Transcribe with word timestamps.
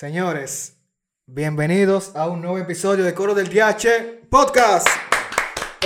Señores, 0.00 0.80
bienvenidos 1.26 2.16
a 2.16 2.26
un 2.26 2.40
nuevo 2.40 2.56
episodio 2.56 3.04
de 3.04 3.12
Coro 3.12 3.34
del 3.34 3.50
DH 3.50 4.30
Podcast. 4.30 4.88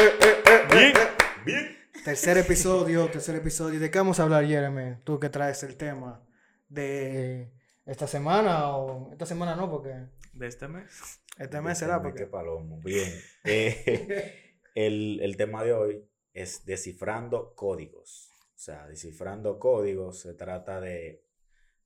Eh, 0.01 0.07
eh, 0.23 0.43
eh, 0.47 0.61
Bien, 0.71 0.97
eh, 0.97 1.01
eh. 1.01 1.43
bien. 1.45 1.77
Tercer 2.05 2.39
episodio, 2.47 3.09
tercer 3.11 3.35
episodio. 3.35 3.81
¿De 3.81 3.91
qué 3.91 3.99
vamos 3.99 4.21
a 4.21 4.23
hablar, 4.23 4.47
Jeremy? 4.47 4.99
Tú 5.03 5.19
que 5.19 5.31
traes 5.31 5.65
el 5.65 5.77
tema 5.77 6.25
de 6.69 7.55
esta 7.87 8.07
semana 8.07 8.77
o 8.77 9.11
esta 9.11 9.27
semana 9.27 9.57
no, 9.57 9.69
porque 9.69 10.07
de 10.33 10.47
este 10.47 10.69
mes. 10.69 10.97
este 11.37 11.61
mes 11.61 11.77
será 11.77 11.97
Qué 11.97 12.03
porque 12.05 12.27
palomo. 12.27 12.81
Bien. 12.85 13.13
Eh, 13.43 14.53
el, 14.77 15.19
el 15.23 15.37
tema 15.37 15.65
de 15.65 15.73
hoy 15.73 16.09
es 16.33 16.65
descifrando 16.65 17.53
códigos. 17.57 18.31
O 18.55 18.59
sea, 18.59 18.87
descifrando 18.87 19.59
códigos 19.59 20.21
se 20.21 20.35
trata 20.35 20.81
de. 20.81 21.24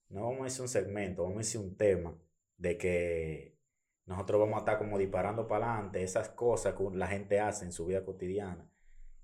No 0.08 0.22
vamos 0.22 0.42
a 0.42 0.46
hacer 0.46 0.62
un 0.62 0.68
segmento, 0.68 1.22
vamos 1.22 1.38
a 1.38 1.40
hacer 1.40 1.60
un 1.60 1.76
tema 1.76 2.16
de 2.56 2.78
que 2.78 3.58
nosotros 4.06 4.40
vamos 4.40 4.56
a 4.56 4.58
estar 4.60 4.78
como 4.78 4.98
disparando 4.98 5.46
para 5.46 5.72
adelante 5.74 6.02
esas 6.02 6.30
cosas 6.30 6.74
que 6.74 6.84
la 6.92 7.06
gente 7.08 7.40
hace 7.40 7.66
en 7.66 7.72
su 7.72 7.86
vida 7.86 8.04
cotidiana 8.04 8.70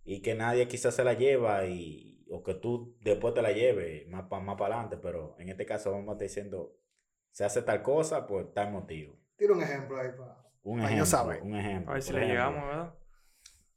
y 0.05 0.21
que 0.21 0.35
nadie 0.35 0.69
quizás 0.69 0.95
se 0.95 1.05
la 1.05 1.15
lleva 1.15 1.67
y, 1.67 2.27
o 2.31 2.43
que 2.43 2.55
tú 2.55 2.97
después 3.01 3.33
te 3.33 3.41
la 3.41 3.53
lleves 3.53 4.07
más 4.09 4.25
para 4.29 4.43
más 4.43 4.57
para 4.57 4.75
adelante, 4.75 4.99
pero 4.99 5.37
en 5.39 5.49
este 5.49 5.65
caso 5.65 5.91
vamos 5.91 6.09
a 6.09 6.13
estar 6.13 6.29
diciendo, 6.29 6.77
se 7.31 7.45
hace 7.45 7.63
tal 7.63 7.83
cosa 7.83 8.27
por 8.27 8.53
tal 8.53 8.71
motivo. 8.73 9.17
tira 9.37 9.55
un 9.55 9.63
ejemplo 9.63 9.99
ahí 9.99 10.11
para 10.17 10.45
Un 10.63 10.81
yo 10.81 10.87
ejemplo, 10.87 11.43
un 11.43 11.57
ejemplo. 11.57 11.91
A 11.91 11.95
ver 11.95 12.03
si 12.03 12.13
le 12.13 12.19
ejemplo, 12.19 12.35
llegamos, 12.35 12.69
¿verdad? 12.69 12.95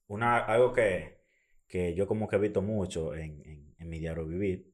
Una, 0.08 0.38
algo 0.40 0.74
que, 0.74 1.22
que 1.68 1.96
yo 1.96 2.06
como 2.06 2.28
que 2.28 2.36
he 2.36 2.40
visto 2.40 2.62
mucho 2.62 3.16
en, 3.16 3.42
en, 3.46 3.76
en 3.80 3.90
mi 3.90 4.00
diario 4.00 4.26
vivir. 4.26 4.74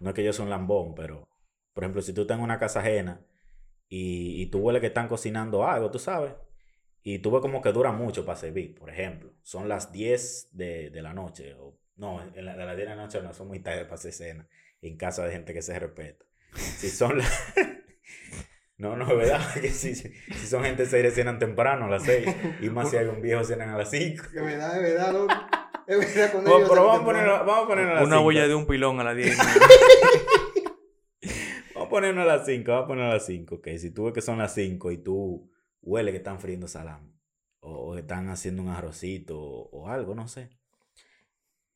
No 0.00 0.10
es 0.10 0.14
que 0.14 0.24
yo 0.24 0.32
soy 0.32 0.44
un 0.44 0.50
lambón, 0.50 0.94
pero, 0.94 1.28
por 1.74 1.84
ejemplo, 1.84 2.00
si 2.00 2.14
tú 2.14 2.22
estás 2.22 2.38
en 2.38 2.44
una 2.44 2.58
casa 2.58 2.80
ajena 2.80 3.20
y, 3.88 4.40
y 4.40 4.46
tú 4.46 4.60
hueles 4.60 4.80
que 4.80 4.86
están 4.86 5.08
cocinando 5.08 5.66
algo, 5.66 5.90
tú 5.90 5.98
sabes, 5.98 6.32
y 7.02 7.18
tú 7.18 7.30
ves 7.30 7.42
como 7.42 7.60
que 7.60 7.72
dura 7.72 7.92
mucho 7.92 8.24
para 8.24 8.38
servir, 8.38 8.74
por 8.74 8.88
ejemplo, 8.88 9.30
son 9.42 9.68
las 9.68 9.92
10 9.92 10.48
de, 10.52 10.88
de 10.88 11.02
la 11.02 11.12
noche, 11.12 11.54
o 11.54 11.76
no, 11.96 12.22
en 12.34 12.46
la, 12.46 12.56
de 12.56 12.64
las 12.64 12.76
10 12.76 12.88
de 12.88 12.96
la 12.96 13.02
noche 13.02 13.20
no 13.20 13.34
son 13.34 13.48
muy 13.48 13.60
tarde 13.60 13.84
para 13.84 13.96
hacer 13.96 14.12
cena, 14.12 14.48
en 14.80 14.96
casa 14.96 15.24
de 15.24 15.32
gente 15.32 15.52
que 15.52 15.60
se 15.60 15.78
respeta. 15.78 16.24
Si 16.54 16.88
son 16.88 17.18
las... 17.18 17.54
No, 18.76 18.96
no, 18.96 19.08
es 19.08 19.16
verdad 19.16 19.54
que 19.60 19.68
si, 19.68 19.94
si 19.94 20.46
son 20.48 20.64
gente 20.64 20.84
seria 20.84 21.12
cenan 21.12 21.38
temprano 21.38 21.86
a 21.86 21.88
las 21.88 22.02
6 22.02 22.26
y 22.60 22.70
más 22.70 22.90
si 22.90 22.96
hay 22.96 23.06
un 23.06 23.22
viejo 23.22 23.44
cenan 23.44 23.70
a 23.70 23.78
las 23.78 23.90
5. 23.90 24.24
Es 24.24 24.32
verdad, 24.32 24.76
es 24.76 24.82
verdad, 24.82 25.12
loco. 25.12 25.34
Es 25.86 25.98
verdad 25.98 26.32
con 26.32 26.46
ellos 26.46 26.68
pero 26.68 26.74
se 26.74 26.80
vamos 26.80 27.00
a 27.00 27.04
ponerlo, 27.04 27.38
vamos 27.44 27.64
a 27.64 27.68
ponerlo 27.68 27.90
a 27.92 27.94
las 27.94 28.04
Una 28.04 28.20
huella 28.20 28.48
de 28.48 28.54
un 28.54 28.66
pilón 28.66 28.98
a 28.98 29.04
las 29.04 29.16
10. 29.16 29.38
Vamos 31.94 32.08
a 32.08 32.12
ponerlo 32.12 32.22
a 32.22 32.36
las 32.36 32.46
5, 32.46 32.70
vamos 32.70 32.84
a 32.84 32.88
ponerlo 32.88 33.10
a 33.10 33.14
las 33.14 33.26
5. 33.26 33.60
Que 33.62 33.78
si 33.78 33.90
tú 33.90 34.04
ves 34.04 34.14
que 34.14 34.20
son 34.20 34.38
las 34.38 34.52
5 34.54 34.90
y 34.92 34.98
tú 34.98 35.50
hueles 35.82 36.12
que 36.12 36.18
están 36.18 36.40
friendo 36.40 36.66
salami, 36.68 37.14
o, 37.60 37.90
o 37.90 37.94
que 37.94 38.00
están 38.00 38.28
haciendo 38.28 38.62
un 38.62 38.68
arrocito, 38.68 39.38
o, 39.40 39.68
o 39.70 39.88
algo, 39.88 40.14
no 40.14 40.26
sé. 40.28 40.50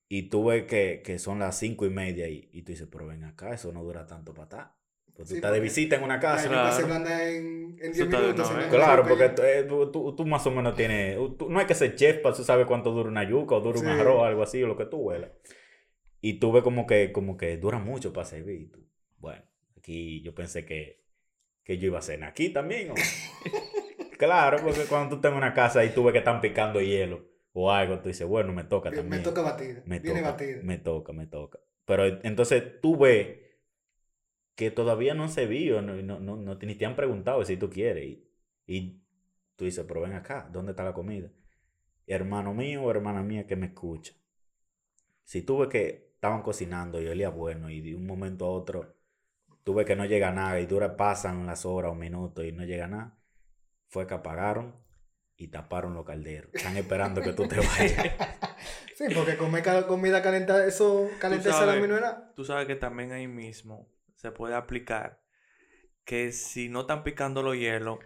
Y 0.08 0.30
tú 0.30 0.46
ves 0.46 0.64
que, 0.64 1.02
que 1.04 1.18
son 1.18 1.38
las 1.38 1.58
5 1.58 1.84
y 1.86 1.90
media 1.90 2.28
y, 2.28 2.48
y 2.52 2.62
tú 2.62 2.72
dices, 2.72 2.88
pero 2.90 3.06
ven 3.06 3.24
acá, 3.24 3.52
eso 3.52 3.72
no 3.72 3.84
dura 3.84 4.06
tanto 4.06 4.32
para 4.32 4.44
estar. 4.44 4.74
Pues 5.14 5.28
tú 5.28 5.34
Sí, 5.34 5.36
estás 5.36 5.52
de 5.52 5.60
visita 5.60 5.96
en 5.96 6.02
una 6.04 6.18
casa. 6.20 6.48
Claro. 6.48 6.68
yuca 6.68 6.76
se 6.80 6.84
blanda 6.84 7.28
en, 7.28 7.44
en 7.46 7.76
10 7.78 7.90
Eso 7.96 8.04
está 8.04 8.16
de 8.20 8.22
minutos. 8.28 8.46
una 8.50 8.54
se 8.60 8.60
vez. 8.62 8.70
blanda 8.70 8.86
Claro, 8.86 9.02
en 9.02 9.08
porque 9.08 9.28
tú, 9.30 9.42
eh, 9.42 9.64
tú- 9.68 9.90
tú- 9.92 10.16
tú 10.16 10.26
más 10.26 10.46
o 10.46 10.50
menos 10.50 10.74
tienes. 10.76 11.16
tú- 11.36 11.48
no 11.50 11.58
hay 11.58 11.66
que 11.66 11.74
ser 11.74 11.94
chef 11.96 12.18
para 12.22 12.34
tú 12.34 12.44
sabes 12.44 12.66
cuánto 12.66 12.90
dura 12.92 13.08
una 13.10 13.28
yuca 13.28 13.56
o 13.56 13.60
dura 13.60 13.80
un 13.80 13.86
arroz, 13.88 14.24
algo 14.24 14.42
así, 14.42 14.62
o 14.62 14.66
lo 14.68 14.76
que 14.76 14.86
tú 14.86 14.96
huelas. 14.98 15.30
Y 16.20 16.38
tú 16.40 16.52
ves 16.52 16.62
como 16.62 16.86
que, 16.86 17.12
como 17.12 17.36
que 17.36 17.56
dura 17.58 17.78
mucho 17.78 18.12
para 18.12 18.24
servir. 18.26 18.60
y 18.62 18.66
tú, 18.68 18.86
bueno, 19.18 19.42
aquí 19.88 20.20
yo 20.22 20.34
pensé 20.34 20.64
que, 20.66 21.02
que 21.64 21.78
yo 21.78 21.86
iba 21.86 21.98
a 21.98 22.02
cenar 22.02 22.30
aquí 22.30 22.50
también. 22.50 22.92
claro, 24.18 24.58
porque 24.62 24.84
cuando 24.84 25.10
tú 25.10 25.16
estás 25.16 25.32
en 25.32 25.38
una 25.38 25.54
casa 25.54 25.84
y 25.84 25.90
tú 25.94 26.04
ves 26.04 26.12
que 26.12 26.18
están 26.18 26.40
picando 26.40 26.80
hielo 26.80 27.24
o 27.52 27.70
algo, 27.72 27.98
tú 28.00 28.08
dices, 28.08 28.26
bueno, 28.26 28.52
me 28.52 28.64
toca 28.64 28.90
también. 28.90 29.10
Me 29.10 29.18
toca 29.20 29.42
batir. 29.42 29.82
Me 29.86 29.98
Viene 30.00 30.20
toca, 30.20 30.32
batido. 30.32 30.62
me 30.62 30.78
toca, 30.78 31.12
me 31.12 31.26
toca. 31.26 31.58
Pero 31.86 32.04
entonces 32.22 32.80
tú 32.82 32.98
ves 32.98 33.38
que 34.54 34.70
todavía 34.70 35.14
no 35.14 35.28
se 35.28 35.46
vio, 35.46 35.80
no, 35.82 35.94
no, 36.02 36.36
no, 36.36 36.54
ni 36.56 36.74
te 36.74 36.84
han 36.86 36.96
preguntado 36.96 37.44
si 37.44 37.56
tú 37.56 37.70
quieres. 37.70 38.04
Y, 38.06 38.28
y 38.66 39.00
tú 39.56 39.64
dices, 39.64 39.84
pero 39.88 40.02
ven 40.02 40.12
acá, 40.14 40.48
¿dónde 40.52 40.72
está 40.72 40.84
la 40.84 40.92
comida? 40.94 41.30
Hermano 42.06 42.54
mío 42.54 42.82
o 42.84 42.90
hermana 42.90 43.22
mía 43.22 43.46
que 43.46 43.56
me 43.56 43.66
escucha. 43.66 44.14
Si 45.24 45.42
tú 45.42 45.58
ves 45.58 45.68
que 45.68 46.10
estaban 46.14 46.42
cocinando 46.42 47.00
y 47.00 47.06
olía 47.06 47.28
bueno 47.28 47.70
y 47.70 47.80
de 47.80 47.94
un 47.94 48.04
momento 48.06 48.46
a 48.46 48.50
otro 48.50 48.97
tú 49.68 49.74
ves 49.74 49.84
que 49.84 49.96
no 49.96 50.06
llega 50.06 50.32
nada 50.32 50.58
y 50.60 50.64
dura, 50.64 50.96
pasan 50.96 51.44
las 51.44 51.66
horas 51.66 51.92
o 51.92 51.94
minutos 51.94 52.42
y 52.42 52.52
no 52.52 52.64
llega 52.64 52.88
nada, 52.88 53.18
fue 53.90 54.06
que 54.06 54.14
apagaron 54.14 54.82
y 55.36 55.48
taparon 55.48 55.92
los 55.92 56.06
calderos. 56.06 56.48
Están 56.54 56.78
esperando 56.78 57.20
que 57.20 57.34
tú 57.34 57.46
te 57.46 57.56
vayas. 57.56 58.14
Sí, 58.96 59.04
porque 59.14 59.36
comer 59.36 59.62
comida 59.86 60.22
calenta, 60.22 60.66
eso 60.66 61.10
calienta 61.20 61.52
sabes. 61.52 61.66
salami 61.68 61.86
no 61.86 61.98
era. 61.98 62.32
Tú 62.34 62.46
sabes 62.46 62.66
que 62.66 62.76
también 62.76 63.12
ahí 63.12 63.28
mismo 63.28 63.92
se 64.14 64.32
puede 64.32 64.54
aplicar 64.54 65.20
que 66.04 66.32
si 66.32 66.70
no 66.70 66.80
están 66.80 67.04
picando 67.04 67.42
los 67.42 67.54
hielos 67.54 67.98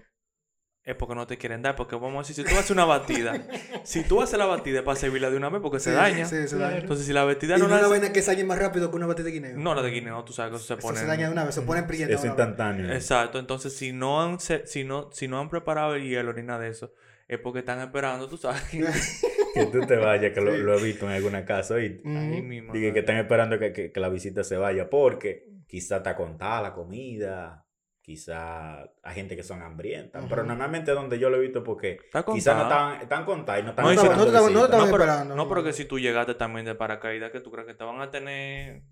es 0.84 0.96
porque 0.96 1.14
no 1.14 1.26
te 1.26 1.38
quieren 1.38 1.62
dar. 1.62 1.76
Porque 1.76 1.94
vamos 1.94 2.14
a 2.16 2.28
decir, 2.28 2.44
si 2.44 2.50
tú 2.52 2.58
haces 2.58 2.70
una 2.72 2.84
batida, 2.84 3.46
si 3.84 4.02
tú 4.02 4.20
haces 4.20 4.38
la 4.38 4.46
batida 4.46 4.78
es 4.80 4.84
para 4.84 4.96
servirla 4.98 5.30
de 5.30 5.36
una 5.36 5.48
vez 5.48 5.60
porque 5.62 5.78
se 5.80 5.92
daña. 5.92 6.24
Sí, 6.26 6.48
se 6.48 6.58
daña. 6.58 6.78
Entonces, 6.78 7.06
si 7.06 7.12
la 7.12 7.24
batida 7.24 7.56
y 7.56 7.60
no 7.60 7.68
no 7.68 7.74
la 7.74 7.80
una 7.80 7.88
vaina 7.88 8.12
que 8.12 8.20
se 8.22 8.32
dañe 8.32 8.44
más 8.44 8.58
rápido 8.58 8.90
que 8.90 8.96
una 8.96 9.06
batida 9.06 9.26
de 9.26 9.32
guineo. 9.32 9.56
No, 9.58 9.74
la 9.74 9.82
de 9.82 9.90
guineo, 9.90 10.24
tú 10.24 10.32
sabes 10.32 10.50
que 10.50 10.56
eso 10.56 10.66
se 10.66 10.74
Eso 10.74 10.82
pone. 10.82 10.98
se 10.98 11.06
daña 11.06 11.26
de 11.26 11.32
una 11.32 11.44
vez, 11.44 11.54
se 11.54 11.62
pone 11.62 11.82
brillante. 11.82 12.14
Es 12.14 12.24
instantáneo. 12.24 12.92
Exacto, 12.92 13.38
entonces 13.38 13.74
si 13.76 13.92
no 13.92 14.22
han 14.22 14.40
se- 14.40 14.66
si 14.66 14.84
no 14.84 15.10
si 15.12 15.28
no 15.28 15.38
han 15.40 15.48
preparado 15.48 15.94
el 15.94 16.02
hielo 16.08 16.32
ni 16.32 16.42
nada 16.42 16.60
de 16.60 16.68
eso, 16.70 16.92
es 17.28 17.38
porque 17.38 17.60
están 17.60 17.80
esperando, 17.80 18.28
tú 18.28 18.36
sabes. 18.36 18.62
que 19.54 19.66
tú 19.66 19.80
te 19.86 19.96
vayas, 19.96 20.32
que 20.32 20.40
lo, 20.40 20.52
Sí. 20.52 20.58
lo 20.62 20.78
he 20.78 20.82
visto 20.82 21.06
en 21.06 21.12
alguna 21.12 21.44
casa 21.44 21.78
y 21.80 22.00
mismo. 22.04 22.72
dije 22.72 22.92
que 22.92 23.00
están 23.00 23.18
esperando 23.18 23.58
que, 23.58 23.72
que- 23.72 23.92
que 23.92 24.00
la 24.00 24.08
visita 24.08 24.42
se 24.42 24.56
vaya 24.56 24.88
porque 24.90 25.46
quizá 25.66 25.98
está 25.98 26.16
contada 26.16 26.60
la 26.62 26.72
comida, 26.74 27.61
quizá 28.02 28.82
hay 29.02 29.14
gente 29.14 29.36
que 29.36 29.42
son 29.44 29.62
hambrientas, 29.62 30.24
pero 30.28 30.42
normalmente 30.42 30.90
donde 30.92 31.18
yo 31.18 31.30
lo 31.30 31.36
he 31.36 31.40
visto 31.40 31.62
porque 31.62 31.92
Está 32.04 32.24
quizá 32.24 32.54
no 32.54 32.60
contada. 32.62 32.92
están, 32.94 33.02
están 33.02 33.24
contadas 33.24 33.60
y 33.60 33.64
no 33.64 33.70
están 33.70 33.84
No, 33.84 33.90
no 33.90 33.94
estaban- 33.94 34.18
no 34.18 34.24
estaban 34.26 34.52
No, 34.52 34.68
pero, 34.92 35.04
esperando. 35.04 35.36
no, 35.36 35.48
pero 35.48 35.62
que 35.64 35.72
si 35.72 35.84
tú 35.84 35.98
llegaste 35.98 36.34
también 36.34 36.66
de 36.66 36.74
paracaídas, 36.74 37.30
que 37.30 37.40
tú 37.40 37.50
crees 37.52 37.66
que 37.66 37.74
te 37.74 37.84
van 37.84 38.00
a 38.00 38.10
tener. 38.10 38.82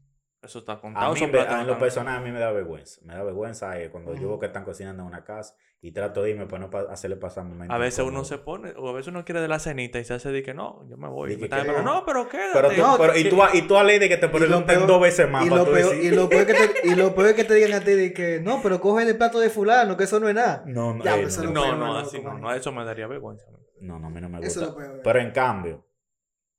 Eso 0.43 0.61
está 0.61 0.79
contado. 0.81 1.11
A 1.11 1.15
mí, 1.15 1.21
me- 1.21 1.29
plátanos 1.29 1.61
en 1.63 1.67
lo 1.67 1.79
personal, 1.79 2.17
a 2.17 2.21
mí 2.21 2.31
me 2.33 2.41
da 2.41 2.51
vergüenza. 2.51 3.01
Me 3.05 3.13
da 3.15 3.23
vergüenza 3.23 3.79
eh, 3.79 3.91
cuando 3.91 4.13
yo 4.15 4.21
Ujú. 4.21 4.29
veo 4.29 4.39
que 4.41 4.47
están 4.47 4.65
cocinando 4.65 5.03
en 5.03 5.09
una 5.09 5.23
casa 5.23 5.55
y 5.83 5.93
trato 5.93 6.23
de 6.23 6.31
irme 6.31 6.47
para 6.47 6.61
no 6.61 6.71
pa- 6.71 6.87
hacerle 6.91 7.17
pasar 7.17 7.45
momentos 7.45 7.75
A 7.75 7.79
veces 7.79 8.05
uno 8.07 8.25
se 8.25 8.39
pone, 8.39 8.73
o 8.77 8.89
a 8.89 8.93
veces 8.93 9.09
uno 9.09 9.23
quiere 9.27 9.43
de 9.43 9.49
la 9.49 9.59
cenita 9.59 9.99
y 9.99 10.05
se 10.05 10.15
hace 10.15 10.31
de 10.33 10.43
que 10.43 10.55
no, 10.55 10.83
yo 10.89 10.97
me 10.97 11.09
voy. 11.09 11.37
Que- 11.37 11.45
esperando, 11.45 11.73
no. 11.83 11.83
no, 11.83 12.05
pero 12.07 12.27
quédate. 12.27 12.53
Pero, 12.55 12.71
tú- 12.71 12.81
No, 12.81 12.97
pero- 12.99 13.19
y, 13.19 13.29
tú, 13.29 13.43
a- 13.43 13.55
y 13.55 13.63
tú 13.63 13.77
a 13.77 13.85
ley 13.85 13.99
de 13.99 14.09
que 14.09 14.17
te 14.17 14.27
lo 14.29 14.33
pregunten 14.33 14.77
peor- 14.79 14.87
dos 14.87 15.01
veces 15.03 15.29
más 15.29 15.45
Y 15.45 15.51
lo, 15.51 15.65
peor, 15.67 15.91
decir. 15.91 16.05
y, 16.13 16.17
lo 16.17 16.29
peor 16.31 16.47
que 16.47 16.55
te, 16.55 16.89
y 16.89 16.95
lo 16.95 17.15
peor 17.15 17.29
es 17.29 17.35
que 17.35 17.45
te 17.45 17.55
digan 17.55 17.75
a 17.75 17.81
ti 17.85 17.91
de 17.93 18.13
que 18.15 18.41
no, 18.41 18.61
pero 18.63 18.81
coge 18.81 19.07
el 19.07 19.19
plato 19.19 19.41
de 19.41 19.51
fulano, 19.51 19.99
que 19.99 20.05
eso 20.05 20.21
no 20.21 20.29
es 20.31 20.35
nada. 20.35 20.63
No, 20.67 20.95
no, 20.95 21.05
Ya, 21.05 21.17
eh, 21.19 21.23
pues, 21.23 21.35
eso 21.35 21.45
no, 21.45 21.51
No, 21.53 21.77
no, 21.77 21.87
no, 21.87 21.99
así 21.99 22.17
no, 22.19 22.31
no, 22.31 22.39
no. 22.39 22.41
no, 22.49 22.55
eso 22.55 22.73
me 22.73 22.83
daría 22.87 23.07
vergüenza. 23.07 23.45
no, 23.81 23.99
no, 23.99 24.07
a 24.07 24.11
mí 24.11 24.21
no 24.23 24.29
me 24.31 24.39
gusta. 24.39 24.61
es 24.61 24.67
lo 24.69 24.75
peor. 24.75 25.01
Pero 25.05 25.21
en 25.21 25.31
cambio, 25.33 25.87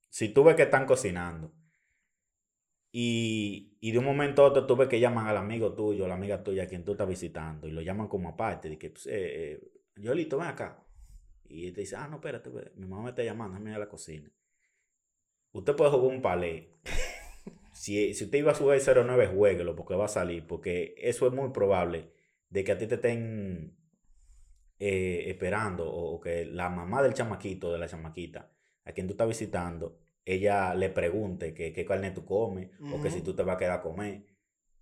si 0.10 0.30
tú 0.30 0.44
ves 0.44 0.56
que 0.56 0.64
están 0.64 0.86
cocinando 0.86 1.52
y, 2.92 3.78
y 3.80 3.92
de 3.92 4.00
un 4.00 4.06
momento 4.06 4.44
a 4.44 4.48
otro 4.48 4.66
tú 4.66 4.76
ves 4.76 4.90
que 4.90 5.00
llaman 5.00 5.28
al 5.28 5.38
amigo 5.38 5.74
tuyo, 5.74 6.06
a 6.06 6.08
la 6.10 6.16
amiga 6.16 6.44
tuya 6.44 6.64
a 6.64 6.68
quien 6.68 6.84
tú 6.84 6.92
estás 6.92 7.08
visitando 7.08 7.68
y 7.68 7.72
lo 7.72 7.82
llaman 7.82 8.08
como 8.08 8.30
aparte, 8.30 8.70
de 8.70 8.78
que, 8.78 8.90
pues, 8.90 9.08
eh, 9.08 9.54
eh, 9.54 9.72
Yolito, 9.96 10.38
ven 10.38 10.48
acá. 10.48 10.84
Y 11.48 11.68
él 11.68 11.74
te 11.74 11.82
dice, 11.82 11.96
ah, 11.96 12.08
no, 12.08 12.18
espérate, 12.18 12.50
espérate, 12.50 12.78
mi 12.78 12.88
mamá 12.88 13.04
me 13.04 13.10
está 13.10 13.24
llamando, 13.24 13.54
déjame 13.54 13.72
ir 13.72 13.76
a 13.78 13.80
la 13.80 13.90
cocina. 13.90 14.30
Usted 15.54 15.76
puede 15.76 15.92
jugar 15.92 16.16
un 16.16 16.22
palé. 16.22 16.76
si, 17.74 18.14
si 18.14 18.26
usted 18.26 18.40
iba 18.40 18.52
a 18.52 18.56
jugar 18.56 18.78
el 18.78 19.08
09, 19.08 19.28
jueguelo 19.28 19.76
porque 19.76 19.96
va 19.96 20.06
a 20.06 20.10
salir, 20.10 20.46
porque 20.46 20.96
eso 20.98 21.28
es 21.28 21.34
muy 21.34 21.50
probable 21.52 22.12
de 22.50 22.64
que 22.64 22.72
a 22.74 22.78
ti 22.78 22.88
te 22.88 22.96
estén 22.96 23.78
eh, 24.80 25.26
esperando 25.28 25.90
o, 25.90 26.16
o 26.16 26.20
que 26.20 26.46
la 26.46 26.70
mamá 26.70 27.02
del 27.02 27.14
chamaquito, 27.14 27.72
de 27.72 27.80
la 27.80 27.88
chamaquita, 27.88 28.52
a 28.84 28.92
quien 28.92 29.08
tú 29.08 29.14
estás 29.14 29.28
visitando, 29.28 30.01
ella 30.26 30.74
le 30.76 30.90
pregunte 30.90 31.54
que 31.54 31.74
qué 31.74 31.86
carne 31.86 32.12
tú 32.12 32.26
comes 32.26 32.70
o 32.94 33.02
que 33.02 33.10
si 33.12 33.22
tú 33.22 33.36
te 33.36 33.44
vas 33.44 33.56
a 33.56 33.60
quedar 33.60 33.80
a 33.80 33.82
comer. 33.82 34.24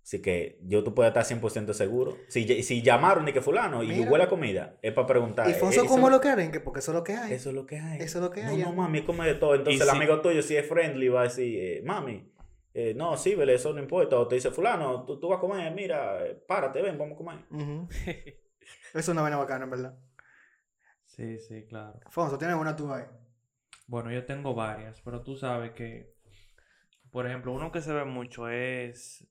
Así 0.02 0.22
que 0.22 0.58
yo 0.62 0.82
tú 0.82 0.94
puedes 0.94 1.10
estar 1.14 1.24
100% 1.24 1.72
seguro. 1.74 2.16
Si, 2.28 2.62
si 2.62 2.82
llamaron 2.82 3.28
y 3.28 3.32
que 3.32 3.40
fulano 3.42 3.82
y 3.82 4.00
huele 4.00 4.24
a 4.24 4.28
comida, 4.28 4.78
es 4.82 4.92
para 4.92 5.06
preguntar. 5.06 5.46
¿Y 5.48 5.52
eh, 5.52 5.54
Fonso 5.54 5.82
eso- 5.82 5.88
cómo 5.90 6.08
lo 6.10 6.20
quieren? 6.20 6.50
Que 6.50 6.58
porque 6.60 6.80
eso 6.80 6.90
es 6.92 6.96
lo 6.96 7.04
que 7.04 7.14
hay. 7.14 7.32
Eso 7.34 7.50
es 7.50 7.54
lo 7.54 7.66
que 7.66 7.78
hay. 7.78 8.00
Eso 8.00 8.18
es 8.18 8.24
lo 8.24 8.30
que 8.30 8.42
No, 8.42 8.48
hay. 8.50 8.56
ya. 8.58 8.64
no, 8.64 8.72
mami, 8.72 9.02
come 9.04 9.26
de 9.26 9.34
todo. 9.34 9.54
Entonces 9.54 9.78
Y 9.78 9.82
el 9.82 9.88
si- 9.90 9.96
amigo 9.96 10.20
tuyo, 10.20 10.42
si 10.42 10.56
es 10.56 10.66
friendly, 10.66 11.08
va 11.08 11.20
a 11.20 11.24
decir, 11.24 11.54
eh, 11.58 11.82
mami, 11.84 12.32
eh, 12.72 12.94
no, 12.96 13.16
sí, 13.18 13.34
vele, 13.34 13.54
eso 13.54 13.72
no 13.74 13.80
importa. 13.80 14.18
O 14.18 14.26
te 14.26 14.36
dice, 14.36 14.50
fulano, 14.50 15.04
tú, 15.04 15.20
tú 15.20 15.28
vas 15.28 15.36
a 15.38 15.40
comer, 15.40 15.72
mira, 15.74 16.26
eh, 16.26 16.34
párate, 16.34 16.80
ven, 16.82 16.96
vamos 16.98 17.14
a 17.14 17.16
comer. 17.18 17.38
Eso 18.90 18.98
es 18.98 19.08
una 19.08 19.22
vaina 19.22 19.36
bacana, 19.36 19.64
en 19.64 19.70
verdad. 19.70 19.98
Sí, 21.06 21.38
sí, 21.38 21.64
claro. 21.68 22.00
Fonso, 22.08 22.38
tienes 22.38 22.56
una 22.56 22.74
tú 22.74 22.92
ahí. 22.92 23.04
Bueno, 23.90 24.12
yo 24.12 24.24
tengo 24.24 24.54
varias, 24.54 25.00
pero 25.00 25.20
tú 25.20 25.36
sabes 25.36 25.72
que, 25.72 26.14
por 27.10 27.26
ejemplo, 27.26 27.50
uno 27.50 27.72
que 27.72 27.82
se 27.82 27.92
ve 27.92 28.04
mucho 28.04 28.48
es 28.48 29.28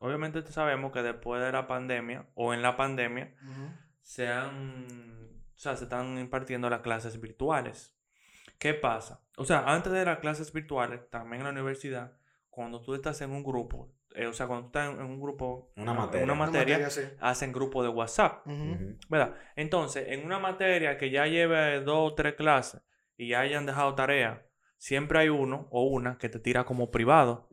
obviamente 0.00 0.44
sabemos 0.50 0.90
que 0.90 1.02
después 1.02 1.40
de 1.40 1.52
la 1.52 1.68
pandemia 1.68 2.26
o 2.34 2.52
en 2.52 2.62
la 2.62 2.76
pandemia 2.76 3.32
se 4.00 4.26
han, 4.26 4.86
o 5.54 5.58
sea, 5.58 5.76
se 5.76 5.84
están 5.84 6.18
impartiendo 6.18 6.68
las 6.68 6.80
clases 6.80 7.20
virtuales. 7.20 7.96
¿Qué 8.58 8.74
pasa? 8.74 9.22
O 9.36 9.44
sea, 9.44 9.72
antes 9.72 9.92
de 9.92 10.04
las 10.04 10.18
clases 10.18 10.52
virtuales, 10.52 11.08
también 11.08 11.42
en 11.42 11.44
la 11.44 11.52
universidad, 11.52 12.18
cuando 12.50 12.80
tú 12.82 12.92
estás 12.94 13.20
en 13.20 13.30
un 13.30 13.44
grupo, 13.44 13.94
eh, 14.16 14.26
o 14.26 14.32
sea, 14.32 14.48
cuando 14.48 14.64
tú 14.64 14.78
estás 14.78 14.98
en 14.98 15.06
un 15.06 15.20
grupo, 15.20 15.70
Una 15.76 15.94
materia. 15.94 16.24
una 16.24 16.32
Una 16.32 16.46
materia, 16.46 16.90
sí. 16.90 17.02
hacen 17.20 17.52
grupo 17.52 17.84
de 17.84 17.88
WhatsApp. 17.88 18.44
¿Verdad? 19.08 19.36
Entonces, 19.54 20.06
en 20.08 20.26
una 20.26 20.40
materia 20.40 20.98
que 20.98 21.10
ya 21.10 21.28
lleve 21.28 21.82
dos 21.82 22.10
o 22.10 22.14
tres 22.16 22.34
clases 22.34 22.82
y 23.16 23.28
ya 23.28 23.40
hayan 23.40 23.66
dejado 23.66 23.94
tarea, 23.94 24.46
siempre 24.78 25.18
hay 25.18 25.28
uno 25.28 25.68
o 25.70 25.84
una 25.84 26.18
que 26.18 26.28
te 26.28 26.38
tira 26.38 26.64
como 26.64 26.90
privado. 26.90 27.48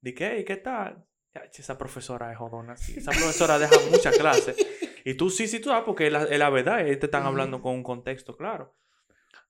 Di 0.00 0.14
que, 0.14 0.28
hey, 0.28 0.44
¿qué 0.46 0.56
tal? 0.56 1.04
Esa 1.52 1.78
profesora 1.78 2.32
es 2.32 2.38
jodona, 2.38 2.76
sí. 2.76 2.98
Esa 2.98 3.10
profesora 3.12 3.58
deja 3.58 3.76
muchas 3.90 4.16
clases. 4.16 4.56
Y 5.04 5.14
tú 5.14 5.30
sí, 5.30 5.46
sí, 5.46 5.60
tú 5.60 5.68
sabes, 5.68 5.84
porque 5.84 6.06
es 6.06 6.12
la, 6.12 6.24
la 6.24 6.50
verdad, 6.50 6.86
ellos 6.86 6.98
te 6.98 7.06
están 7.06 7.24
hablando 7.24 7.62
con 7.62 7.74
un 7.74 7.82
contexto 7.82 8.36
claro. 8.36 8.76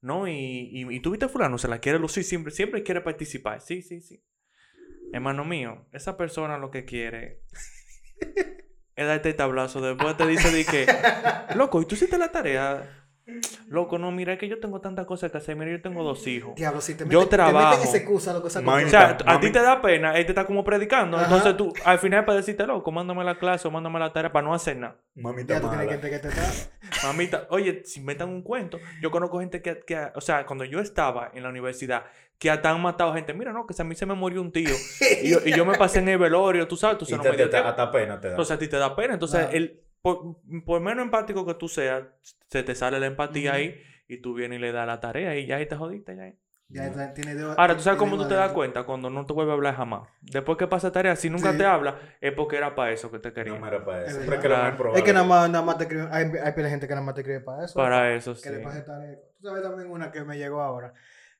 ¿No? 0.00 0.28
Y, 0.28 0.32
y, 0.32 0.94
y 0.94 1.00
tú 1.00 1.10
viste 1.10 1.26
a 1.26 1.28
fulano, 1.28 1.58
se 1.58 1.66
la 1.66 1.80
quiere 1.80 1.98
lucir 1.98 2.24
siempre, 2.24 2.52
siempre 2.52 2.82
quiere 2.82 3.00
participar. 3.00 3.60
Sí, 3.60 3.82
sí, 3.82 4.00
sí. 4.00 4.22
Hermano 5.12 5.44
mío, 5.44 5.86
esa 5.92 6.16
persona 6.16 6.58
lo 6.58 6.70
que 6.70 6.84
quiere 6.84 7.42
es 8.94 9.06
darte 9.06 9.30
el 9.30 9.36
tablazo. 9.36 9.80
Después 9.80 10.16
te 10.16 10.26
dice 10.26 10.50
de 10.50 10.64
que, 10.64 10.86
loco, 11.56 11.80
¿y 11.80 11.86
tú 11.86 11.94
hiciste 11.94 12.18
la 12.18 12.30
tarea? 12.30 12.97
Loco, 13.68 13.98
no, 13.98 14.10
mira, 14.10 14.32
es 14.32 14.38
que 14.38 14.48
yo 14.48 14.58
tengo 14.58 14.80
tantas 14.80 15.04
cosas 15.06 15.30
que 15.30 15.38
hacer. 15.38 15.54
Mira, 15.54 15.70
yo 15.70 15.82
tengo 15.82 16.02
dos 16.02 16.26
hijos. 16.26 16.54
Diablo, 16.54 16.80
si 16.80 16.94
te 16.94 17.04
Yo 17.04 17.20
meten, 17.20 17.24
te 17.28 17.36
trabajo. 17.36 17.70
meten 17.70 17.88
esa 17.88 17.96
excusa, 17.98 18.38
O 18.38 18.48
sea, 18.50 18.62
Mami. 18.62 18.84
a 18.94 19.40
ti 19.40 19.50
te 19.52 19.60
da 19.60 19.82
pena, 19.82 20.16
él 20.16 20.24
te 20.24 20.32
está 20.32 20.46
como 20.46 20.64
predicando. 20.64 21.16
Ajá. 21.18 21.26
Entonces 21.26 21.56
tú, 21.56 21.72
al 21.84 21.98
final, 21.98 22.24
para 22.24 22.36
decirte, 22.38 22.66
loco, 22.66 22.90
mándame 22.90 23.22
la 23.24 23.38
clase 23.38 23.68
o 23.68 23.70
mándame 23.70 23.98
la 23.98 24.12
tarea 24.12 24.32
para 24.32 24.46
no 24.46 24.54
hacer 24.54 24.76
nada. 24.78 24.96
Mamita 25.14 25.54
Ya 25.54 25.60
tú 25.60 25.68
tienes 25.68 25.86
mala. 25.86 26.00
que, 26.00 26.10
que 26.10 26.18
te 26.18 26.28
está. 26.28 26.42
Mamita, 27.06 27.46
oye, 27.50 27.82
si 27.84 28.00
metan 28.00 28.30
un 28.30 28.42
cuento, 28.42 28.78
yo 29.02 29.10
conozco 29.10 29.40
gente 29.40 29.60
que, 29.60 29.80
que, 29.80 30.08
o 30.14 30.20
sea, 30.20 30.46
cuando 30.46 30.64
yo 30.64 30.80
estaba 30.80 31.30
en 31.34 31.42
la 31.42 31.50
universidad, 31.50 32.04
que 32.38 32.50
hasta 32.50 32.70
han 32.70 32.80
matado 32.80 33.12
gente. 33.14 33.34
Mira, 33.34 33.52
no, 33.52 33.66
que 33.66 33.74
si 33.74 33.82
a 33.82 33.84
mí 33.84 33.94
se 33.94 34.06
me 34.06 34.14
murió 34.14 34.40
un 34.40 34.52
tío 34.52 34.70
y 35.22 35.28
yo, 35.30 35.38
y 35.44 35.52
yo 35.52 35.66
me 35.66 35.76
pasé 35.76 35.98
en 35.98 36.08
el 36.08 36.18
velorio, 36.18 36.66
tú 36.68 36.76
sabes, 36.76 36.96
tú 36.98 37.04
Y 37.08 37.10
sabes, 37.10 37.18
no 37.18 37.22
te, 37.24 37.30
me 37.30 37.36
te- 37.36 37.42
dio 37.42 37.46
te- 37.50 37.56
tiempo. 37.56 37.68
hasta 37.68 37.90
pena 37.90 38.20
te 38.20 38.28
da. 38.28 38.32
Entonces 38.34 38.56
a 38.56 38.58
ti 38.58 38.68
te 38.68 38.76
da 38.78 38.94
pena. 38.96 39.14
Entonces, 39.14 39.48
el, 39.52 39.82
por, 40.02 40.36
por 40.64 40.80
menos 40.80 41.04
empático 41.04 41.44
que 41.46 41.54
tú 41.54 41.68
seas, 41.68 42.04
se 42.48 42.62
te 42.62 42.74
sale 42.74 42.98
la 43.00 43.06
empatía 43.06 43.54
ahí 43.54 43.80
y 44.08 44.18
tú 44.20 44.34
vienes 44.34 44.58
y 44.58 44.62
le 44.62 44.72
das 44.72 44.86
la 44.86 45.00
tarea 45.00 45.36
y 45.36 45.46
ya 45.46 45.56
ahí 45.56 45.66
te 45.66 45.76
jodiste. 45.76 46.16
Ya. 46.16 46.22
ahí. 46.24 46.38
Ya 46.70 46.86
está- 46.86 47.14
tiene 47.14 47.34
dedo- 47.34 47.54
Ahora, 47.56 47.74
¿tú 47.74 47.80
sabes 47.82 47.98
cómo 47.98 48.18
tú 48.18 48.28
te 48.28 48.34
das 48.34 48.52
cuenta 48.52 48.82
cuando 48.84 49.08
no 49.08 49.24
te 49.24 49.32
vuelve 49.32 49.52
a 49.52 49.54
hablar 49.54 49.74
jamás? 49.74 50.06
Después 50.20 50.58
que 50.58 50.66
pasa 50.66 50.92
tarea, 50.92 51.16
si 51.16 51.30
nunca 51.30 51.52
Sí. 51.52 51.58
te 51.58 51.64
habla, 51.64 51.98
es 52.20 52.32
porque 52.34 52.58
era 52.58 52.74
para 52.74 52.92
eso 52.92 53.10
que 53.10 53.18
te 53.18 53.32
quería. 53.32 53.58
No 53.58 53.66
era 53.66 53.82
para 53.82 54.04
Es 54.04 54.16
eso. 54.16 54.30
que 54.30 54.38
Claro. 54.38 54.94
Es 54.94 55.02
que 55.02 55.14
nada 55.14 55.24
más, 55.24 55.48
nada 55.48 55.64
más 55.64 55.78
te 55.78 55.84
escriben. 55.84 56.08
Hay, 56.12 56.26
hay 56.26 56.52
gente 56.70 56.86
que 56.86 56.92
nada 56.94 57.06
más 57.06 57.14
te 57.14 57.22
escribe 57.22 57.40
para 57.40 57.64
eso. 57.64 57.74
para 57.74 58.12
eso, 58.14 58.34
Que 58.34 58.38
sí. 58.40 58.50
le 58.50 58.58
pase 58.58 58.82
tarea. 58.82 59.16
Tú 59.40 59.48
sabes 59.48 59.62
también 59.62 59.90
una 59.90 60.12
que 60.12 60.22
me 60.24 60.36
llegó 60.36 60.60
ahora. 60.60 60.92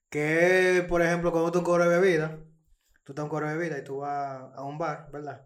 Que 0.08 0.78
es, 0.78 0.84
por 0.84 1.02
ejemplo, 1.02 1.30
cuando 1.30 1.52
tú 1.52 1.62
de 1.76 1.88
bebida. 1.88 2.38
Tú 3.04 3.12
estás 3.12 3.18
en 3.18 3.24
un 3.24 3.28
cobro 3.28 3.48
de 3.48 3.56
bebida 3.56 3.78
y 3.78 3.84
tú 3.84 3.98
vas 3.98 4.40
a 4.54 4.62
un 4.64 4.78
bar, 4.78 5.08
¿verdad? 5.12 5.44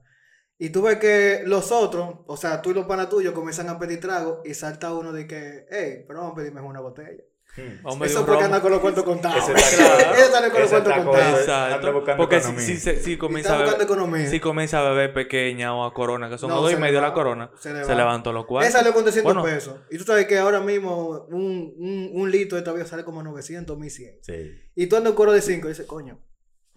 Y 0.64 0.70
tú 0.70 0.82
ves 0.82 0.98
que 0.98 1.42
los 1.44 1.72
otros, 1.72 2.18
o 2.26 2.36
sea, 2.36 2.62
tú 2.62 2.70
y 2.70 2.74
los 2.74 2.86
panas 2.86 3.08
tuyos 3.08 3.32
comienzan 3.34 3.68
a 3.68 3.78
pedir 3.80 3.98
trago 4.00 4.42
y 4.44 4.54
salta 4.54 4.92
uno 4.94 5.12
de 5.12 5.26
que, 5.26 5.66
hey, 5.70 6.04
pero 6.06 6.20
vamos 6.20 6.34
a 6.34 6.36
pedirme 6.36 6.60
una 6.60 6.78
botella. 6.80 7.22
Hmm. 7.56 8.02
Eso 8.04 8.24
porque 8.24 8.44
anda 8.44 8.60
con 8.62 8.70
los 8.70 8.80
cuentos 8.80 9.02
contados. 9.04 9.46
Eso 9.48 9.58
sale 10.32 10.50
con 10.50 10.60
los 10.60 10.70
cuentos 10.70 10.94
con- 10.94 11.04
contados. 11.06 11.40
Exacto. 11.40 12.16
Porque 12.16 12.40
si, 12.40 12.58
si, 12.60 12.76
se- 12.78 13.00
si 13.02 13.18
comienza 13.18 13.56
a 13.56 13.62
beber, 13.62 13.82
economía. 13.82 14.26
si 14.30 14.38
comienza 14.40 14.78
a 14.78 14.90
beber 14.90 15.12
pequeña 15.12 15.74
o 15.74 15.84
a 15.84 15.92
corona, 15.92 16.30
que 16.30 16.38
son 16.38 16.48
No, 16.50 16.62
dos 16.62 16.72
y 16.72 16.76
medio 16.76 17.00
la 17.00 17.12
corona, 17.12 17.50
Se 17.58 17.72
le 17.74 17.82
se 17.84 17.90
va. 17.90 17.98
levantó 17.98 18.32
los 18.32 18.44
Esa 18.44 18.48
cuartos. 18.48 18.72
sale 18.72 18.92
con 18.92 19.04
200 19.04 19.34
Bueno. 19.34 19.42
pesos. 19.56 19.80
Y 19.90 19.98
tú 19.98 20.04
sabes 20.04 20.26
que 20.26 20.38
ahora 20.38 20.60
mismo 20.60 21.26
un, 21.28 21.74
un, 21.76 22.10
un 22.14 22.30
litro 22.30 22.56
de 22.56 22.62
todavía 22.62 22.86
sale 22.86 23.04
como 23.04 23.22
900, 23.22 23.76
1100. 23.76 24.18
Sí. 24.22 24.54
Y 24.76 24.86
tú 24.86 24.96
andas 24.96 25.10
un 25.10 25.16
coro 25.16 25.32
de 25.32 25.42
5 25.42 25.66
y 25.66 25.70
dices, 25.72 25.86
coño, 25.86 26.20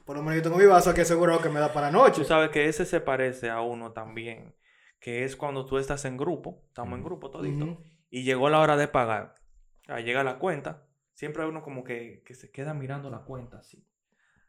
por 0.06 0.16
lo 0.16 0.22
menos 0.22 0.38
yo 0.38 0.44
tengo 0.44 0.58
mi 0.58 0.66
vaso 0.66 0.90
aquí 0.92 1.02
asegurado 1.02 1.42
que 1.42 1.50
me 1.50 1.60
da 1.60 1.74
para 1.74 1.88
la 1.88 1.92
noche. 1.92 2.22
Tú 2.22 2.26
sabes 2.26 2.50
que 2.52 2.68
ese 2.68 2.86
se 2.86 3.02
parece 3.02 3.50
a 3.50 3.62
uno 3.62 3.92
también, 3.92 4.56
que 5.00 5.24
es 5.24 5.36
cuando 5.36 5.66
tú 5.66 5.78
estás 5.78 6.06
en 6.06 6.16
grupo, 6.18 6.64
estamos 6.68 6.98
en 6.98 7.04
grupo 7.04 7.30
todito, 7.32 7.78
y 8.10 8.24
llegó 8.24 8.50
la 8.50 8.60
hora 8.60 8.78
de 8.78 8.88
pagar. 8.88 9.36
Ahí 9.88 10.04
llega 10.04 10.24
la 10.24 10.38
cuenta, 10.40 10.84
siempre 11.14 11.44
hay 11.44 11.50
uno 11.50 11.62
como 11.62 11.84
que, 11.84 12.24
que 12.26 12.34
se 12.36 12.50
queda 12.52 12.74
mirando 12.74 13.10
la 13.10 13.20
cuenta 13.20 13.58
así. 13.60 13.86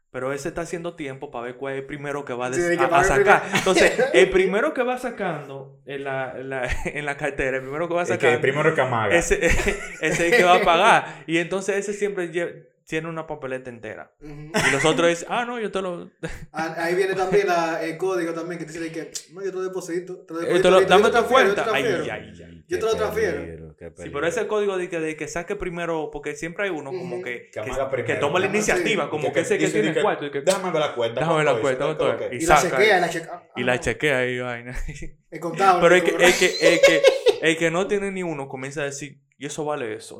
Pero 0.09 0.31
ese 0.31 0.47
está 0.47 0.61
haciendo 0.61 0.95
tiempo 0.95 1.29
para 1.31 1.45
ver 1.45 1.57
cuál 1.57 1.73
es 1.73 1.81
el 1.81 1.85
primero 1.85 2.23
que 2.23 2.33
va 2.33 2.47
a, 2.47 2.53
Sí, 2.53 2.61
que 2.77 2.81
a- 2.81 2.85
a 2.85 3.03
sacar. 3.03 3.41
primero. 3.41 3.57
Entonces, 3.57 3.99
el 4.13 4.29
primero 4.29 4.73
que 4.73 4.81
va 4.81 4.97
sacando 4.97 5.81
en 5.85 6.05
la, 6.05 6.31
en 6.39 6.49
la, 6.49 6.65
en 6.85 7.05
la 7.05 7.17
cartera, 7.17 7.57
el 7.57 7.63
primero 7.63 7.87
que 7.89 7.93
va 7.93 8.03
Es 8.03 8.07
que 8.09 8.15
sacando, 8.15 8.39
primero 8.41 8.73
que 8.73 8.81
amaga. 8.81 9.13
ese, 9.15 9.45
ese 9.45 9.79
es 10.01 10.19
el 10.21 10.31
que 10.31 10.43
va 10.45 10.55
a 10.55 10.61
pagar. 10.61 11.23
Y 11.27 11.37
entonces 11.39 11.75
ese 11.75 11.93
siempre 11.93 12.31
lle- 12.31 12.67
tiene 12.87 13.09
una 13.09 13.27
papeleta 13.27 13.69
entera. 13.69 14.13
Ujú. 14.21 14.31
Y 14.67 14.71
los 14.71 14.85
otros 14.85 15.09
dicen, 15.09 15.27
ah, 15.31 15.43
no, 15.45 15.59
yo 15.59 15.69
te 15.71 15.81
lo... 15.81 16.09
Ah, 16.53 16.73
Ahí 16.77 16.95
viene 16.95 17.13
también 17.15 17.45
la- 17.47 17.83
el 17.83 17.97
código 17.97 18.33
también 18.33 18.57
que 18.59 18.65
te 18.65 18.71
dice 18.79 18.91
que 18.91 19.11
no, 19.33 19.43
yo 19.43 19.49
te 19.51 19.57
lo 19.57 19.63
deposito. 19.63 20.19
Te 20.25 20.33
lo 20.33 20.39
eh, 20.41 20.45
deposito 20.45 20.63
te 20.69 20.71
lo- 20.71 20.81
dame 20.87 21.01
te 21.03 21.07
tu 21.07 21.11
transfiero, 21.11 21.43
yo 21.49 21.55
te 21.55 21.61
cuenta. 21.63 21.75
Ay, 21.77 21.83
transfiero. 21.83 22.13
ay, 22.13 22.43
ay. 22.49 22.65
Yo 22.67 22.79
te 22.79 22.85
lo 22.85 22.95
transfiero. 22.95 23.41
Sí, 23.77 23.85
peligro. 23.95 24.11
pero 24.13 24.27
ese 24.27 24.47
código 24.47 24.77
de 24.77 24.89
que, 24.89 24.99
de 25.01 25.15
que 25.17 25.27
saque 25.27 25.55
primero, 25.57 26.09
porque 26.11 26.35
siempre 26.35 26.63
hay 26.65 26.69
uno 26.71 26.91
como 26.91 27.21
que, 27.21 27.51
Que 28.05 28.15
toma 28.15 28.39
la 28.39 28.45
iniciativa, 28.47 29.03
sí. 29.03 29.09
como 29.09 29.27
Y 29.27 29.31
que, 29.33 29.39
ese 29.41 29.57
que 29.57 29.67
tiene 29.67 29.89
el 29.89 30.01
cuarto. 30.01 30.25
y 30.25 30.31
que- 30.31 30.41
Déjame 30.41 30.71
ver 30.71 30.79
la 30.81 30.95
cuenta. 30.95 31.19
Déjame 31.19 31.37
ver 31.43 31.45
la 31.45 31.59
cuenta. 31.61 31.85
Y 32.31 32.35
Y 32.37 32.45
la 32.45 32.57
saca. 32.57 32.77
chequea, 32.77 32.97
y 32.97 33.01
la 33.01 33.09
chequea. 33.09 33.43
y 33.57 33.63
la 33.63 33.79
chequea 33.79 34.17
ahí, 34.19 34.39
vaina. 34.41 34.77
El 35.29 35.39
contable. 35.41 35.81
Pero 35.81 35.95
el 35.95 36.03
que, 36.03 36.11
el, 36.25 36.33
que, 36.33 36.45
el, 36.73 36.79
que, 36.81 37.01
el 37.41 37.57
que 37.57 37.69
no 37.71 37.85
tiene 37.87 38.11
ni 38.11 38.23
uno 38.23 38.47
comienza 38.47 38.81
a 38.81 38.85
decir, 38.85 39.19
y 39.37 39.45
eso 39.45 39.65
vale 39.65 39.93
eso. 39.93 40.17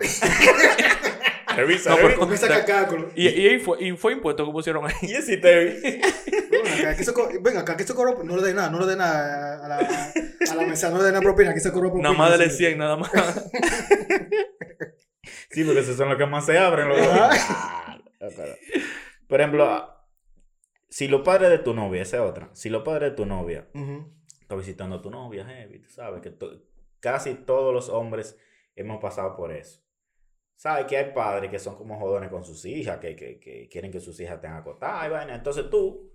Revisa, 1.65 1.89
No, 1.89 1.95
pero- 1.97 2.65
cálculo. 2.65 3.09
Y, 3.15 3.27
y, 3.27 3.59
fue, 3.59 3.83
y 3.83 3.91
fue 3.97 4.13
impuesto 4.13 4.45
que 4.45 4.51
pusieron 4.51 4.85
ahí. 4.85 4.93
Y 5.01 5.13
ese 5.13 5.37
te 5.37 5.55
Ven 7.41 7.57
acá, 7.57 7.73
aquí 7.73 7.83
se 7.83 7.93
cobró. 7.93 8.23
No 8.23 8.37
le 8.37 8.43
dé 8.43 8.53
nada, 8.53 8.69
no 8.69 8.79
le 8.79 8.85
dé 8.85 8.95
nada 8.95 9.65
a 9.65 9.67
la, 9.67 9.77
a 9.77 10.55
la 10.55 10.65
mesa, 10.67 10.89
no 10.89 10.97
le 10.99 11.03
dé 11.05 11.09
nada 11.11 11.21
propina. 11.21 11.51
Aquí 11.51 11.59
se 11.59 11.71
cobró 11.71 11.89
propina. 11.89 12.09
Nada 12.09 12.17
más 12.17 12.31
dele 12.37 12.49
Sí. 12.49 12.57
100, 12.57 12.77
nada 12.77 12.95
más. 12.97 13.11
Sí, 15.49 15.63
porque 15.63 15.79
esos 15.79 15.95
son 15.97 16.09
los 16.09 16.17
que 16.17 16.25
más 16.25 16.45
se 16.45 16.57
abren. 16.57 16.87
Los 16.89 16.99
Ajá. 16.99 17.97
Por 19.27 19.39
ejemplo, 19.41 19.89
si 20.89 21.07
los 21.07 21.21
padres 21.21 21.49
de 21.49 21.59
tu 21.59 21.73
novia, 21.73 22.01
esa 22.01 22.17
es 22.17 22.21
otra. 22.23 22.49
Si 22.53 22.69
los 22.69 22.83
padres 22.83 23.11
de 23.11 23.15
tu 23.15 23.25
novia 23.25 23.67
Ujú. 23.73 24.13
está 24.41 24.55
visitando 24.55 24.97
a 24.97 25.01
tu 25.01 25.09
novia, 25.09 25.45
heavy, 25.45 25.79
tú 25.79 25.89
sabes 25.89 26.21
que 26.21 26.29
to- 26.31 26.61
casi 26.99 27.33
todos 27.33 27.73
los 27.73 27.89
hombres 27.89 28.37
hemos 28.75 29.01
pasado 29.01 29.35
por 29.35 29.51
eso. 29.51 29.81
Sabes 30.57 30.85
que 30.85 30.97
hay 30.97 31.13
padres 31.13 31.51
que 31.51 31.59
son 31.59 31.75
como 31.75 31.99
jodones 31.99 32.31
con 32.31 32.43
sus 32.43 32.65
hijas, 32.65 32.97
que, 32.97 33.15
que, 33.15 33.39
que 33.39 33.69
quieren 33.69 33.91
que 33.91 33.99
sus 33.99 34.19
hijas 34.19 34.37
estén 34.37 34.53
acotadas 34.53 35.05
y 35.05 35.09
vaina. 35.11 35.35
Entonces 35.35 35.69
tú, 35.69 36.11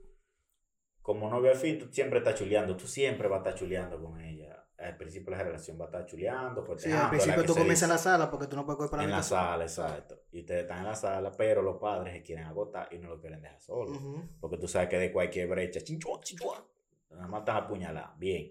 como 1.00 1.30
novio 1.30 1.52
al 1.52 1.56
fin, 1.56 1.78
tú 1.78 1.87
siempre 1.92 2.18
estás 2.18 2.34
chuleando. 2.34 2.76
Tú 2.76 2.88
siempre 2.88 3.28
vas 3.28 3.37
a 3.37 3.42
estar 3.42 3.54
chuleando 3.54 4.02
con 4.02 4.20
ella. 4.20 4.66
Al 4.78 4.96
principio 4.96 5.30
de 5.30 5.37
la 5.37 5.44
relación 5.44 5.78
va 5.80 5.84
a 5.84 5.87
estar 5.87 6.06
chuleando. 6.06 6.62
Sí, 6.62 6.66
cortejándola, 6.66 7.04
al 7.04 7.11
principio 7.11 7.44
tú 7.44 7.54
comienzas 7.54 7.82
en 7.84 7.88
la 7.90 7.99
sala 7.99 8.30
porque 8.32 8.49
tú 8.49 8.56
no 8.56 8.66
puedes 8.66 8.78
coger 8.78 8.90
para 8.90 9.04
En 9.04 9.12
la 9.12 9.22
sala, 9.22 9.62
exacto. 9.62 10.25
Y 10.32 10.40
ustedes 10.40 10.62
están 10.62 10.78
en 10.78 10.84
la 10.87 10.96
sala, 10.96 11.30
pero 11.38 11.62
los 11.62 11.76
padres 11.76 12.12
se 12.12 12.22
quieren 12.25 12.46
agotar 12.46 12.88
y 12.90 12.99
no 12.99 13.11
lo 13.11 13.20
quieren 13.20 13.40
dejar 13.40 13.61
solo. 13.61 13.92
Porque 14.40 14.56
tú 14.56 14.66
sabes 14.66 14.88
que 14.88 14.99
de 14.99 15.12
cualquier 15.12 15.46
brecha, 15.46 15.80
chinchua, 15.82 16.18
chinchua, 16.20 16.66
nada 17.11 17.28
más 17.28 17.42
están 17.42 17.58
apuñaladas. 17.58 18.18
Bien. 18.18 18.50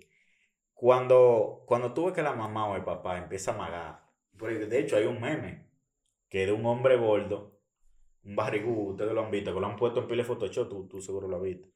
Cuando, 0.73 1.65
cuando 1.67 1.93
tú 1.93 2.05
ves 2.05 2.13
que 2.13 2.23
la 2.23 2.31
mamá 2.31 2.69
o 2.69 2.77
el 2.77 2.85
papá 2.85 3.17
empieza 3.17 3.51
a 3.51 3.55
amagar, 3.55 4.05
porque 4.37 4.55
de 4.55 4.79
hecho 4.79 4.95
hay 4.95 5.05
un 5.05 5.19
meme 5.19 5.70
que 6.31 6.45
de 6.47 6.51
un 6.51 6.65
hombre 6.65 6.95
gordo, 6.95 7.59
un 8.23 8.35
barrigudo, 8.35 8.91
ustedes 8.93 9.11
lo 9.11 9.23
han 9.23 9.29
visto, 9.29 9.53
que 9.53 9.59
lo 9.59 9.67
han 9.67 9.75
puesto 9.75 9.99
en 9.99 10.07
pile 10.07 10.23
de 10.23 10.27
Photoshop, 10.27 10.69
tú, 10.69 10.87
tú 10.87 11.01
seguro 11.01 11.27
lo 11.27 11.35
has 11.37 11.43
visto. 11.43 11.67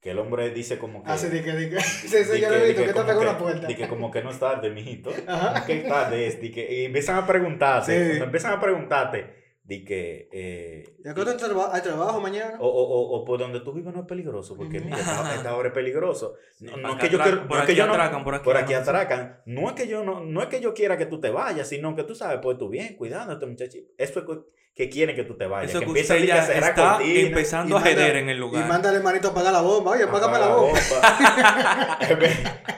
Que 0.00 0.10
el 0.10 0.18
hombre 0.20 0.50
dice 0.50 0.78
como 0.78 1.02
que. 1.02 1.10
Así 1.10 1.28
de 1.28 1.42
que, 1.42 1.52
de 1.52 1.70
que. 1.70 1.80
Sí, 1.80 2.06
di 2.16 2.24
sí, 2.24 2.40
yo 2.40 2.48
que- 2.48 2.54
lo 2.54 2.54
he 2.54 2.60
di 2.60 2.66
visto, 2.68 2.82
que 2.82 2.92
que 2.92 3.00
te 3.00 3.12
que- 3.12 3.18
una 3.18 3.36
puerta. 3.36 3.66
di 3.66 3.74
que 3.74 3.88
como 3.88 4.10
que 4.12 4.22
no 4.22 4.30
es 4.30 4.38
tarde, 4.38 4.70
mijito. 4.70 5.10
Ajá. 5.26 5.66
¿Qué 5.66 5.78
tarde 5.80 6.28
es? 6.28 6.40
Di 6.40 6.52
que, 6.52 6.72
y 6.72 6.84
empiezan 6.84 7.16
a 7.16 7.26
preguntarte, 7.26 8.14
Sí. 8.14 8.22
empiezan 8.22 8.52
a 8.52 8.60
preguntarte, 8.60 9.37
di 9.68 9.84
que. 9.84 10.30
Eh, 10.32 10.96
¿Y 11.04 11.08
acá 11.08 11.26
tú 11.26 11.36
traba- 11.36 11.74
hay 11.74 11.82
trabajo 11.82 12.18
mañana? 12.20 12.56
o, 12.58 12.66
o, 12.66 12.82
o, 12.82 13.18
o 13.18 13.24
por 13.26 13.38
donde 13.38 13.60
tú 13.60 13.74
vives 13.74 13.92
no 13.92 14.00
es 14.00 14.06
peligroso, 14.06 14.56
porque 14.56 14.80
mira, 14.80 14.96
esta, 14.98 15.34
esta 15.34 15.54
hora 15.54 15.68
es 15.68 15.74
peligroso. 15.74 16.36
No, 16.60 16.78
no 16.78 16.94
es 16.94 16.96
que 16.96 17.10
yo 17.10 17.18
atracan, 17.20 17.32
quiero, 17.34 17.48
por 17.48 17.56
no 17.58 17.62
aquí 17.62 17.74
yo 17.74 17.86
no- 17.86 17.92
atracan, 17.92 18.24
por 18.24 18.34
aquí 18.56 18.72
no. 18.72 18.78
atracan. 18.78 19.42
No 19.44 19.68
es 19.68 19.74
que 19.74 19.86
yo 19.86 20.02
no, 20.04 20.24
no 20.24 20.40
es 20.42 20.48
que 20.48 20.62
yo 20.62 20.72
quiera 20.72 20.96
que 20.96 21.04
tú 21.04 21.20
te 21.20 21.28
vayas, 21.28 21.68
sino 21.68 21.94
que 21.94 22.04
tú 22.04 22.14
sabes, 22.14 22.38
pues 22.42 22.56
tú 22.56 22.70
bien, 22.70 22.96
cuidándote, 22.96 23.44
muchacho. 23.44 23.76
Eso 23.98 24.20
es 24.20 24.24
que- 24.26 24.40
que 24.74 24.88
quieren 24.88 25.14
que 25.16 25.24
tú 25.24 25.36
te 25.36 25.46
vayas. 25.46 25.70
Eso 25.72 25.80
que 25.80 25.92
que 25.92 26.00
usted 26.00 26.22
a 26.22 26.24
ya 26.24 26.42
cerrar 26.44 26.70
está 26.70 26.92
cortinas, 26.94 27.24
empezando 27.24 27.76
Y 27.76 27.78
a 27.78 27.82
jeder 27.82 28.16
en 28.16 28.28
el 28.30 28.36
Y 28.36 28.40
lugar. 28.40 28.66
mándale 28.68 29.00
manito 29.00 29.28
a 29.28 29.30
apagar 29.32 29.52
la 29.52 29.60
bomba. 29.60 29.90
Oye, 29.90 30.04
apágame 30.04 30.36
apagar 30.36 30.50
la 30.50 30.56
bomba. 30.56 30.78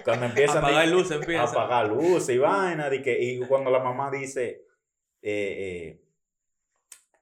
cuando 0.05 0.27
empiezan 0.27 0.59
Apagar 0.59 0.87
di- 0.87 0.93
luces, 0.93 1.13
a 1.13 1.15
empieza. 1.17 1.43
apagar 1.45 1.89
luces 1.89 2.35
y 2.35 2.39
vaina, 2.39 2.89
di 2.91 3.03
que, 3.03 3.21
y 3.23 3.41
cuando 3.41 3.71
la 3.71 3.81
mamá 3.81 4.11
dice, 4.11 4.65
eh, 5.23 5.99
eh, 6.01 6.03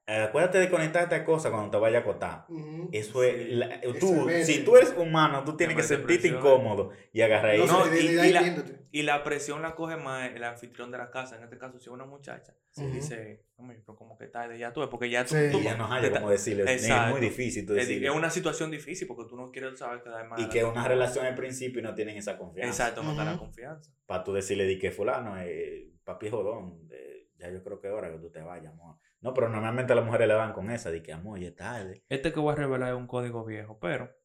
acuérdate 0.09 0.59
de 0.59 0.71
conectar 0.71 1.03
esta 1.03 1.25
cosa 1.25 1.50
cuando 1.50 1.71
te 1.71 1.77
vayas 1.77 2.00
a 2.00 2.09
acotar. 2.09 2.45
Ujú. 2.49 2.88
Eso 2.93 3.23
es, 3.23 3.35
Sí. 3.37 3.55
la- 3.55 3.67
Eso 3.77 3.95
tú, 4.00 4.29
es. 4.29 4.47
si 4.47 4.65
tú 4.65 4.77
eres 4.77 4.95
humano, 4.97 5.45
tú 5.45 5.57
tienes 5.57 5.77
que 5.77 5.83
sentirte 5.83 6.15
presión. 6.31 6.38
incómodo 6.38 6.91
y 7.12 7.21
agarrar 7.21 7.50
ahí. 7.53 7.59
No, 7.59 7.85
No, 7.87 7.95
y- 7.95 7.99
y 8.07 8.33
la-. 8.33 8.65
Y 8.91 9.03
la 9.03 9.23
presión 9.23 9.61
la 9.61 9.75
coge 9.75 9.97
más 9.99 10.31
el 10.35 10.43
anfitrión 10.43 10.91
de 10.91 10.97
la 10.97 11.11
casa, 11.11 11.37
en 11.37 11.43
este 11.45 11.59
caso 11.59 11.79
si 11.79 11.85
es 11.85 11.88
una 11.88 12.07
muchacha. 12.07 12.55
Se 12.71 12.85
Ujú. 12.87 12.95
dice, 12.95 13.45
"Hombre, 13.57 13.83
pero 13.85 13.97
como 13.99 14.17
que 14.17 14.29
tarde 14.29 14.59
ya 14.59 14.73
tú 14.73 14.81
ves, 14.81 14.88
porque 14.88 15.11
ya 15.11 15.27
tú, 15.27 15.35
Sí. 15.35 15.49
tú- 15.53 15.59
Y 15.61 15.65
ya 15.65 15.77
no 15.77 15.93
hay 15.93 16.09
como 16.11 16.31
decirle, 16.31 16.65
es 16.73 16.88
muy 17.11 17.21
difícil 17.21 17.67
tú 17.67 17.75
es, 17.75 17.87
decirle. 17.87 18.09
es 18.09 18.15
una 18.15 18.31
situación 18.31 18.71
difícil 18.71 19.07
porque 19.07 19.29
tú 19.29 19.37
no 19.37 19.50
quieres 19.50 19.79
saber 19.79 20.03
quedar 20.03 20.27
mal. 20.27 20.41
Y 20.41 20.49
que 20.49 20.65
una 20.65 20.88
relación 20.88 21.27
al 21.27 21.35
principio 21.35 21.81
y 21.81 21.83
no 21.83 21.95
tienen 21.95 22.17
esa 22.17 22.38
confianza. 22.38 22.85
Exacto, 22.85 23.03
no 23.03 23.15
te 23.15 23.25
da 23.27 23.33
Ujú. 23.35 23.41
confianza. 23.45 23.93
Para 24.07 24.25
tú 24.25 24.33
decirle 24.33 24.65
di 24.65 24.79
que 24.79 24.91
fulano, 24.91 25.37
eh, 25.38 25.91
papi 26.03 26.27
es 26.27 26.33
jodón, 26.33 26.88
eh, 26.91 27.27
ya 27.38 27.50
yo 27.50 27.62
creo 27.62 27.79
que 27.83 27.88
es 27.88 27.93
hora 27.93 28.11
que 28.11 28.17
tú 28.19 28.31
te 28.31 28.41
vayas, 28.41 28.73
amor. 28.73 28.97
No, 29.21 29.35
pero 29.35 29.49
normalmente 29.49 29.95
las 29.95 30.05
mujeres 30.05 30.29
le 30.29 30.35
van 30.35 30.53
con 30.53 30.71
esa, 30.71 30.91
de 30.91 31.03
que 31.03 31.13
amor, 31.13 31.41
ya 31.41 31.49
es 31.49 31.57
tarde. 31.57 32.05
Este 32.09 32.33
que 32.33 32.41
voy 32.41 32.53
a 32.53 32.57
revelar 32.57 32.91
es 32.91 32.99
un 32.99 33.07
código 33.07 33.45
viejo, 33.45 33.79
pero 33.81 34.17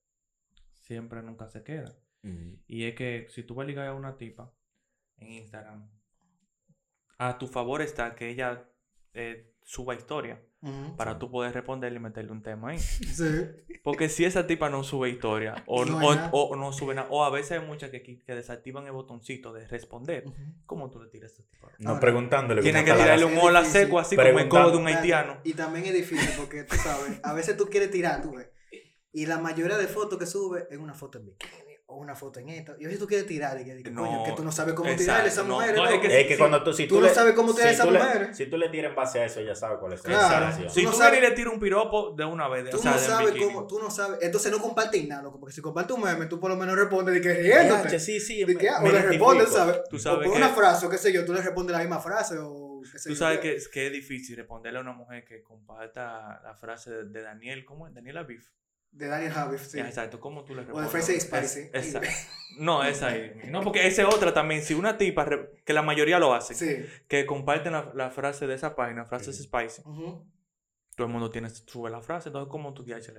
siempre 0.74 1.24
nunca 1.24 1.48
se 1.48 1.64
queda. 1.64 1.96
Y 2.68 2.86
es 2.86 2.96
que 2.96 3.28
si 3.30 3.44
tú 3.44 3.56
vas 3.56 3.66
a 3.66 3.68
ligar 3.68 3.88
a 3.88 3.94
una 3.94 4.16
tipa 4.16 4.54
en 5.18 5.32
Instagram, 5.32 5.90
a 7.18 7.38
tu 7.38 7.48
favor 7.48 7.82
está 7.82 8.16
que 8.16 8.30
ella 8.30 8.70
eh, 9.14 9.53
suba 9.66 9.96
historia 9.96 10.42
para 10.96 11.20
tú 11.20 11.30
poder 11.30 11.54
responderle 11.54 12.00
y 12.00 12.02
meterle 12.02 12.32
un 12.32 12.42
tema 12.42 12.70
ahí. 12.70 12.80
Sí. 13.14 13.26
Porque 13.84 14.08
si 14.08 14.24
esa 14.24 14.48
tipa 14.48 14.70
no 14.70 14.84
sube 14.84 15.10
historia 15.10 15.56
o 15.66 15.84
No 15.86 16.00
o, 16.32 16.56
no 16.56 16.72
sube 16.72 16.96
nada, 16.96 17.08
o 17.10 17.24
a 17.24 17.30
veces 17.30 17.60
hay 17.60 17.68
muchas 17.68 17.90
que, 17.90 18.02
que 18.02 18.36
desactivan 18.36 18.86
el 18.86 18.94
botoncito 18.94 19.52
de 19.52 19.68
responder, 19.68 20.26
Ujú. 20.26 20.36
¿cómo 20.66 20.90
tú 20.90 21.02
le 21.02 21.10
tiras 21.10 21.32
a 21.32 21.34
esa 21.34 21.44
tipa? 21.44 21.68
No 21.80 21.90
Ahora, 21.90 22.02
preguntándole. 22.02 22.62
Tienes 22.62 22.86
que 22.86 22.94
tirarle 22.94 23.26
un 23.26 23.38
hola 23.38 23.66
seco 23.66 24.00
así 24.00 24.16
como 24.16 24.40
el 24.40 24.48
codo 24.48 24.72
de 24.72 24.78
un 24.78 24.88
haitiano. 24.88 25.38
Y 25.44 25.54
también 25.54 25.86
es 25.86 25.94
difícil 25.94 26.30
porque 26.38 26.64
tú 26.64 26.76
sabes, 26.78 27.20
a 27.24 27.34
veces 27.34 27.58
tú 27.58 27.66
quieres 27.66 27.92
tirar, 27.92 28.22
tú 28.22 28.34
ves. 28.36 28.48
Y 29.12 29.26
la 29.26 29.38
mayoría 29.38 29.78
de 29.78 29.88
fotos 29.88 30.18
que 30.18 30.26
sube 30.26 30.68
es 30.72 30.78
una 30.80 30.94
foto 30.94 31.20
en 31.20 31.26
bikini 31.26 31.73
o 31.94 31.98
una 31.98 32.16
foto 32.16 32.40
en 32.40 32.50
esto. 32.50 32.76
Y 32.80 32.84
a 32.86 32.88
veces 32.88 33.00
tú 33.00 33.08
quieres 33.08 33.26
tirar 33.28 33.60
y 33.62 33.64
que, 33.66 33.78
que, 33.84 33.94
coño, 33.94 34.12
No, 34.20 34.24
que 34.24 34.32
tú 34.34 34.44
no 34.44 34.52
sabes 34.52 34.74
cómo 34.74 34.90
exacto, 34.90 35.30
tirarle 35.30 35.30
a 35.32 35.44
no, 35.44 35.74
no, 35.74 35.84
¿no? 35.84 35.90
es 35.90 36.00
que 36.02 36.22
Es 36.22 36.28
que 36.28 36.34
Sí. 36.34 36.38
cuando 36.40 36.64
tú, 36.64 36.74
si 36.74 36.88
Tú 36.88 36.96
tú, 36.96 37.02
no 37.02 37.08
le- 37.08 37.14
sabes 37.14 37.34
cómo 37.34 37.54
tirar 37.54 37.74
si 37.76 37.84
le- 37.90 38.00
mujeres. 38.00 38.38
Si 38.38 38.46
tú 38.48 38.58
le 38.58 38.70
tiras 38.70 38.90
en 38.90 38.96
base 38.96 39.20
a 39.20 39.26
eso, 39.26 39.42
ya 39.42 39.56
sabes 39.56 39.78
cuál 39.80 39.94
es 39.94 40.04
la 40.04 40.10
Claro. 40.10 40.70
Si 40.70 40.84
no 40.84 40.92
tú 40.92 40.98
sabes- 40.98 41.12
vienes 41.12 41.28
y 41.30 41.32
le 41.32 41.36
tiras 41.38 41.54
un 41.54 41.60
piropo 41.60 42.12
de 42.18 42.26
una 42.26 42.48
vez, 42.48 42.70
Tú 42.70 42.78
o 42.78 42.80
sea, 42.82 42.92
no 42.92 42.98
sabes 43.00 43.34
cómo, 43.40 43.68
tú 43.68 43.80
no 43.80 43.90
sabes. 43.90 44.20
Entonces 44.22 44.52
no 44.52 44.60
compartes 44.60 45.08
nada, 45.08 45.22
loco, 45.24 45.40
porque 45.40 45.54
si 45.56 45.62
compartes 45.62 45.96
un 45.96 46.04
meme, 46.04 46.26
tú 46.26 46.40
por 46.40 46.50
lo 46.50 46.58
menos 46.58 46.76
respondes 46.76 47.14
de 47.16 47.22
que 47.22 47.34
riéndote. 47.34 48.00
sí, 48.00 48.20
sí. 48.20 48.40
De 48.44 48.48
me- 48.54 48.56
que, 48.58 48.70
ah, 48.70 48.80
me 48.82 48.90
o 48.90 48.92
le 48.92 49.02
respondes, 49.02 49.50
¿sabes? 49.50 49.78
Tú 49.90 49.96
o 49.96 50.00
sabes 50.00 50.26
por 50.26 50.34
que- 50.34 50.38
una 50.38 50.50
frase 50.50 50.86
o 50.86 50.90
qué 50.90 50.98
sé 50.98 51.14
yo, 51.14 51.24
tú 51.26 51.34
le 51.34 51.42
respondes 51.42 51.74
la 51.74 51.80
misma 51.80 52.00
frase 52.00 52.38
o 52.40 52.72
Tú 53.06 53.16
sabes 53.16 53.40
que, 53.40 53.56
es- 53.56 53.70
que 53.70 53.88
es 53.88 53.94
difícil 53.94 54.36
responderle 54.36 54.78
a 54.80 54.82
una 54.82 54.92
mujer 54.92 55.24
que 55.24 55.42
comparta 55.42 56.42
la 56.44 56.54
frase 56.54 56.92
de, 56.92 57.06
de 57.06 57.22
Daniel, 57.22 57.64
¿cómo 57.66 57.88
es? 57.88 57.94
Daniel 57.94 58.18
Aviv. 58.18 58.44
De 58.94 59.08
Daniel 59.08 59.32
Javif, 59.32 59.62
sí. 59.66 59.80
Exacto, 59.80 60.20
¿cómo 60.20 60.44
tú 60.46 60.54
le 60.56 60.62
O 60.72 60.80
de? 60.82 60.88
Fresh 60.88 61.10
Es- 61.10 61.24
Spicy. 61.24 61.70
esa- 61.74 62.00
No, 62.60 62.84
esa 62.84 63.08
ahí. 63.08 63.42
No, 63.50 63.62
porque 63.64 63.88
esa 63.88 64.04
es 64.08 64.14
otra 64.14 64.34
también. 64.34 64.62
Si 64.62 64.76
una 64.76 64.98
tipa, 64.98 65.28
que 65.66 65.74
la 65.74 65.82
mayoría 65.82 66.20
lo 66.20 66.34
hace, 66.36 66.54
Sí. 66.54 66.86
que 67.08 67.26
comparten 67.26 67.74
la, 67.74 67.92
la 67.96 68.12
frase 68.12 68.46
de 68.46 68.54
esa 68.54 68.76
página, 68.76 69.06
frases 69.06 69.42
spicy, 69.42 69.82
todo 70.96 71.08
el 71.08 71.12
mundo 71.12 71.32
tiene, 71.32 71.50
sube 71.50 71.90
la 71.90 72.02
frase, 72.02 72.30
entonces 72.30 72.50
¿cómo 72.52 72.74
tú 72.74 72.86
ya? 72.86 73.02
Si 73.02 73.12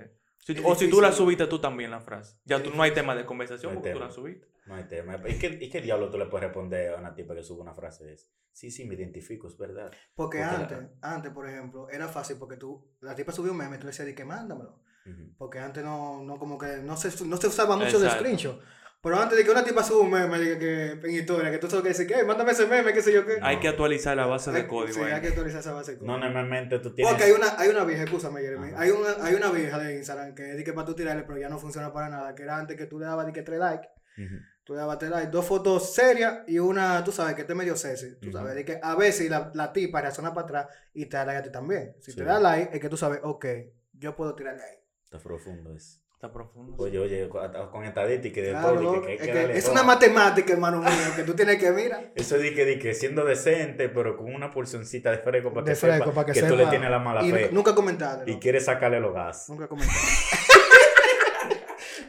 tú- 0.53 0.61
Es 0.61 0.65
o 0.65 0.75
si 0.75 0.89
tú 0.89 1.01
la 1.01 1.11
subiste 1.11 1.47
tú 1.47 1.59
también 1.59 1.91
la 1.91 1.99
frase. 1.99 2.37
Ya 2.45 2.57
Es 2.57 2.63
tú 2.63 2.71
no 2.73 2.81
hay 2.83 2.91
tema 2.91 3.13
de 3.15 3.25
conversación 3.25 3.73
No 3.73 3.79
porque 3.81 3.91
tú 3.93 3.99
la 3.99 4.11
subiste. 4.11 4.47
No 4.67 4.75
hay 4.75 4.85
tema. 4.85 5.19
¿Y 5.27 5.37
qué, 5.37 5.57
¿Y 5.61 5.69
qué 5.69 5.81
diablo 5.81 6.09
tú 6.09 6.17
le 6.17 6.25
puedes 6.27 6.45
responder 6.47 6.93
a 6.93 6.97
una 6.97 7.13
tipa 7.13 7.35
que 7.35 7.43
sube 7.43 7.61
una 7.61 7.73
frase 7.73 8.05
de 8.05 8.13
esa? 8.13 8.29
Sí, 8.53 8.71
sí, 8.71 8.85
me 8.85 8.95
identifico, 8.95 9.47
es 9.49 9.57
verdad. 9.57 9.91
Porque 10.15 10.37
Porque 10.37 10.39
la- 10.39 10.53
antes, 10.55 10.77
antes, 11.01 11.31
por 11.33 11.49
ejemplo, 11.49 11.89
era 11.89 12.07
fácil 12.07 12.37
porque 12.39 12.55
tú, 12.55 12.95
la 13.01 13.13
tipa 13.13 13.33
subió 13.33 13.51
un 13.51 13.57
meme, 13.57 13.77
tú 13.77 13.83
le 13.83 13.87
decías, 13.91 14.07
di 14.07 14.15
que 14.15 14.23
mándamelo. 14.23 14.79
Porque 15.37 15.59
antes 15.59 15.83
no, 15.83 16.23
no 16.23 16.37
como 16.39 16.57
que, 16.57 16.77
no 16.77 16.97
se, 16.97 17.25
no 17.25 17.37
se 17.37 17.47
usaba 17.47 17.75
mucho 17.77 17.99
de 17.99 18.05
Exacto. 18.05 18.19
screenshot. 18.23 18.61
Pero 19.03 19.19
antes 19.19 19.37
de 19.37 19.43
que 19.43 19.51
una 19.51 19.63
tipa 19.63 19.83
suba 19.83 20.01
un 20.01 20.09
meme, 20.09 20.39
diga 20.39 20.57
que 20.57 20.91
en 20.93 21.11
historia, 21.11 21.51
que 21.51 21.59
tú 21.59 21.69
solo 21.69 21.83
que 21.83 21.89
decir, 21.89 22.07
que 22.07 22.23
mándame 22.23 22.53
ese 22.53 22.65
meme, 22.65 22.91
qué 22.91 23.03
sé 23.03 23.13
yo 23.13 23.23
qué. 23.23 23.37
Hay 23.39 23.59
que 23.59 23.67
actualizar 23.67 24.17
la 24.17 24.25
base 24.25 24.51
de 24.51 24.65
código 24.65 24.93
Sí, 24.95 25.01
ahí. 25.01 25.11
hay 25.11 25.21
que 25.21 25.27
actualizar 25.27 25.59
esa 25.59 25.73
base 25.73 25.91
de 25.91 25.97
No, 25.97 26.13
código. 26.13 26.17
normalmente 26.25 26.79
tú 26.79 26.91
tienes... 26.91 27.11
Porque 27.13 27.25
hay 27.25 27.31
una, 27.33 27.53
hay 27.59 27.69
una 27.69 27.83
vieja, 27.83 28.03
escúchame, 28.03 28.41
Jeremy. 28.41 28.71
Hay 28.75 28.89
una, 28.89 29.23
hay 29.23 29.35
una 29.35 29.51
vieja 29.51 29.77
de 29.77 29.95
Instagram 29.97 30.33
que 30.33 30.43
di 30.55 30.63
que 30.63 30.73
para 30.73 30.87
tú 30.87 30.95
tirarle, 30.95 31.21
pero 31.21 31.37
ya 31.37 31.49
no 31.49 31.59
funciona 31.59 31.93
para 31.93 32.09
nada. 32.09 32.33
Que 32.33 32.41
era 32.43 32.57
antes 32.57 32.75
que 32.77 32.87
tú 32.87 32.97
le 32.99 33.05
dabas 33.05 33.27
di 33.27 33.31
que 33.33 33.43
tres 33.43 33.59
likes. 33.59 33.87
Ujú. 34.17 34.35
Tú 34.63 34.73
le 34.73 34.79
dabas 34.79 34.97
tres 34.97 35.11
likes, 35.11 35.29
dos 35.29 35.45
fotos 35.45 35.93
serias 35.93 36.39
y 36.47 36.57
una, 36.57 37.03
tú 37.03 37.11
sabes, 37.11 37.35
que 37.35 37.41
esté 37.41 37.53
medio 37.53 37.75
sexy. 37.75 38.15
Tú 38.19 38.31
sabes, 38.31 38.55
de 38.55 38.65
que 38.65 38.79
a 38.81 38.95
veces 38.95 39.29
la, 39.29 39.51
la 39.53 39.71
tipa 39.71 40.01
reacciona 40.01 40.33
para 40.33 40.45
atrás 40.47 40.67
y 40.95 41.05
te 41.05 41.15
da 41.17 41.25
like 41.25 41.37
a 41.39 41.43
ti 41.43 41.51
también. 41.51 41.95
Si 42.01 42.11
Sí. 42.11 42.17
te 42.17 42.23
da 42.23 42.39
like, 42.39 42.73
es 42.73 42.81
que 42.81 42.89
tú 42.89 42.97
sabes, 42.97 43.19
ok, 43.21 43.45
yo 43.93 44.15
puedo 44.15 44.33
tirarle 44.33 44.63
ahí. 44.63 44.77
Está 45.17 45.27
profundo 45.29 45.75
eso. 45.75 45.99
Está 46.13 46.31
profundo. 46.31 46.75
Oye, 46.81 46.97
oye, 46.97 47.27
con 47.29 47.51
con 47.71 47.83
estadística 47.83 48.39
y 48.39 48.43
de 48.43 48.49
Claro, 48.51 48.79
todo, 48.79 49.01
que- 49.01 49.17
que 49.17 49.23
es, 49.25 49.29
que 49.29 49.57
es 49.57 49.63
todo. 49.65 49.73
una 49.73 49.83
matemática, 49.83 50.53
hermano 50.53 50.79
mío, 50.79 50.89
que 51.15 51.23
tú 51.23 51.33
tienes 51.35 51.57
que 51.57 51.71
mirar. 51.71 52.11
Eso 52.15 52.37
di 52.37 52.55
que, 52.55 52.65
di 52.65 52.79
que 52.79 52.93
siendo 52.93 53.25
decente, 53.25 53.89
pero 53.89 54.15
con 54.17 54.33
una 54.33 54.49
porcioncita 54.49 55.11
de 55.11 55.17
fresco 55.17 55.53
para 55.53 55.65
De 55.65 55.71
que 55.73 55.75
fresco, 55.75 56.05
sepa 56.05 56.15
para 56.15 56.25
que 56.25 56.33
que, 56.39 56.47
tú 56.47 56.53
le 56.55 56.59
sepa. 56.59 56.69
tienes 56.69 56.89
la 56.89 56.99
mala 56.99 57.21
Y 57.23 57.31
fe 57.31 57.49
nunca 57.51 57.75
comentarle. 57.75 58.31
y 58.31 58.39
quieres 58.39 58.65
sacarle 58.65 58.99
los 59.01 59.13
gas. 59.13 59.49
Nunca 59.49 59.67
comentarle. 59.67 60.01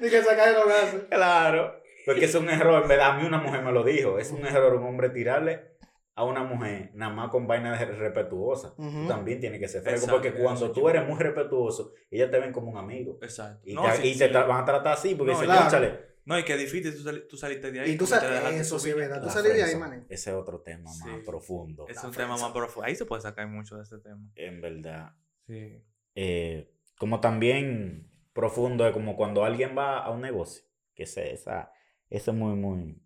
Ni 0.00 0.10
que 0.10 0.22
sacarle 0.22 0.54
los 0.54 0.66
gases. 0.68 1.02
Claro. 1.10 1.80
Porque 2.04 2.26
es 2.26 2.34
un 2.34 2.48
error, 2.48 2.82
en 2.82 2.88
verdad, 2.88 3.12
a 3.12 3.18
mí 3.18 3.26
una 3.26 3.38
mujer 3.38 3.62
me 3.62 3.72
lo 3.72 3.82
dijo. 3.82 4.18
Es 4.18 4.30
un 4.30 4.46
error 4.46 4.74
un 4.76 4.86
hombre 4.86 5.08
tirarle 5.10 5.75
a 6.16 6.24
una 6.24 6.42
mujer 6.42 6.90
nada 6.94 7.12
más 7.14 7.30
con 7.30 7.46
vainas 7.46 7.78
respetuosas. 7.98 8.74
Tú 8.74 9.06
también 9.06 9.38
tienes 9.38 9.60
que 9.60 9.68
ser 9.68 9.82
fresco. 9.82 10.06
Exacto, 10.06 10.22
porque 10.22 10.42
cuando 10.42 10.72
tú 10.72 10.88
eres 10.88 11.06
muy 11.06 11.18
respetuoso, 11.18 11.92
ellas 12.10 12.30
te 12.30 12.40
ven 12.40 12.52
como 12.52 12.70
un 12.72 12.78
amigo. 12.78 13.18
Exacto. 13.22 13.62
Y, 13.68 13.74
No, 13.74 13.84
te, 13.84 13.92
sí, 13.98 14.08
y 14.08 14.12
sí. 14.14 14.18
te 14.18 14.32
tra- 14.32 14.48
van 14.48 14.62
a 14.62 14.64
tratar 14.64 14.94
así 14.94 15.14
porque 15.14 15.32
No, 15.34 15.40
dicen, 15.40 15.54
claro. 15.54 15.98
No, 16.24 16.36
y 16.38 16.42
que 16.42 16.54
es 16.54 16.58
difícil 16.58 16.92
tú, 16.96 17.02
sali- 17.04 17.28
tú 17.28 17.36
saliste 17.36 17.70
de 17.70 17.80
ahí. 17.80 17.90
Y 17.92 17.96
tú 17.96 18.04
porque 18.06 18.14
te 18.14 18.20
sabes, 18.26 18.38
dejaste 18.40 18.60
eso 18.60 18.78
sí 18.80 18.90
es 18.90 18.96
verdad. 18.96 19.22
Tú 19.22 19.28
salí 19.30 19.50
de 19.50 19.62
ahí, 19.62 19.76
maní. 19.76 20.02
Ese 20.08 20.30
es 20.30 20.36
otro 20.36 20.60
tema 20.60 20.84
más 20.84 20.96
Sí. 20.98 21.22
profundo. 21.24 21.86
Es 21.86 22.02
un 22.02 22.10
tema 22.12 22.36
más 22.36 22.50
profundo. 22.50 22.86
Ahí 22.88 22.96
se 22.96 23.04
puede 23.04 23.22
sacar 23.22 23.46
mucho 23.46 23.76
de 23.76 23.82
este 23.84 23.98
tema. 23.98 24.28
En 24.34 24.60
verdad. 24.60 25.12
Sí. 25.46 25.84
Eh, 26.16 26.72
como 26.98 27.20
también 27.20 28.10
profundo 28.32 28.86
es 28.86 28.92
como 28.92 29.16
cuando 29.16 29.44
alguien 29.44 29.76
va 29.76 29.98
a 29.98 30.10
un 30.10 30.22
negocio. 30.22 30.64
Que 30.94 31.02
ese, 31.04 31.32
esa, 31.32 31.70
eso 32.10 32.30
es 32.32 32.36
muy, 32.36 32.54
muy, 32.56 33.00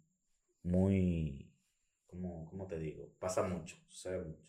muy, 0.62 1.50
¿cómo, 2.11 2.47
¿cómo 2.50 2.67
te 2.67 2.79
digo? 2.79 3.09
Pasa 3.19 3.43
mucho, 3.43 3.76
sucede 3.88 4.19
mucho. 4.25 4.43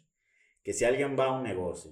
Que 0.64 0.74
si 0.74 0.86
alguien 0.86 1.18
va 1.18 1.26
a 1.26 1.32
un 1.32 1.44
negocio 1.44 1.92